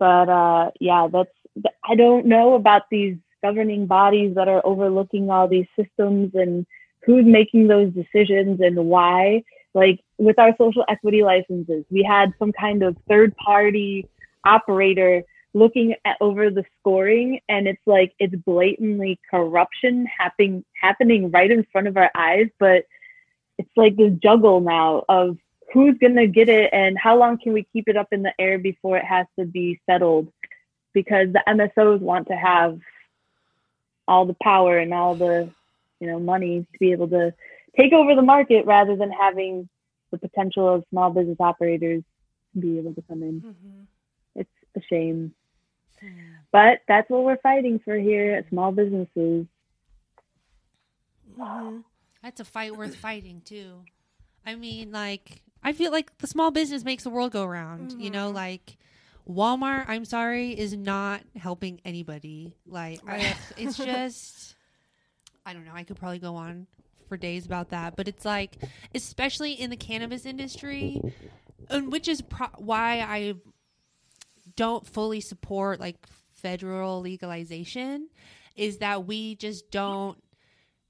[0.00, 1.30] But uh, yeah, that's,
[1.84, 6.66] I don't know about these governing bodies that are overlooking all these systems and
[7.04, 9.44] who's making those decisions and why.
[9.74, 14.08] Like with our social equity licenses, we had some kind of third party
[14.44, 15.22] operator
[15.52, 21.66] looking at over the scoring and it's like it's blatantly corruption happening happening right in
[21.72, 22.84] front of our eyes but
[23.58, 25.36] it's like this juggle now of
[25.72, 28.32] who's going to get it and how long can we keep it up in the
[28.38, 30.32] air before it has to be settled
[30.92, 32.78] because the MSOs want to have
[34.08, 35.48] all the power and all the
[36.00, 37.32] you know money to be able to
[37.78, 39.68] take over the market rather than having
[40.10, 42.02] the potential of small business operators
[42.54, 43.86] to be able to come in Mhm.
[44.36, 45.34] it's a shame.
[46.52, 49.46] But that's what we're fighting for here at small businesses.
[51.38, 51.84] Mhm.
[52.22, 53.84] That's a fight worth fighting too.
[54.44, 58.00] I mean, like I feel like the small business makes the world go round.
[58.00, 58.76] You know, like
[59.28, 59.84] Walmart.
[59.88, 62.56] I'm sorry, is not helping anybody.
[62.66, 64.56] Like I, it's just,
[65.46, 65.72] I don't know.
[65.74, 66.66] I could probably go on
[67.08, 68.56] for days about that, but it's like,
[68.94, 71.00] especially in the cannabis industry,
[71.68, 73.34] and which is pro- why I
[74.60, 75.96] don't fully support like
[76.34, 78.10] federal legalization,
[78.54, 80.22] is that we just don't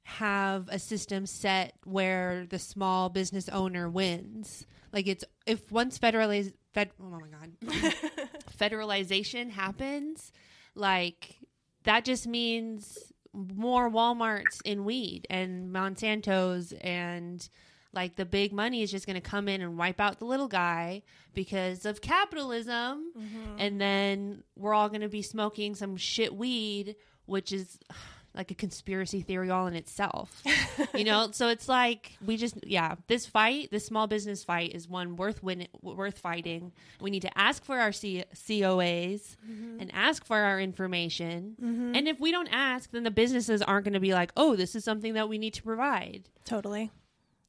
[0.02, 4.66] have a system set where the small business owner wins.
[4.92, 7.52] Like it's if once federaliz fed oh my god
[8.58, 10.32] federalization happens,
[10.74, 11.36] like
[11.84, 17.48] that just means more Walmarts in weed and Monsanto's and
[17.92, 20.48] like the big money is just going to come in and wipe out the little
[20.48, 21.02] guy
[21.34, 23.12] because of capitalism.
[23.18, 23.56] Mm-hmm.
[23.58, 26.96] And then we're all going to be smoking some shit weed
[27.30, 27.78] which is
[28.34, 30.42] like a conspiracy theory all in itself.
[30.94, 34.88] You know so it's like we just yeah this fight this small business fight is
[34.88, 36.72] one worth win worth fighting.
[37.00, 39.80] We need to ask for our C- coas mm-hmm.
[39.80, 41.56] and ask for our information.
[41.62, 41.94] Mm-hmm.
[41.94, 44.74] And if we don't ask then the businesses aren't going to be like oh this
[44.74, 46.28] is something that we need to provide.
[46.44, 46.90] Totally.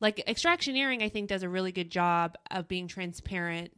[0.01, 3.71] Like extractioneering i think does a really good job of being transparent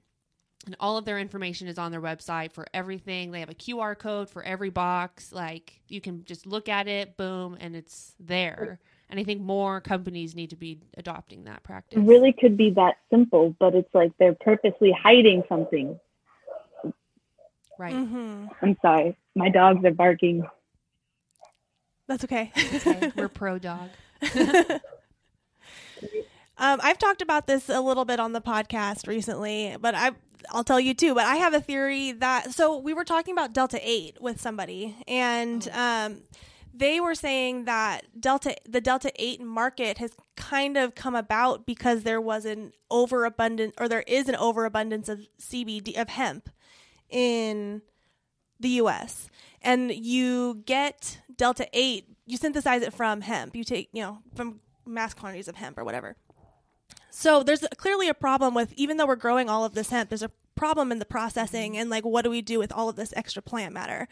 [0.65, 3.97] and all of their information is on their website for everything they have a qr
[3.97, 8.79] code for every box like you can just look at it boom and it's there
[9.09, 12.71] and i think more companies need to be adopting that practice It really could be
[12.71, 15.99] that simple, but it's like they're purposely hiding something.
[17.77, 19.17] right hmm I'm sorry.
[19.35, 20.45] My dogs are barking.
[22.07, 22.51] That's okay.
[22.75, 23.89] okay we're pro dog
[26.57, 30.11] Um, I've talked about this a little bit on the podcast recently, but I
[30.51, 31.15] I'll tell you too.
[31.15, 34.95] But I have a theory that so we were talking about Delta Eight with somebody,
[35.07, 36.21] and um,
[36.73, 42.03] they were saying that Delta the Delta Eight market has kind of come about because
[42.03, 46.49] there was an overabundance, or there is an overabundance of CBD of hemp
[47.09, 47.81] in
[48.59, 49.29] the U.S.
[49.61, 53.55] and you get Delta Eight, you synthesize it from hemp.
[53.55, 56.15] You take you know from mass quantities of hemp or whatever.
[57.09, 60.23] So there's clearly a problem with even though we're growing all of this hemp, there's
[60.23, 63.13] a problem in the processing and like what do we do with all of this
[63.15, 64.07] extra plant matter?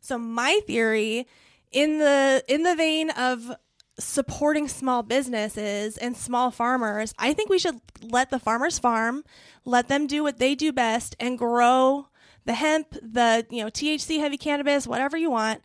[0.00, 1.26] So my theory
[1.70, 3.52] in the in the vein of
[3.98, 9.24] supporting small businesses and small farmers, I think we should let the farmers farm,
[9.64, 12.08] let them do what they do best and grow
[12.44, 15.62] the hemp, the you know THC heavy cannabis, whatever you want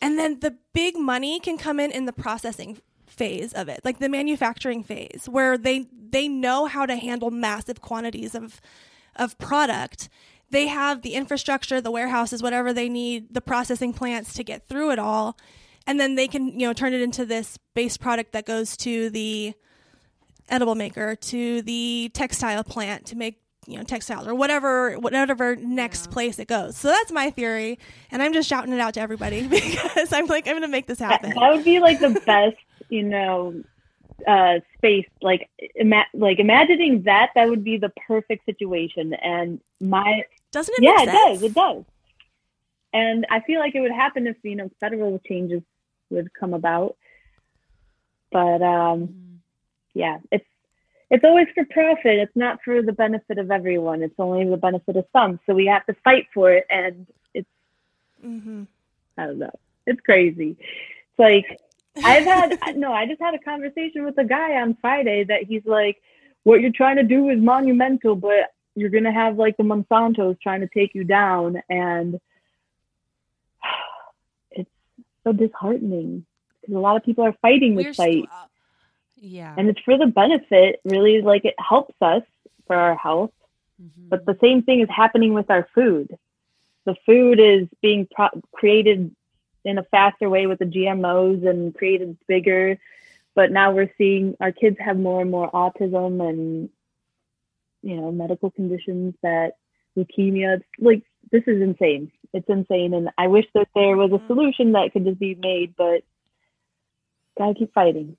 [0.00, 2.78] and then the big money can come in in the processing
[3.18, 7.80] phase of it, like the manufacturing phase, where they they know how to handle massive
[7.82, 8.60] quantities of
[9.16, 10.08] of product.
[10.50, 14.92] They have the infrastructure, the warehouses, whatever they need, the processing plants to get through
[14.92, 15.36] it all,
[15.86, 19.10] and then they can you know turn it into this base product that goes to
[19.10, 19.52] the
[20.48, 26.10] edible maker, to the textile plant to make you know textiles or whatever whatever next
[26.10, 26.76] place it goes.
[26.76, 27.78] So that's my theory,
[28.10, 30.86] and I'm just shouting it out to everybody because I'm like I'm going to make
[30.86, 31.34] this That, happen.
[31.34, 32.56] that would be like the best,
[32.88, 33.62] you know,
[34.26, 35.06] uh, space.
[35.22, 39.14] Like, ima- like imagining that, that would be the perfect situation.
[39.14, 40.82] And my, Doesn't it?
[40.82, 41.84] yeah, it does, it does.
[42.92, 45.62] And I feel like it would happen if you know federal changes
[46.10, 46.96] would come about.
[48.32, 49.40] But um,
[49.92, 50.46] yeah, it's
[51.10, 52.18] it's always for profit.
[52.18, 54.02] It's not for the benefit of everyone.
[54.02, 55.38] It's only the benefit of some.
[55.46, 57.48] So we have to fight for it, and it's
[58.24, 58.64] Mm-hmm.
[59.16, 59.58] I don't know.
[59.86, 60.56] It's crazy.
[60.60, 61.58] It's like
[62.04, 65.64] I've had no, I just had a conversation with a guy on Friday that he's
[65.64, 66.00] like,
[66.44, 70.60] What you're trying to do is monumental, but you're gonna have like the Monsantos trying
[70.60, 72.20] to take you down and
[74.52, 74.70] it's
[75.24, 76.24] so disheartening
[76.60, 78.46] because a lot of people are fighting this fight uh,
[79.16, 79.54] yeah.
[79.56, 82.22] and it's for the benefit really like it helps us
[82.66, 83.32] for our health
[83.80, 84.08] Mhm.
[84.08, 86.18] but the same thing is happening with our food.
[86.84, 89.14] The food is being pro- created
[89.68, 92.78] in a faster way with the GMOs and created bigger.
[93.34, 96.70] But now we're seeing our kids have more and more autism and,
[97.82, 99.52] you know, medical conditions that
[99.96, 100.56] leukemia.
[100.56, 102.10] It's like, this is insane.
[102.32, 102.94] It's insane.
[102.94, 104.26] And I wish that there was a mm.
[104.26, 106.02] solution that could just be made, but
[107.36, 108.16] gotta keep fighting.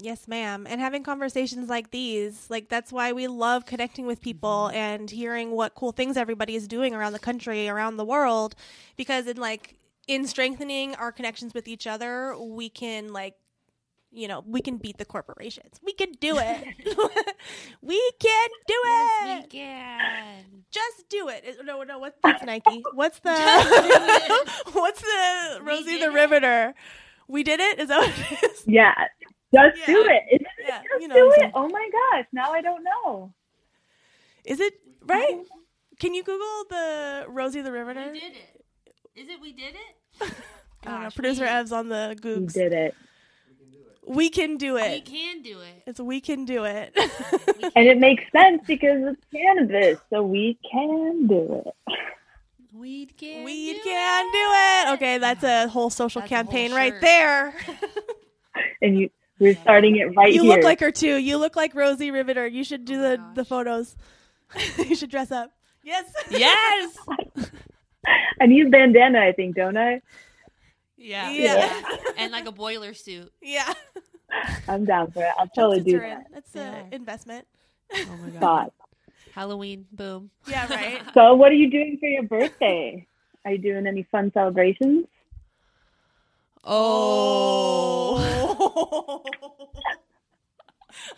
[0.00, 0.64] Yes, ma'am.
[0.68, 4.76] And having conversations like these, like that's why we love connecting with people Mm-hmm.
[4.76, 8.54] and hearing what cool things everybody is doing around the country, around the world,
[8.96, 9.76] because in like
[10.06, 13.34] in strengthening our connections with each other, we can like
[14.10, 15.78] you know, we can beat the corporations.
[15.84, 16.64] We can do it.
[17.82, 19.26] we can do it.
[19.26, 20.44] Yes, we can.
[20.70, 21.44] Just do it.
[21.44, 21.98] It- No, no.
[21.98, 22.82] What's that's Nike?
[22.94, 24.48] What's the Just do it.
[24.74, 26.14] What's the Rosie did the it.
[26.14, 26.74] Riveter?
[27.26, 27.80] We did it.
[27.80, 28.62] Is that what it is?
[28.66, 28.94] Yeah.
[29.54, 30.12] Just do Yeah.
[30.16, 30.22] it.
[30.32, 31.40] Isn't it Yeah, just you know do it?
[31.40, 31.52] saying.
[31.54, 32.26] Oh my gosh.
[32.32, 33.32] Now I don't know.
[34.44, 34.74] Is it
[35.06, 35.34] right?
[35.34, 35.42] Mm-hmm.
[36.00, 38.10] Can you Google the Rosie the Riveter?
[38.12, 38.64] We did it.
[39.16, 40.32] Is it we did it?
[40.86, 41.10] I don't know.
[41.10, 42.94] Producer we- Ev's on the We did it.
[44.06, 44.90] We can do it.
[44.90, 45.82] We can do it.
[45.86, 46.96] It's we can do it.
[47.76, 51.94] And it makes sense because it's cannabis, so we can do it.
[52.72, 53.44] Weed can.
[53.44, 54.32] we do can it.
[54.32, 54.94] do it.
[54.94, 57.54] Okay, that's a whole social That's a whole campaign right there.
[58.82, 60.54] And you we're starting it right you here.
[60.54, 61.16] look like her too.
[61.16, 62.46] You look like Rosie Riveter.
[62.46, 63.96] You should do Oh my the the photos.
[64.78, 65.50] you should dress up.
[65.82, 66.10] Yes.
[66.30, 66.96] Yes.
[68.40, 70.00] I need bandana, I think, don't I?
[70.96, 71.30] Yeah.
[71.30, 71.82] Yeah.
[72.16, 73.32] and like a boiler suit.
[73.42, 73.72] Yeah.
[74.66, 75.30] I'm down for it.
[75.38, 76.10] I'll totally Jumpsuits do are in.
[76.18, 76.26] that.
[76.32, 76.74] That's Yeah.
[76.76, 77.46] an investment.
[77.94, 78.40] Oh my god.
[78.40, 78.72] Thought.
[79.32, 79.86] Halloween.
[79.92, 80.30] Boom.
[80.48, 81.02] Yeah, right.
[81.14, 83.06] So what are you doing for your birthday?
[83.44, 85.06] Are you doing any fun celebrations?
[86.64, 88.18] Oh.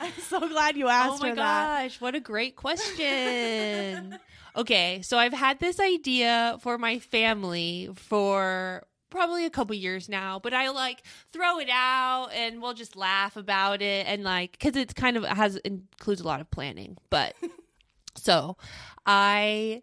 [0.00, 1.14] I'm so glad you oh asked.
[1.14, 1.82] Oh my her that.
[1.82, 4.18] gosh, what a great question.
[4.56, 10.38] okay, so I've had this idea for my family for probably a couple years now,
[10.38, 11.02] but I like
[11.32, 15.24] throw it out and we'll just laugh about it and like cuz it's kind of
[15.24, 16.96] has includes a lot of planning.
[17.10, 17.34] But
[18.14, 18.56] so,
[19.04, 19.82] I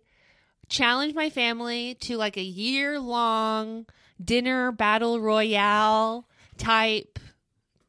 [0.70, 3.86] challenge my family to like a year long
[4.24, 6.28] dinner battle royale
[6.58, 7.20] type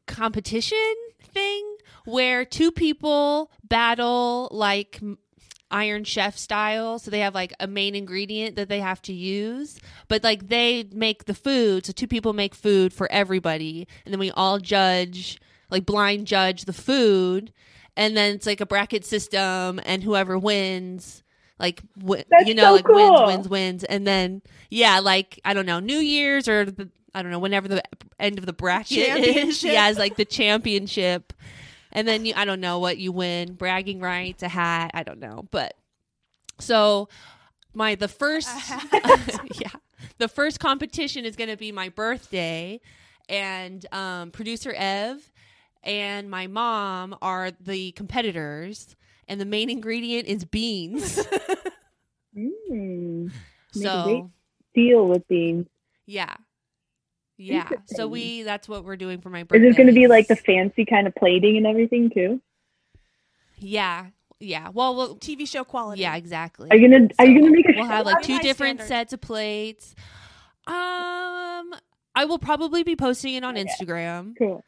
[0.07, 4.99] competition thing where two people battle like
[5.71, 6.99] Iron Chef style.
[6.99, 10.89] So they have like a main ingredient that they have to use, but like they
[10.91, 11.85] make the food.
[11.85, 15.39] So two people make food for everybody, and then we all judge,
[15.69, 17.53] like blind judge the food,
[17.95, 21.23] and then it's like a bracket system, and whoever wins.
[21.59, 21.81] Like
[22.45, 22.95] you know, so like cool.
[22.95, 27.21] wins, wins, wins, and then yeah, like I don't know, New Year's or the, I
[27.21, 27.83] don't know, whenever the
[28.17, 31.33] end of the bracket is, yeah, it's like the championship,
[31.91, 35.19] and then you, I don't know what you win, bragging rights, a hat, I don't
[35.19, 35.73] know, but
[36.59, 37.09] so
[37.73, 38.49] my the first,
[39.59, 39.71] yeah,
[40.17, 42.79] the first competition is going to be my birthday,
[43.27, 45.29] and um, producer Ev
[45.83, 48.95] and my mom are the competitors,
[49.29, 51.19] and the main ingredient is beans.
[52.37, 53.31] Mm,
[53.73, 54.29] so
[54.75, 55.67] deal with beans.
[56.05, 56.35] yeah.
[57.37, 57.69] Yeah.
[57.87, 59.67] So we that's what we're doing for my birthday.
[59.67, 62.39] Is it going to be like the fancy kind of plating and everything too?
[63.57, 64.07] Yeah.
[64.39, 64.69] Yeah.
[64.69, 66.01] Well, well TV show quality.
[66.01, 66.69] yeah, exactly.
[66.69, 68.87] Are you gonna Are you gonna make a We'll have like two different standard.
[69.09, 69.95] sets of plates.
[70.67, 71.73] Um,
[72.15, 74.63] I will probably be posting it on Instagram Cool.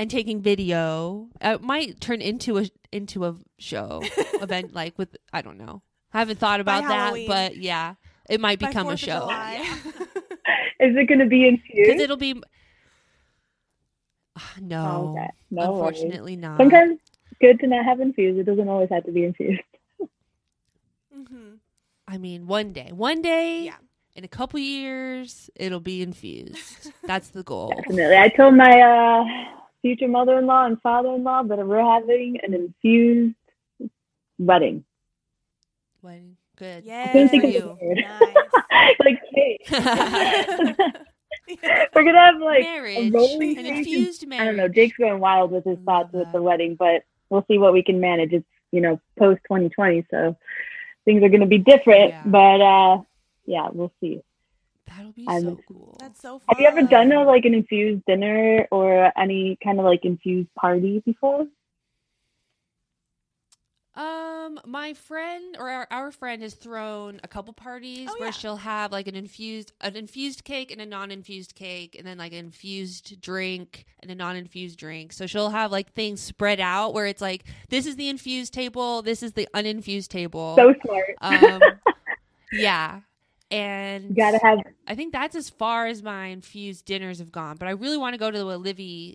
[0.00, 1.28] And taking video.
[1.40, 4.00] It might turn into a into a show
[4.40, 5.82] event, like with I don't know.
[6.12, 7.28] I haven't thought By about that, Halloween.
[7.28, 7.94] but yeah,
[8.28, 9.28] it might By become a show
[10.80, 12.00] Is it going to be because infused?
[12.00, 12.42] it'll be.
[14.36, 15.28] Ah, No, okay.
[15.50, 16.00] No worries.
[16.00, 16.56] unfortunately not.
[16.58, 16.92] Sometimes
[17.30, 18.38] it's good to not have infused.
[18.38, 19.60] It doesn't always have to be infused.
[21.14, 21.58] Mhm.
[22.08, 23.76] I mean, one day, one day, Yeah.
[24.14, 26.92] in a couple years, it'll be infused.
[27.04, 27.74] That's the goal.
[27.76, 28.16] Definitely.
[28.16, 33.34] I told my uh, future mother-in-law and father-in-law that we're having an infused
[34.38, 34.84] wedding.
[36.02, 36.36] Wedding.
[36.56, 36.84] Good.
[36.84, 37.10] Yeah.
[37.12, 37.78] couldn't think of you.
[37.80, 38.34] Nice.
[39.00, 39.58] like, hey,
[41.94, 43.12] we're gonna have like marriage.
[43.12, 44.42] rolling An infused marriage.
[44.42, 44.68] I don't know.
[44.68, 47.82] Jake's going wild with his Love thoughts with the wedding, but we'll see what we
[47.82, 48.32] can manage.
[48.32, 50.36] It's you know post 2020, so
[51.06, 52.10] things are going to be different.
[52.10, 52.22] Yeah.
[52.26, 53.02] But uh,
[53.46, 54.22] yeah, we'll see.
[54.90, 55.96] That'll be I'm so cool.
[56.00, 56.46] That's so fun.
[56.48, 60.52] Have you ever done a, like an infused dinner or any kind of like infused
[60.54, 61.46] party before?
[63.94, 68.32] Um, my friend or our, our friend has thrown a couple parties Oh, where yeah.
[68.32, 72.32] she'll have like an infused an infused cake and a non-infused cake and then like
[72.32, 75.12] an infused drink and a non-infused drink.
[75.12, 79.02] So she'll have like things spread out where it's like this is the infused table,
[79.02, 80.54] this is the uninfused table.
[80.56, 81.16] So smart.
[81.20, 81.60] um
[82.52, 83.00] yeah.
[83.50, 87.56] And You gotta have I think that's as far as my infused dinners have gone,
[87.56, 89.14] but I really want to go to the Olivia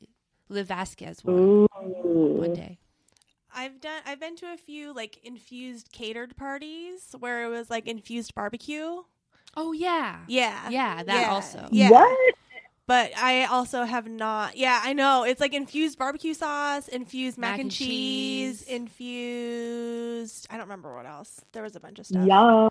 [0.50, 2.78] Liv Vasquez one one day.
[3.58, 4.02] I've done.
[4.06, 9.04] I've been to a few like infused catered parties where it was like infused barbecue.
[9.56, 10.20] Oh yeah.
[10.28, 10.70] Yeah.
[10.70, 11.32] Yeah, that Yeah.
[11.32, 11.68] also.
[11.72, 11.90] Yeah.
[11.92, 12.36] What?
[12.88, 14.58] But I also have not.
[14.58, 15.24] Yeah, I know.
[15.24, 18.68] It's like infused barbecue sauce, infused mac, Mac and and cheese, cheese.
[18.68, 20.48] infused.
[20.52, 21.42] I don't remember what else.
[21.54, 22.28] There was a bunch of stuff.
[22.28, 22.70] Yum.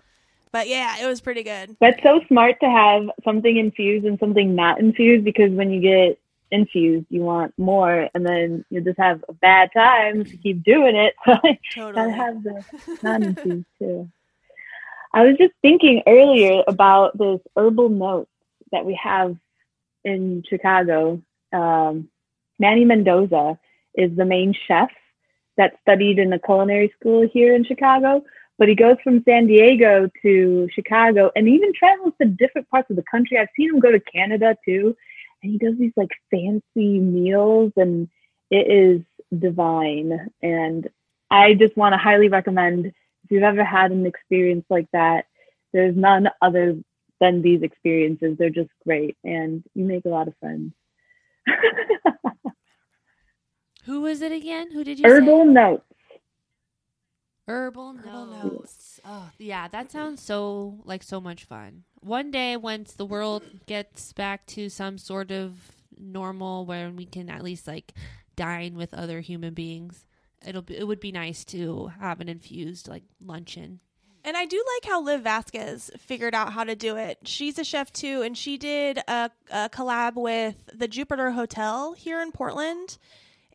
[0.55, 1.75] But yeah, it was pretty good.
[1.81, 6.17] That's so smart to have something infused and something not infused because when you get
[6.49, 10.95] infused, you want more, and then you just have a bad time to keep doing
[10.95, 11.13] it.
[11.25, 11.33] So
[11.73, 11.93] Totally.
[11.93, 12.63] gotta have the
[13.03, 14.09] non-infused too.
[15.13, 18.31] I was just thinking earlier about this herbal notes
[18.71, 19.35] that we have
[20.05, 21.21] in Chicago.
[21.51, 22.07] Um,
[22.59, 23.59] Manny Mendoza
[23.93, 24.89] is the main chef
[25.57, 28.23] that studied in the culinary school here in Chicago,
[28.57, 32.95] but he goes from San Diego to Chicago and even travels to different parts of
[32.95, 33.37] the country.
[33.37, 34.95] I've seen him go to Canada too,
[35.43, 38.09] and he does these like fancy meals, and
[38.49, 39.01] it is
[39.37, 40.29] divine.
[40.41, 40.89] And
[41.29, 45.25] I just want to highly recommend if you've ever had an experience like that,
[45.73, 46.77] there's none other
[47.19, 48.37] than these experiences.
[48.37, 50.73] They're just great, and you make a lot of friends.
[53.85, 54.71] Who was it again?
[54.71, 55.51] Who did you Herbal say?
[55.51, 55.94] notes.
[57.47, 58.43] Herbal Herbal notes.
[58.43, 58.99] notes.
[59.05, 61.83] Oh, yeah, that sounds so like so much fun.
[62.01, 67.29] One day, once the world gets back to some sort of normal, where we can
[67.29, 67.93] at least like
[68.35, 70.05] dine with other human beings,
[70.45, 73.79] it'll be, it would be nice to have an infused like luncheon.
[74.23, 77.19] And I do like how Liv Vasquez figured out how to do it.
[77.25, 82.19] She's a chef too, and she did a, a collab with the Jupiter Hotel here
[82.19, 82.97] in Portland.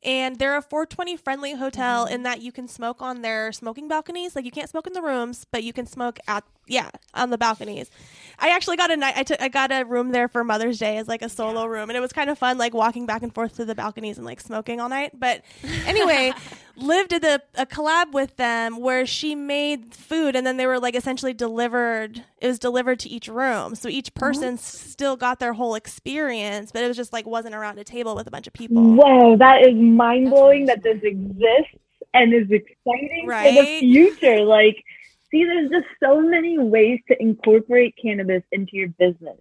[0.03, 2.15] And they're a 420 friendly hotel mm-hmm.
[2.15, 4.35] in that you can smoke on their smoking balconies.
[4.35, 7.37] Like you can't smoke in the rooms, but you can smoke at yeah on the
[7.37, 7.91] balconies.
[8.39, 9.15] I actually got a night.
[9.17, 11.91] I took I got a room there for Mother's Day as like a solo room,
[11.91, 14.25] and it was kind of fun, like walking back and forth to the balconies and
[14.25, 15.19] like smoking all night.
[15.19, 15.43] But
[15.87, 16.33] anyway,
[16.83, 20.79] Liv did a, a collab with them where she made food, and then they were
[20.79, 22.25] like essentially delivered.
[22.41, 26.83] It was delivered to each room, so each person still got their whole experience, but
[26.83, 28.83] it was just like wasn't around a table with a bunch of people.
[28.83, 31.77] Whoa, that is mind blowing that this exists
[32.15, 34.45] and is exciting for the future.
[34.45, 34.83] Like,
[35.31, 39.39] see, there's just so many ways to incorporate cannabis into your business.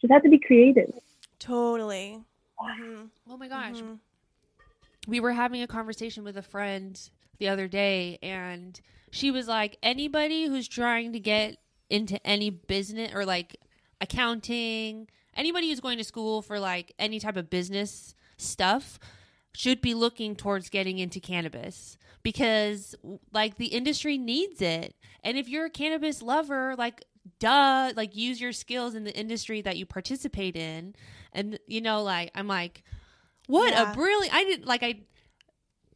[0.00, 0.92] Just have to be creative.
[1.38, 2.20] Totally.
[2.60, 3.08] Mhm.
[3.28, 3.98] Oh my gosh, Mhm.
[5.06, 8.80] We were having a conversation with a friend the other day and
[9.10, 11.56] she was like anybody who's trying to get
[11.90, 13.56] into any business or like
[14.00, 18.98] accounting anybody who's going to school for like any type of business stuff
[19.54, 22.94] should be looking towards getting into cannabis because
[23.32, 24.94] like the industry needs it.
[25.22, 27.04] And if you're a cannabis lover like
[27.38, 30.94] duh like use your skills in the industry that you participate in.
[31.32, 32.82] And you know like i'm like
[33.52, 33.92] what Yeah.
[33.92, 34.94] a brilliant i didn't like i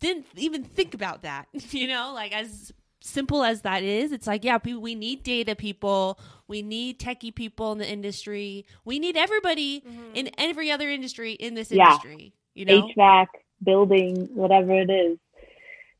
[0.00, 4.44] didn't even think about that you know like as simple as that is it's like
[4.44, 6.18] yeah we, we need data people
[6.48, 9.82] we need techie people in the industry we need everybody
[10.14, 11.84] in every other industry in this Yeah.
[11.90, 13.26] industry you know HVAC,
[13.62, 15.18] building, whatever it is.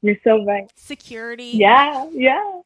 [0.03, 0.71] You're so right.
[0.77, 1.53] Security.
[1.55, 2.61] Yeah, yeah.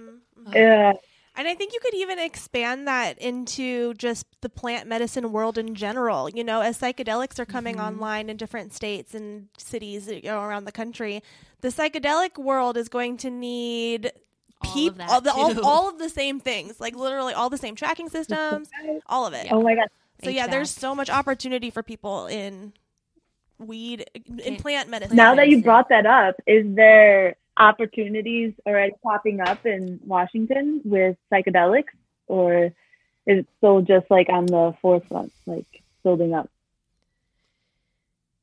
[0.00, 0.54] Mhm.
[0.54, 0.92] Yeah.
[1.36, 5.74] And I think you could even expand that into just the plant medicine world in
[5.74, 6.28] general.
[6.30, 7.86] You know, as psychedelics are coming Mhm.
[7.86, 11.22] online in different states and cities you know, around the country,
[11.60, 14.12] the psychedelic world is going to need
[14.60, 17.58] All of peop- that, all, all, all of the same things, like literally all the
[17.58, 18.68] same tracking systems,
[19.06, 19.48] all of it.
[19.50, 19.88] Oh my god.
[20.22, 22.72] So yeah, there's so much opportunity for people in
[23.58, 24.08] weed
[24.38, 25.16] in plant medicine.
[25.16, 31.16] Now that you brought that up, is there opportunities already popping up in Washington with
[31.32, 31.92] psychedelics,
[32.26, 32.72] or is
[33.26, 35.66] it still just like on the forefront, like
[36.02, 36.50] building up?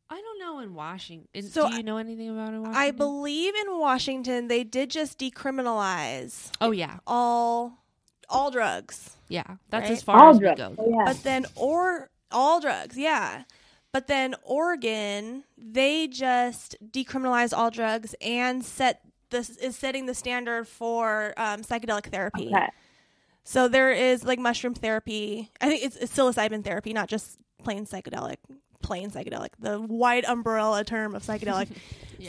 [0.10, 1.42] I don't know in Washington.
[1.44, 2.82] So Do you know anything about in Washington?
[2.82, 7.78] I believe in Washington they did just decriminalize Oh yeah, all
[8.30, 9.16] all drugs.
[9.30, 9.44] yeah.
[9.70, 9.92] That's Right?
[9.98, 10.60] as far All as drugs.
[10.60, 10.76] we go.
[10.80, 11.04] Oh, yeah.
[11.06, 13.44] But then or all drugs, yeah.
[13.94, 19.02] But then Oregon, they just decriminalized all drugs and set
[19.32, 22.50] this is setting the standard for um, psychedelic therapy.
[22.54, 22.70] okay.
[23.44, 25.50] So there is like mushroom therapy.
[25.60, 28.38] I think it's, it's psilocybin therapy, not just plain psychedelic.
[28.82, 31.70] Plain psychedelic, the wide umbrella term of psychedelic.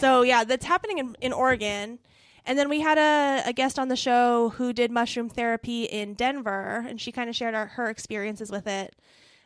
[0.00, 1.98] So yeah, that's happening in, in Oregon.
[2.46, 6.14] And then we had a, a guest on the show who did mushroom therapy in
[6.14, 8.96] Denver, and she kind of shared our, her experiences with it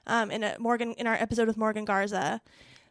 [0.07, 2.41] um, in a Morgan in our episode with Morgan Garza.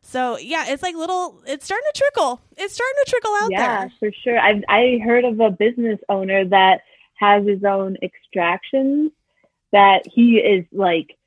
[0.01, 1.41] So yeah, it's like little.
[1.47, 2.41] It's starting to trickle.
[2.57, 3.85] It's starting to trickle out yeah, there.
[3.85, 4.39] Yeah, for sure.
[4.39, 6.81] I I heard of a business owner that
[7.15, 9.11] has his own extractions
[9.71, 11.17] that he is like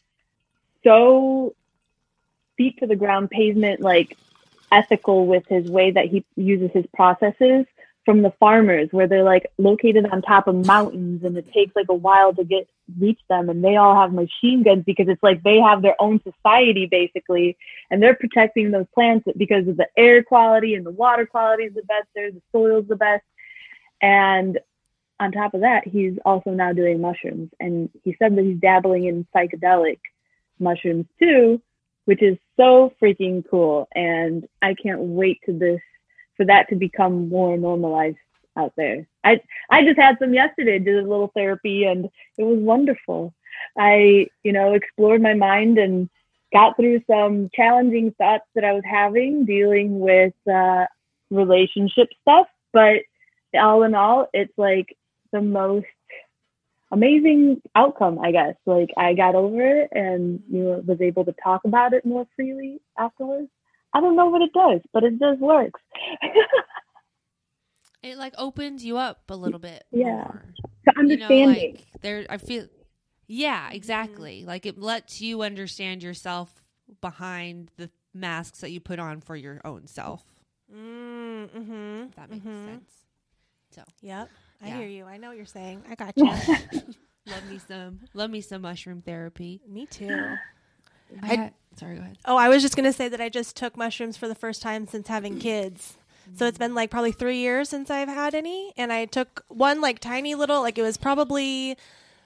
[0.85, 1.55] so
[2.57, 4.17] feet to the ground pavement like
[4.71, 7.67] ethical with his way that he uses his processes
[8.09, 11.91] from the farmers where they're like located on top of mountains and it takes like
[11.91, 12.67] a while to get
[12.99, 16.19] reach them and they all have machine guns because it's like they have their own
[16.23, 17.55] society basically
[17.91, 21.75] and they're protecting those plants because of the air quality and the water quality is
[21.75, 23.25] the best there, the soil's the best.
[24.01, 24.59] And
[25.21, 27.51] on top of that, he's also now doing mushrooms.
[27.61, 29.99] And he said that he's dabbling in psychedelic
[30.59, 31.61] mushrooms too,
[32.07, 33.87] which is so freaking cool.
[33.95, 35.83] And I can't wait to this
[36.39, 38.17] for that to become more normalized
[38.57, 39.07] out there.
[39.23, 39.41] I
[39.71, 42.07] I just had some yesterday, did a little therapy and
[42.39, 43.35] it was wonderful.
[43.77, 46.09] I, you know, explored my mind and
[46.53, 50.87] got through some challenging thoughts that I was having dealing with uh,
[51.31, 52.47] relationship stuff.
[52.73, 53.03] But
[53.55, 54.97] all in all, it's like
[55.33, 55.87] the most
[56.91, 58.55] amazing outcome, I guess.
[58.67, 62.27] Like I got over it and you know was able to talk about it more
[62.37, 63.49] freely afterwards.
[63.99, 65.81] I don't know what it does, but it does works.
[68.01, 69.83] It like opens you up a little bit.
[69.91, 70.05] Yeah.
[70.23, 70.45] more.
[70.89, 71.75] to You know, understanding.
[71.75, 72.69] like there, I feel.
[73.27, 74.45] Yeah, exactly.
[74.47, 76.63] Like it lets you understand yourself
[77.01, 80.23] behind the masks that you put on for your own self.
[80.73, 82.03] Mm, mm-hmm.
[82.09, 82.65] If that makes Mhm.
[82.67, 82.93] sense.
[83.71, 84.31] So Yep.
[84.63, 84.77] I Yeah.
[84.79, 85.05] hear you.
[85.05, 85.83] I know what you're saying.
[85.91, 86.25] I got you.
[87.27, 89.61] love me some, love me some mushroom therapy.
[89.67, 90.07] Me too.
[91.23, 92.19] I, I- had- sorry, go ahead.
[92.25, 94.87] Oh, I was just gonna say that I just took mushrooms for the first time
[94.87, 95.97] since having kids.
[96.37, 99.81] So it's been like probably three years since I've had any, and I took one
[99.81, 101.77] like tiny little, like it was probably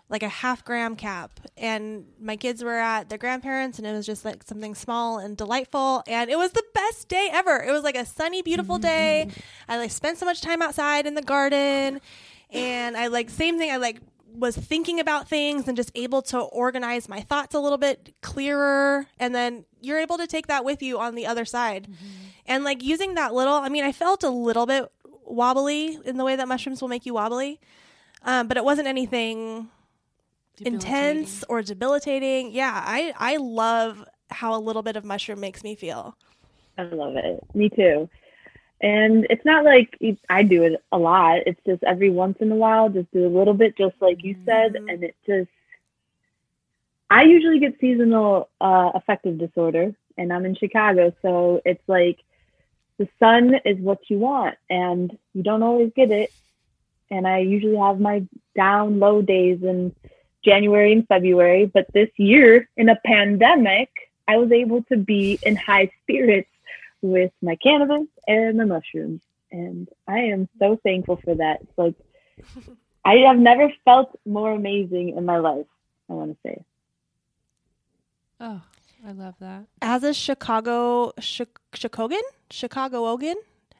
[0.09, 4.05] like a half gram cap, and my kids were at their grandparents, and it was
[4.05, 7.63] just like something small and delightful, and it was the best day ever.
[7.63, 9.29] It was like a sunny, beautiful day.
[9.69, 12.01] I like spent so much time outside in the garden,
[12.51, 13.71] and I like same thing.
[13.71, 14.01] I like
[14.35, 19.07] was thinking about things and just able to organize my thoughts a little bit clearer.
[19.19, 21.89] And then you're able to take that with you on the other side.
[22.47, 24.91] And like using that little i mean i felt a little bit
[25.25, 27.61] wobbly in the way that mushrooms will make you wobbly
[28.25, 29.69] um, but it wasn't anything
[30.61, 32.51] intense or debilitating.
[32.51, 36.17] Yeah i i love how a little bit of mushroom makes me feel.
[36.79, 37.41] I love it.
[37.55, 38.09] Me too.
[38.83, 39.97] And it's not like
[40.29, 41.43] I do it a lot.
[41.47, 44.35] It's just every once in a while, just do a little bit, just like you
[44.45, 44.75] said.
[44.75, 44.93] Mhm.
[44.93, 45.51] And it just,
[47.09, 51.15] I usually get seasonal uh, affective disorder, and I'm in Chicago.
[51.23, 52.19] So it's like
[52.99, 56.33] the sun is what you want, and you don't always get it.
[57.09, 58.27] And I usually have my
[58.57, 59.95] down low days in
[60.45, 61.67] January and February.
[61.67, 63.91] But this year, in a pandemic,
[64.27, 66.49] I was able to be in high spirits
[67.03, 69.21] with my cannabis and the mushrooms.
[69.51, 71.61] And I am so thankful for that.
[71.63, 71.95] It's like
[73.05, 75.67] I have never felt more amazing in my life,
[76.09, 76.65] I want to say.
[78.41, 78.61] Oh,
[79.07, 79.65] I love that.
[79.81, 83.35] as a chicago Chi- chicagoan chicagoan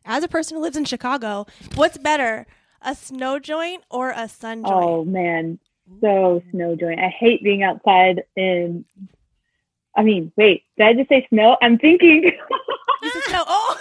[0.05, 1.47] as a person who lives in chicago
[1.77, 2.45] what's better
[2.81, 5.59] a snow joint or a sun oh, joint Oh man,
[6.01, 6.99] so snow joint.
[6.99, 8.85] I hate being outside in
[9.95, 11.57] I mean, wait, did I just say snow?
[11.63, 12.33] I'm thinking
[13.15, 13.45] You said snow.
[13.47, 13.79] Oh.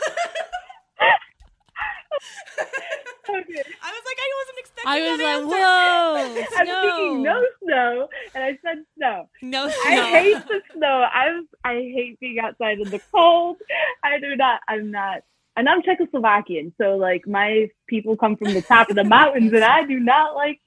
[3.29, 3.63] Okay.
[3.81, 5.57] I was like, I wasn't expecting I was Good like, answer.
[5.57, 6.81] whoa, I'm snow.
[6.81, 9.29] thinking no snow, and I said snow.
[9.41, 9.81] no snow.
[9.85, 11.07] I hate the snow.
[11.13, 13.57] I'm I hate being outside in the cold.
[14.03, 14.61] I do not.
[14.67, 15.21] I'm not.
[15.57, 19.63] And I'm Czechoslovakian, so like my people come from the top of the mountains, and
[19.63, 20.59] I do not like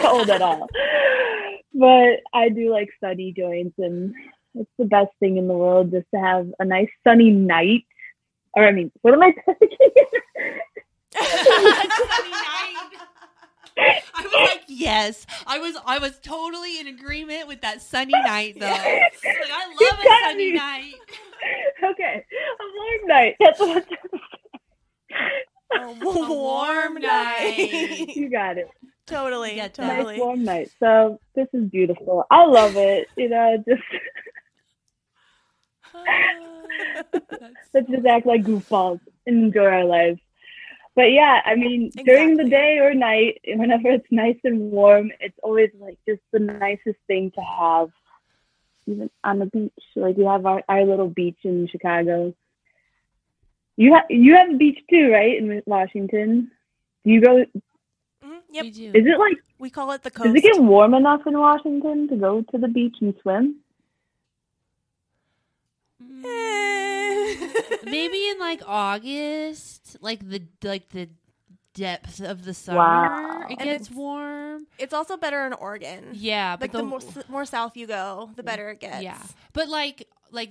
[0.00, 0.68] cold at all.
[1.74, 4.14] But I do like sunny joints, and
[4.54, 7.84] it's the best thing in the world just to have a nice sunny night.
[8.54, 9.78] Or I mean, what am I thinking?
[11.14, 12.74] Sunny night.
[13.80, 15.26] I was like, yes.
[15.46, 18.66] I was I was totally in agreement with that sunny night though.
[19.24, 20.94] Like, I love a sunny night.
[21.84, 22.24] okay,
[22.60, 23.36] a warm night.
[23.40, 23.84] That's what I'm
[25.70, 27.38] trying to A A warm night.
[27.56, 28.06] say.
[28.14, 28.68] You got it.
[29.06, 29.86] totally, Get that.
[29.86, 30.18] Nice totally.
[30.20, 30.70] warm night.
[30.80, 32.24] So this is beautiful.
[32.30, 33.08] I love it.
[33.16, 33.82] You know, just
[37.74, 40.20] let's just act like goofballs and enjoy our lives.
[40.94, 45.38] But yeah, I mean, during the day or night, whenever it's nice and warm, it's
[45.44, 47.90] always like just the nicest thing to have.
[48.86, 52.34] Even on the beach, like we have our, our little beach in Chicago.
[53.76, 55.38] You have you have a beach too, right?
[55.38, 56.50] In Washington.
[57.04, 57.44] Do you go?
[58.24, 58.90] Mhm, Yep, We do.
[58.94, 59.36] Is it like?
[59.60, 60.26] we call it the coast.
[60.26, 63.56] Does it get warm enough in Washington to go to the beach and swim?
[66.08, 67.48] Eh.
[67.84, 71.08] Maybe in like August, like the like the
[71.74, 73.42] depth of the summer, Wow.
[73.48, 74.66] it And gets it's- warm.
[74.78, 76.10] It's also better in Oregon.
[76.12, 79.02] Yeah, but like the, more, more south you go, the better it gets.
[79.02, 79.18] Yeah,
[79.52, 80.50] but like like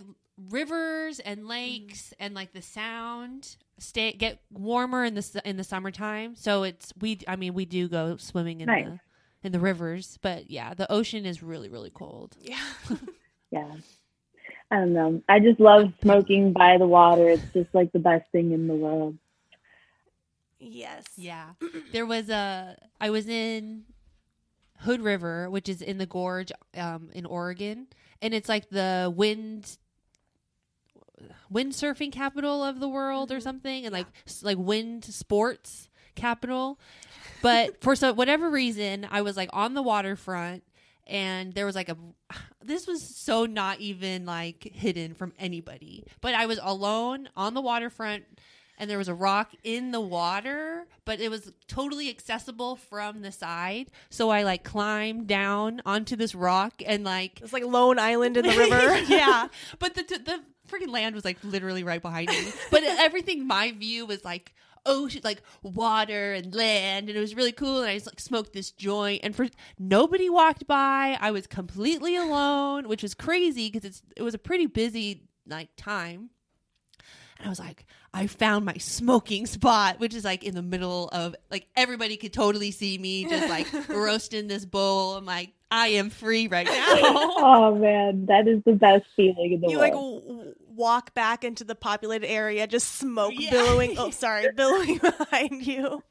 [0.50, 5.64] rivers and lakes and like the sound stay get warmer in the s- in the
[5.64, 6.36] summertime.
[6.36, 7.20] So it's we.
[7.28, 8.86] I mean, we do go swimming in Nice.
[8.86, 9.00] the
[9.44, 12.36] in the rivers, but yeah, the ocean is really really cold.
[12.42, 12.60] yeah.
[13.50, 13.76] Yeah.
[14.70, 15.22] I don't know.
[15.30, 17.30] I just love smoking by the water.
[17.30, 19.18] It's just like the best thing in the world.
[20.60, 21.06] yes.
[21.16, 21.52] Yeah,
[21.92, 22.78] there was a.
[23.00, 23.84] I was in
[24.80, 27.88] Hood River, which is in the gorge um, in Oregon,
[28.22, 29.78] and it's like the wind
[31.52, 34.08] windsurfing capital of the world or something, and like
[34.42, 36.80] like wind sports capital.
[37.42, 40.64] But for so whatever reason, I was like on the waterfront,
[41.08, 41.98] and there was like a.
[42.64, 47.62] This was so not even like hidden from anybody, but I was alone on the
[47.62, 48.26] waterfront
[48.78, 53.32] and there was a rock in the water, but it was totally accessible from the
[53.32, 53.90] side.
[54.10, 58.46] So I like climbed down onto this rock and like It's like Lone Island in
[58.46, 58.98] the river.
[59.08, 59.48] yeah,
[59.80, 62.52] but the the freaking land was like literally right behind me.
[62.70, 64.54] But everything, my view was like
[64.88, 67.82] ocean, like water and land, and it was really cool.
[67.82, 69.48] And I just like smoked this joint, and for
[69.78, 71.18] nobody walked by.
[71.20, 75.70] I was completely alone, which was crazy because it's it was a pretty busy like
[75.78, 76.32] time.
[77.40, 81.08] And I was like, I found my smoking spot, which is like in the middle
[81.10, 85.16] of like everybody could totally see me just like roasting this bowl.
[85.16, 86.74] I'm like, I am free right now.
[86.74, 89.72] Oh man, that is the best feeling in the world.
[89.72, 90.22] You like world.
[90.24, 93.52] w- w- walk back into the populated area, just smoke Yeah.
[93.52, 93.98] billowing.
[94.00, 96.02] Oh, sorry, billowing behind you.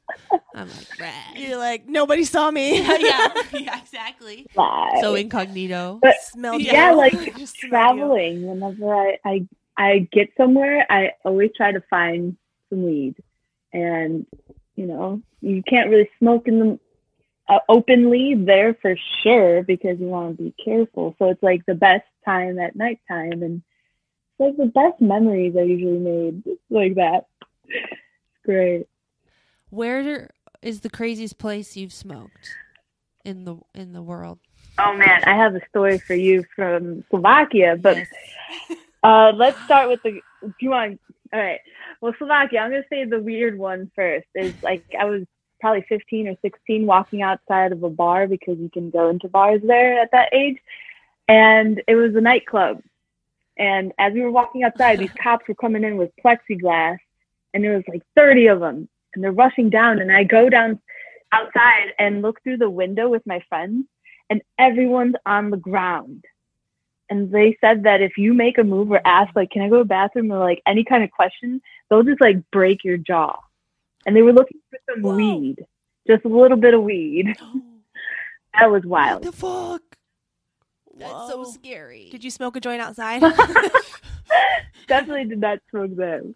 [0.55, 1.37] I'm like, rad.
[1.37, 2.77] You're like nobody saw me.
[2.79, 4.45] yeah, yeah, exactly.
[4.55, 4.99] Bye.
[5.01, 5.99] So incognito.
[6.01, 6.97] But Smelled yeah, you.
[6.97, 8.45] like Just traveling.
[8.47, 9.47] Whenever I, I
[9.77, 12.35] I get somewhere, I always try to find
[12.69, 13.15] some weed,
[13.71, 14.25] and
[14.75, 16.79] you know you can't really smoke in the
[17.47, 21.15] uh, openly there for sure because you want to be careful.
[21.19, 23.61] So it's like the best time at nighttime, and
[24.39, 27.27] it's like the best memories are usually made like that.
[27.67, 28.87] It's great.
[29.69, 30.29] Where
[30.61, 32.57] is the craziest place you've smoked
[33.23, 34.39] in the in the world?
[34.79, 38.07] Oh man, I have a story for you from Slovakia, but Yes.
[39.03, 40.21] Uh, let's start with the.
[40.41, 40.99] Do you want?
[41.33, 41.59] All right.
[42.01, 42.59] Well, Slovakia.
[42.59, 44.27] I'm gonna say the weird one first.
[44.35, 45.23] Is like I was
[45.59, 49.61] probably 15 or 16, walking outside of a bar because you can go into bars
[49.63, 50.57] there at that age,
[51.27, 52.81] and it was a nightclub.
[53.57, 56.97] And as we were walking outside, these cops were coming in with plexiglass,
[57.53, 59.99] and there was like 30 of them, and they're rushing down.
[59.99, 60.79] And I go down
[61.31, 63.85] outside and look through the window with my friends,
[64.29, 66.23] and everyone's on the ground
[67.09, 69.77] and they said that if you make a move or ask like can i go
[69.77, 73.35] to the bathroom or like any kind of question they'll just like break your jaw
[74.05, 75.15] and they were looking for some Whoa.
[75.15, 75.65] weed
[76.07, 77.35] just a little bit of weed
[78.59, 79.81] that was wild what the fuck?
[80.99, 82.07] That's so scary.
[82.09, 83.21] Did you smoke a joint outside?
[84.87, 86.33] definitely did not smoke them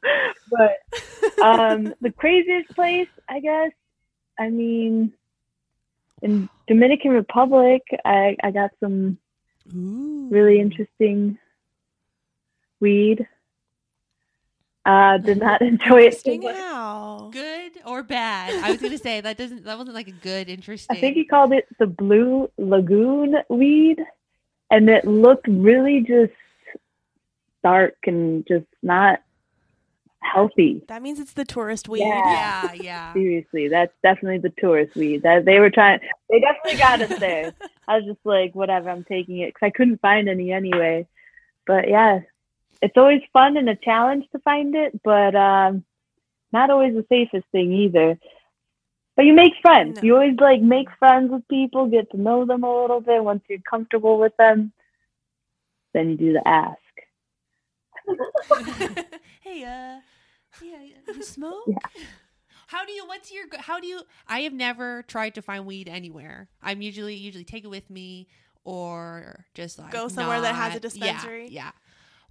[0.49, 3.71] but um the craziest place i guess
[4.39, 5.11] i mean
[6.21, 9.17] in dominican republic i i got some
[9.75, 10.27] Ooh.
[10.31, 11.37] really interesting
[12.79, 13.27] weed
[14.85, 16.55] uh did not enjoy it too Interesting much.
[16.55, 17.29] how.
[17.31, 18.53] good good or bad?
[18.63, 20.97] I was gonna say that doesn't that wasn't like a good, interesting.
[20.97, 23.99] I think he called it the blue lagoon weed,
[24.69, 26.33] and it looked really just
[27.63, 29.21] dark and just not
[30.21, 30.81] healthy.
[30.87, 32.01] That means it's the tourist weed.
[32.01, 33.13] yeah, yeah.
[33.13, 35.23] Seriously, that's definitely the tourist weed.
[35.23, 35.99] That they were trying.
[36.29, 37.53] They definitely got us there.
[37.87, 41.07] I was just like, whatever, I'm taking it because I couldn't find any anyway.
[41.67, 42.21] But yeah,
[42.81, 45.83] it's always fun and a challenge to find it, but um,
[46.51, 48.17] not always the safest thing either.
[49.15, 49.97] But you make friends.
[49.97, 50.03] No.
[50.03, 53.23] You always like make friends with people, get to know them a little bit.
[53.23, 54.71] Once you're comfortable with them,
[55.93, 56.77] then you do the ask.
[59.41, 59.99] hey, uh,
[60.63, 61.63] yeah, you smoke?
[61.67, 61.77] Yeah.
[62.67, 63.05] How do you?
[63.05, 63.45] What's your?
[63.59, 64.01] How do you?
[64.27, 66.49] I have never tried to find weed anywhere.
[66.61, 68.27] I'm usually usually take it with me
[68.63, 71.47] or just like Go somewhere that has a dispensary?
[71.49, 71.71] Yeah.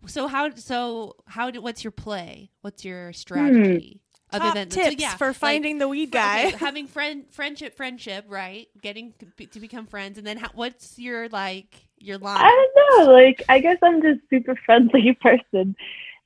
[0.02, 0.08] yeah.
[0.08, 0.54] So how?
[0.54, 1.50] So how?
[1.50, 2.50] Do, what's your play?
[2.62, 3.12] What's your hmm.
[3.12, 4.00] strategy?
[4.32, 6.56] Top than tips yeah, for like, finding the weed fr- okay, guy.
[6.58, 11.28] having friend friendship friendship right getting to, to become friends and then how, what's your
[11.30, 13.12] like your line I don't know.
[13.12, 15.76] Like, I guess I'm just super friendly person,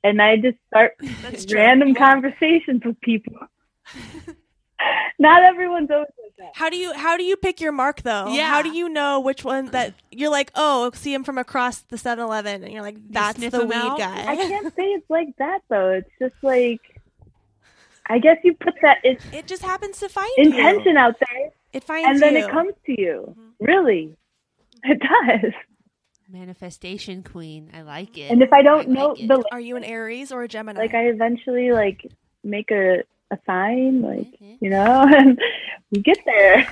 [0.05, 0.93] and I just start
[1.53, 1.95] random Yeah.
[1.95, 3.35] conversations with people.
[5.19, 6.51] Not everyone's always like that.
[6.55, 8.29] How do you how do you pick your mark though?
[8.29, 8.49] Yeah.
[8.49, 11.97] How do you know which one that you're like, oh, see him from across the
[11.97, 13.99] 7-Eleven, and you're like, that's sniff the him weed out?
[13.99, 14.27] guy.
[14.33, 15.91] I can't say it's like that though.
[15.91, 16.81] It's just like,
[18.07, 20.99] I guess you put that in- It just happens to find intention you.
[20.99, 22.45] out there, It finds you and then you.
[22.47, 23.35] it comes to you.
[23.39, 23.67] Mhm.
[23.67, 24.15] Really,
[24.83, 25.53] it does.
[26.35, 29.77] Manifestation queen i like it And if I don't I know like the, Are you
[29.77, 30.81] an Aries or a Gemini?
[30.81, 32.01] like, I eventually like
[32.43, 34.59] make a a sign, like Mhm.
[34.61, 35.39] you know, and
[35.91, 36.67] we get there.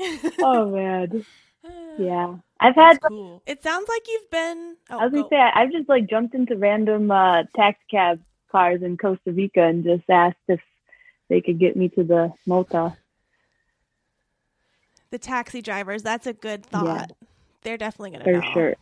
[0.40, 1.24] oh man,
[1.98, 2.36] yeah.
[2.60, 4.76] I've had That's cool It sounds like you've been.
[4.90, 5.28] Oh, I was gonna go.
[5.30, 8.20] say I, I've just like jumped into random uh, taxi cab
[8.50, 10.60] cars in Costa Rica and just asked if
[11.28, 12.96] they could get me to the Mota.
[15.10, 16.02] the taxi drivers.
[16.02, 17.12] That's a good thought.
[17.62, 18.52] They're definitely gonna For know.
[18.52, 18.74] sure,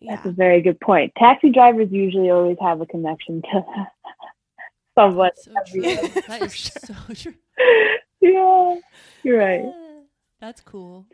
[0.00, 0.16] Yeah.
[0.16, 1.12] that's a very good point.
[1.16, 3.64] Taxi drivers usually always have a connection to
[4.98, 5.30] someone.
[5.36, 5.82] so true
[6.28, 7.34] that is so true
[8.20, 8.74] yeah,
[9.22, 9.62] you're right.
[9.64, 10.02] Ah,
[10.40, 11.06] that's cool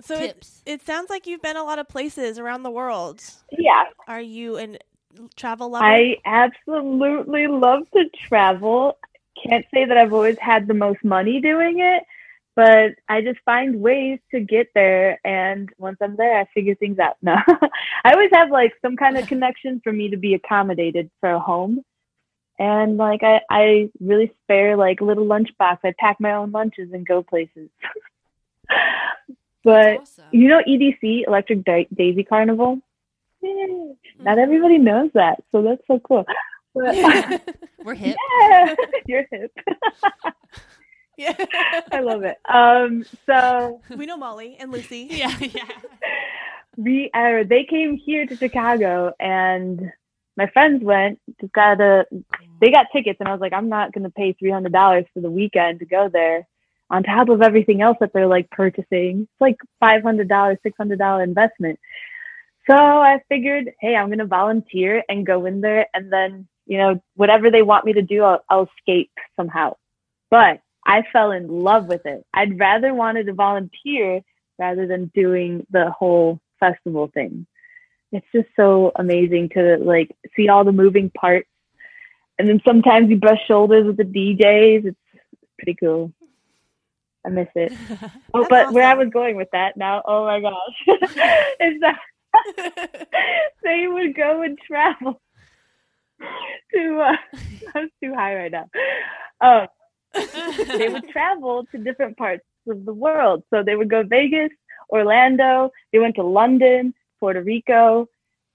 [0.00, 3.22] So it, it sounds like you've been a lot of places around the world.
[3.52, 4.78] Yeah, Are you an
[5.36, 5.84] travel lover?
[5.86, 8.98] I absolutely love to travel.
[9.46, 12.02] Can't say that I've always had the most money doing it,
[12.56, 15.20] but I just find ways to get there.
[15.24, 17.16] And once I'm there, I figure things out.
[17.22, 17.36] No,
[18.04, 21.38] I always have like some kind of connection for me to be accommodated for a
[21.38, 21.84] home.
[22.58, 25.78] And like I, I really spare like little lunchbox.
[25.84, 27.70] I pack my own lunches and go places.
[29.64, 30.24] but awesome.
[30.32, 32.80] you know EDC, Electric Da- Daisy Carnival.
[33.42, 33.94] Yay.
[34.18, 36.26] Not everybody knows that, so that's so cool.
[36.72, 38.74] But, we're hip yeah,
[39.04, 39.50] you're hip.
[41.20, 41.34] Yeah.
[41.92, 42.38] I love it.
[42.48, 45.06] Um, so we know Molly and Lucy.
[45.10, 45.68] yeah yeah
[46.76, 49.92] we, uh, they came here to Chicago, and
[50.36, 51.20] my friends went.
[51.40, 52.06] Just got a,
[52.60, 55.20] they got tickets, and I was like, I'm not gonna pay three hundred dollars for
[55.20, 56.46] the weekend to go there.
[56.90, 60.74] On top of everything else that they're like purchasing, it's like five hundred dollars, six
[60.78, 61.78] hundred dollar investment.
[62.68, 67.02] So I figured, hey, I'm gonna volunteer and go in there, and then you know
[67.14, 69.76] whatever they want me to do, I'll, I'll escape somehow.
[70.30, 72.24] But I fell in love with it.
[72.32, 74.22] I'd rather wanted to volunteer
[74.58, 77.46] rather than doing the whole festival thing.
[78.12, 81.48] It's just so amazing to like see all the moving parts,
[82.38, 84.86] and then sometimes you brush shoulders with the DJs.
[84.86, 84.98] It's
[85.58, 86.12] pretty cool.
[87.24, 87.72] I miss it.
[88.32, 90.54] Oh, but where I was going with that now, oh my gosh,
[91.60, 91.98] is that
[93.64, 95.20] they would go and travel
[96.72, 97.00] to.
[97.00, 97.38] Uh,
[97.74, 98.68] I'm too high right now.
[99.40, 99.66] Um,
[100.78, 103.42] they would travel to different parts of the world.
[103.50, 104.50] So they would go Vegas,
[104.90, 105.70] Orlando.
[105.92, 108.08] They went to London, Puerto Rico,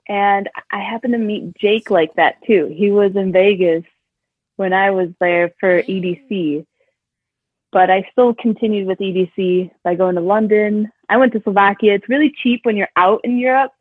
[0.07, 2.73] and I happened to meet Jake like that too.
[2.75, 3.83] He was in Vegas
[4.57, 6.29] when I was there for mm.
[6.29, 6.65] EDC.
[7.71, 10.91] But I still continued with EDC by going to London.
[11.09, 11.95] I went to Slovakia.
[11.95, 13.71] It's really cheap when you're out in Europe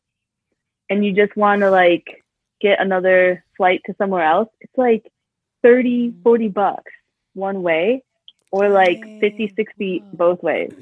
[0.91, 2.23] and you just want to like
[2.61, 4.49] get another flight to somewhere else.
[4.61, 5.05] It's like
[5.63, 6.23] 30, mm.
[6.23, 6.93] 40 bucks
[7.35, 8.03] one way
[8.51, 10.11] or like 50, 60 Wow.
[10.15, 10.73] both ways.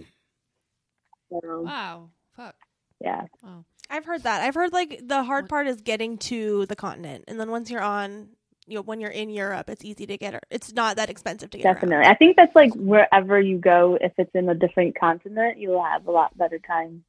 [1.30, 2.54] So, wow fuck
[3.00, 3.22] yeah.
[3.42, 4.40] wow I've heard that.
[4.40, 7.82] I've heard like the hard part is getting to the continent, and then once you're
[7.82, 8.28] on,
[8.66, 10.42] you know, when you're in Europe, it's easy to get.
[10.50, 11.66] It's not that expensive to get.
[11.66, 11.74] around.
[11.74, 12.06] Definitely.
[12.06, 16.06] I think that's like wherever you go, if it's in a different continent, you'll have
[16.06, 17.04] a lot better time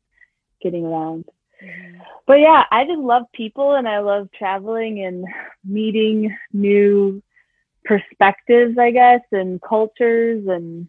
[0.62, 1.24] getting around.
[1.64, 2.02] Mhm.
[2.28, 5.26] But yeah, I just love people and I love traveling and
[5.64, 7.24] meeting new
[7.86, 10.88] perspectives, I guess, and cultures and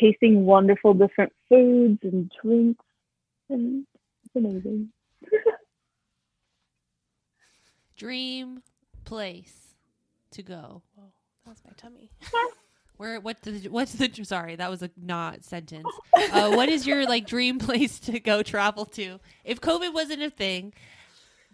[0.00, 2.84] tasting wonderful different foods and drinks.
[3.50, 3.86] And
[4.24, 4.88] it's amazing.
[7.96, 8.62] Dream
[9.04, 9.74] place
[10.32, 10.82] to go.
[11.46, 12.10] That's my tummy.
[12.96, 15.88] Where what the what's the sorry that was a not sentence.
[16.32, 20.30] Uh, what is your like dream place to go travel to if COVID wasn't a
[20.30, 20.72] thing?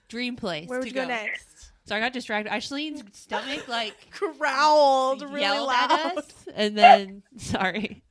[0.09, 0.69] Dream place.
[0.69, 1.68] Where would to you go next?
[1.89, 2.53] So I got distracted.
[2.53, 5.91] Ashleen's stomach like Growled really yelled loud.
[5.91, 8.03] at us, and then sorry.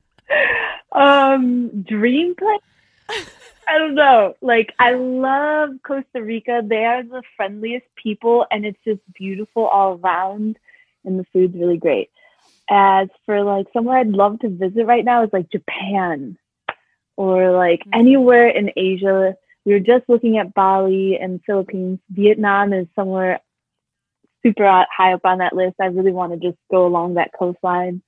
[0.92, 2.60] Um, dream place?
[3.68, 4.34] I don't know.
[4.40, 6.62] Like, I love Costa Rica.
[6.64, 10.58] They are the friendliest people, and it's just beautiful all around,
[11.04, 12.10] and the food's really great.
[12.70, 16.36] As for like somewhere I'd love to visit right now is like Japan
[17.16, 17.90] or like Mhm.
[17.98, 19.36] anywhere in Asia.
[19.64, 21.98] We were just looking at Bali and Philippines.
[22.10, 23.40] Vietnam is somewhere
[24.44, 25.76] super high up on that list.
[25.80, 28.02] I really want to just go along that coastline.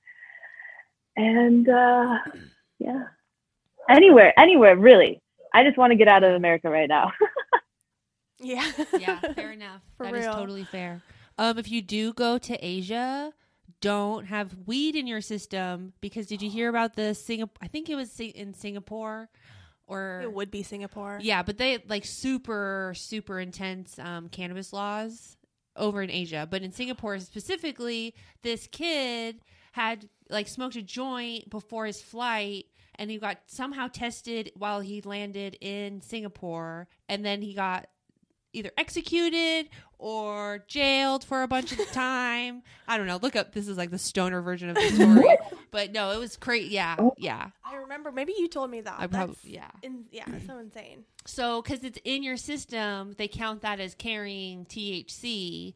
[1.15, 2.17] And uh,
[2.79, 3.03] yeah,
[3.89, 5.21] anywhere, anywhere, really.
[5.53, 7.11] I just want to get out of America right now.
[8.43, 8.71] Yeah.
[8.97, 9.81] Yeah, fair enough.
[9.97, 10.33] For That is real.
[10.33, 11.03] totally fair.
[11.37, 13.33] Um, if you do go to Asia,
[13.81, 17.55] don't have weed in your system because did you hear about the Singapore?
[17.61, 19.29] I think it was in Singapore,
[19.85, 21.19] or It would be Singapore.
[21.21, 25.37] yeah, but they like super super intense um, cannabis laws
[25.75, 26.47] over in Asia.
[26.49, 29.41] But in Singapore specifically, this kid
[29.73, 32.65] had like smoked a joint before his flight.
[32.95, 37.87] And he got somehow tested while he landed in Singapore, and then he got
[38.53, 42.63] either executed or jailed for a bunch of time.
[42.87, 43.19] I don't know.
[43.21, 43.53] Look up.
[43.53, 45.37] This is like the stoner version of the story.
[45.71, 46.69] but no, it was crazy.
[46.73, 47.13] Yeah, oh.
[47.17, 47.49] yeah.
[47.63, 48.11] I remember.
[48.11, 48.95] Maybe you told me that.
[48.97, 49.69] I probably That's yeah.
[49.83, 51.03] in, yeah, so insane.
[51.25, 55.75] So because it's in your system, they count that as carrying THC.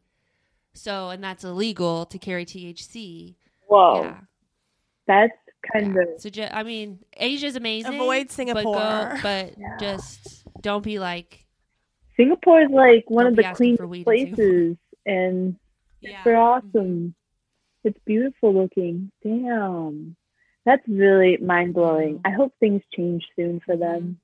[0.74, 3.36] So and that's illegal to carry THC.
[3.68, 4.16] Whoa, Yeah.
[5.06, 5.32] that's
[5.72, 6.02] kind yeah.
[6.14, 7.94] of So ju- I mean, Asia's amazing.
[7.94, 8.74] Avoid But, Singapore.
[8.74, 9.76] go, but Yeah.
[9.80, 11.45] just don't be like
[12.16, 15.56] Singapore is like one Don't of the cleanest for weed in places, and
[16.00, 16.22] yeah.
[16.24, 17.14] super awesome.
[17.84, 19.10] It's beautiful looking.
[19.22, 20.16] Damn,
[20.64, 22.18] that's really mind blowing.
[22.18, 22.20] Mhm.
[22.24, 24.18] I hope things change soon for them.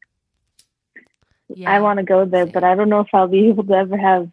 [1.54, 1.70] Yeah.
[1.70, 2.64] I want to go there, but.
[2.64, 4.30] I don't know if I'll be able to ever have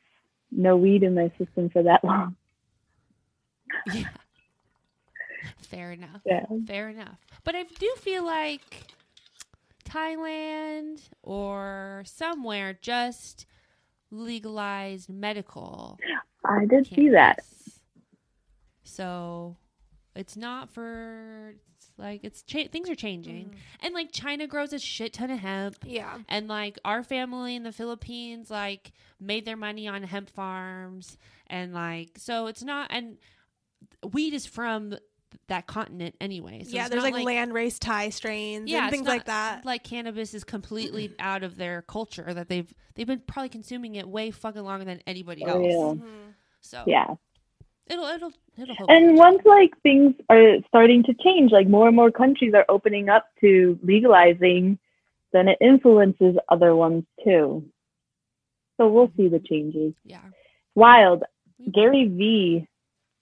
[0.52, 2.36] no weed in my system for that long.
[3.94, 4.10] Yeah.
[5.62, 6.22] Fair enough.
[6.26, 6.46] Yeah.
[6.66, 7.18] Fair enough.
[7.44, 8.88] But I do feel like
[9.90, 13.46] Thailand or somewhere just
[14.12, 15.98] legalized medical.
[16.46, 17.40] I did see that.
[18.84, 19.58] So
[20.16, 23.86] it's not for it's like it's cha- things are changing, mm-hmm.
[23.86, 25.78] and like China grows a shit ton of hemp.
[25.86, 26.18] Yeah.
[26.28, 31.18] And like our family in the Philippines, like made their money on hemp farms,
[31.48, 32.88] and like so it's not.
[32.90, 33.18] And
[34.12, 34.96] weed is from
[35.48, 36.64] that continent anyway.
[36.64, 39.66] So yeah, there's not like, land race Thai strains yeah, and things not like that.
[39.66, 42.34] Like cannabis is completely out of their culture.
[42.34, 45.60] That they've they've been probably consuming it way fucking longer than anybody For else.
[45.60, 45.96] real.
[45.96, 46.34] Mhm.
[46.62, 47.16] So Yeah.
[47.88, 48.76] it'll it'll it'll.
[48.76, 49.20] hopefully And change.
[49.20, 53.28] once like things are starting to change, like more and more countries are opening up
[53.42, 54.78] to legalizing,
[55.32, 57.64] then it influences other ones too.
[58.78, 59.94] So we'll see the changes.
[60.06, 60.22] yeah,
[60.76, 61.24] Wild.
[61.74, 62.66] Gary V.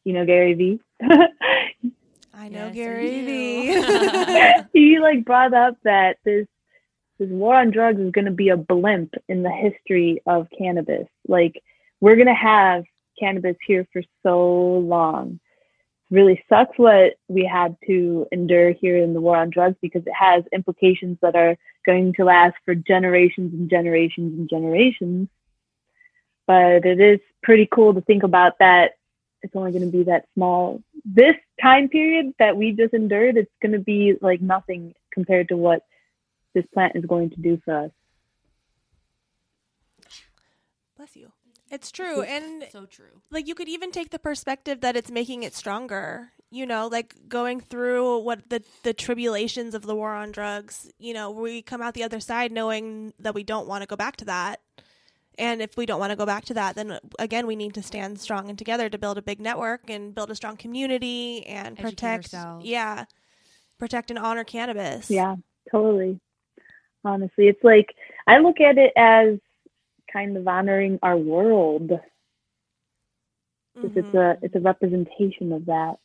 [0.03, 0.79] You know Gary V.
[2.37, 4.63] I know Yes, Gary I V.
[4.73, 6.45] he like brought up that this
[7.17, 11.07] this war on drugs is going to be a blimp in the history of cannabis.
[11.27, 11.63] Like
[11.99, 12.83] we're going to have
[13.19, 15.39] cannabis here for so long.
[16.11, 20.03] It really sucks what we had to endure here in the war on drugs because
[20.05, 21.57] it has implications that are
[21.87, 25.27] going to last for generations and generations and generations.
[26.45, 28.91] But it is pretty cool to think about that
[29.41, 30.81] it's only going to be that small.
[31.09, 35.57] This time period that we just endured, it's going to be like nothing compared to
[35.57, 35.83] what
[36.53, 37.91] this plant is going to do for us.
[40.97, 41.31] Bless you.
[41.69, 42.23] It's true.
[42.23, 43.21] And so true.
[43.31, 47.15] like you could even take the perspective that it's making it stronger you know like
[47.27, 51.81] going through what the the tribulations of the war on drugs you know we come
[51.81, 54.61] out the other side knowing that we don't want to go back to that
[55.37, 57.83] and if we don't want to go back to that then again we need to
[57.83, 61.77] stand strong and together to build a big network and build a strong community and
[61.79, 62.65] Educate protect ourselves.
[62.65, 63.05] yeah
[63.79, 65.35] protect and honor cannabis Yeah,
[65.71, 66.19] totally.
[67.05, 67.93] Honestly, it's like
[68.25, 69.39] I look at it as
[70.11, 71.89] kind of honoring our world.
[71.89, 71.99] 'cause
[73.95, 74.45] It's a mm-hmm.
[74.45, 75.97] it's a representation of that.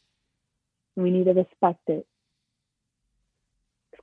[0.97, 2.07] We need to respect it.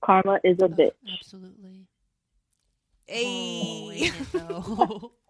[0.04, 0.92] Karma is a Ugh, bitch.
[1.14, 1.86] Absolutely.
[3.12, 4.02] Oh, Ayy.
[4.04, 5.12] ain't it though?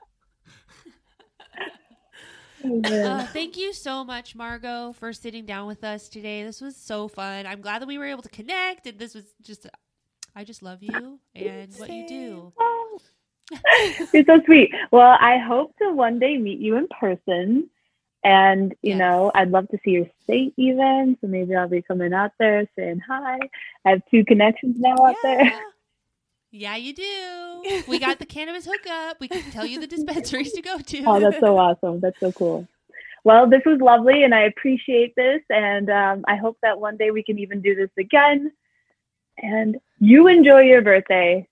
[3.06, 6.44] Uh, thank you so much, Margot, for sitting down with us today.
[6.44, 7.46] This was so fun.
[7.46, 9.68] I'm glad that we were able to connect, and this was just.
[10.36, 12.54] I just love you and what you do.
[14.14, 14.72] You're so sweet.
[14.92, 17.70] Well, I hope to one day meet you in person.
[18.24, 19.00] And, you Yes.
[19.00, 21.18] know, I'd love to see your state even.
[21.22, 23.40] So maybe I'll be coming out there saying hi.
[23.86, 25.52] I have two connections now out there.
[26.52, 26.76] Yeah.
[26.76, 27.84] You do.
[27.88, 29.20] We got the cannabis hookup.
[29.20, 31.04] We can tell you the dispensaries to go to.
[31.06, 32.00] Oh, that's so awesome.
[32.00, 32.68] That's so cool.
[33.24, 35.42] Well, this was lovely and I appreciate this.
[35.50, 38.52] And um, I hope that one day we can even do this again.
[39.42, 41.48] And you enjoy your birthday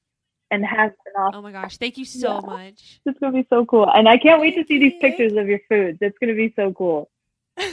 [0.49, 1.39] and have an awesome.
[1.39, 2.39] Oh my gosh, thank you so Yeah.
[2.45, 3.01] much.
[3.05, 3.89] It's going to be so cool.
[3.89, 5.97] And I can't wait to see these pictures of your foods.
[6.01, 7.09] It's going to be so cool.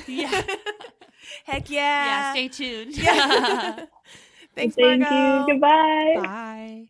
[0.07, 0.43] Yeah.
[1.47, 2.33] Heck Yeah, yeah.
[2.33, 2.97] stay tuned.
[2.97, 3.87] Yeah.
[4.57, 5.45] Thanks, Thank you.
[5.55, 6.15] Goodbye.
[6.23, 6.89] Bye.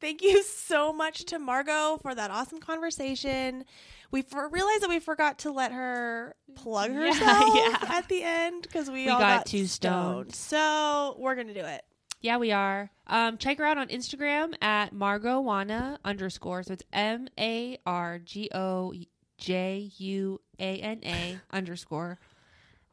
[0.00, 3.64] Thank you so much to Margot for that awesome conversation.
[4.10, 7.78] We for- realized that we forgot to let her plug Yeah, herself yeah.
[7.96, 10.34] at the end because we, We all got got, too stoned.
[10.34, 11.82] So we're gonna do it.
[12.20, 12.90] Yeah, we are.
[13.06, 16.62] Um, check her out on Instagram at Margojuana underscore.
[16.62, 18.92] So it's M A R G O
[19.36, 22.18] J U A N A underscore.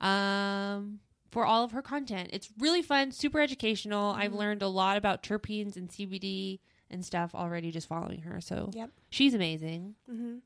[0.02, 1.00] Um,
[1.32, 4.12] for all of her content, it's really fun, super educational.
[4.12, 6.60] I've learned a lot about terpenes and CBD
[6.90, 8.40] and stuff already just following her.
[8.42, 8.90] So Yep.
[9.10, 9.96] she's amazing.
[10.10, 10.38] hmm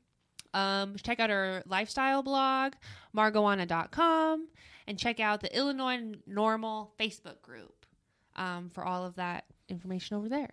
[0.52, 2.72] Um, check out her lifestyle blog,
[3.14, 4.48] margojuana.com,
[4.86, 5.98] and check out the Illinois
[6.28, 7.86] NORML Facebook group
[8.36, 10.50] um, for all of that information over there.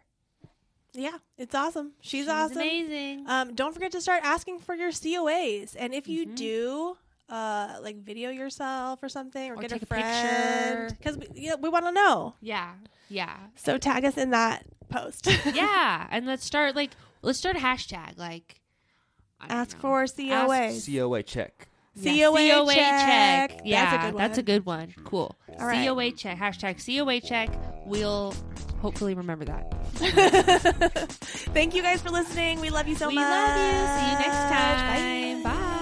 [0.93, 1.91] Yeah, it's awesome.
[2.01, 2.57] She's, awesome.
[2.57, 3.25] amazing.
[3.27, 6.35] Um, don't forget to start asking for your COAs, and if you Mhm.
[6.35, 6.97] do,
[7.29, 11.55] uh, like video yourself or something, or, Or get take a friend, because we, yeah,
[11.55, 12.35] we want to know.
[12.41, 12.73] yeah,
[13.09, 15.27] yeah, So tag us in that post.
[15.53, 16.07] yeah.
[16.09, 16.91] And let's start like
[17.21, 18.61] let's start a hashtag like
[19.49, 19.81] Ask know.
[19.81, 20.85] for COAs.
[20.85, 21.67] COA check.
[21.95, 23.49] Yeah, COA check.
[23.49, 24.93] That's a Yeah, good that's a good one.
[25.03, 25.35] Cool.
[25.59, 25.87] All right.
[25.87, 26.37] COA check.
[26.37, 27.49] Hashtag COA check.
[27.85, 28.33] We'll
[28.81, 29.73] hopefully remember that.
[31.53, 32.59] Thank you guys for listening.
[32.59, 33.23] We love you so we much.
[33.23, 33.87] We love you.
[33.99, 35.43] See you next time.
[35.43, 35.49] Bye.
[35.51, 35.73] Bye.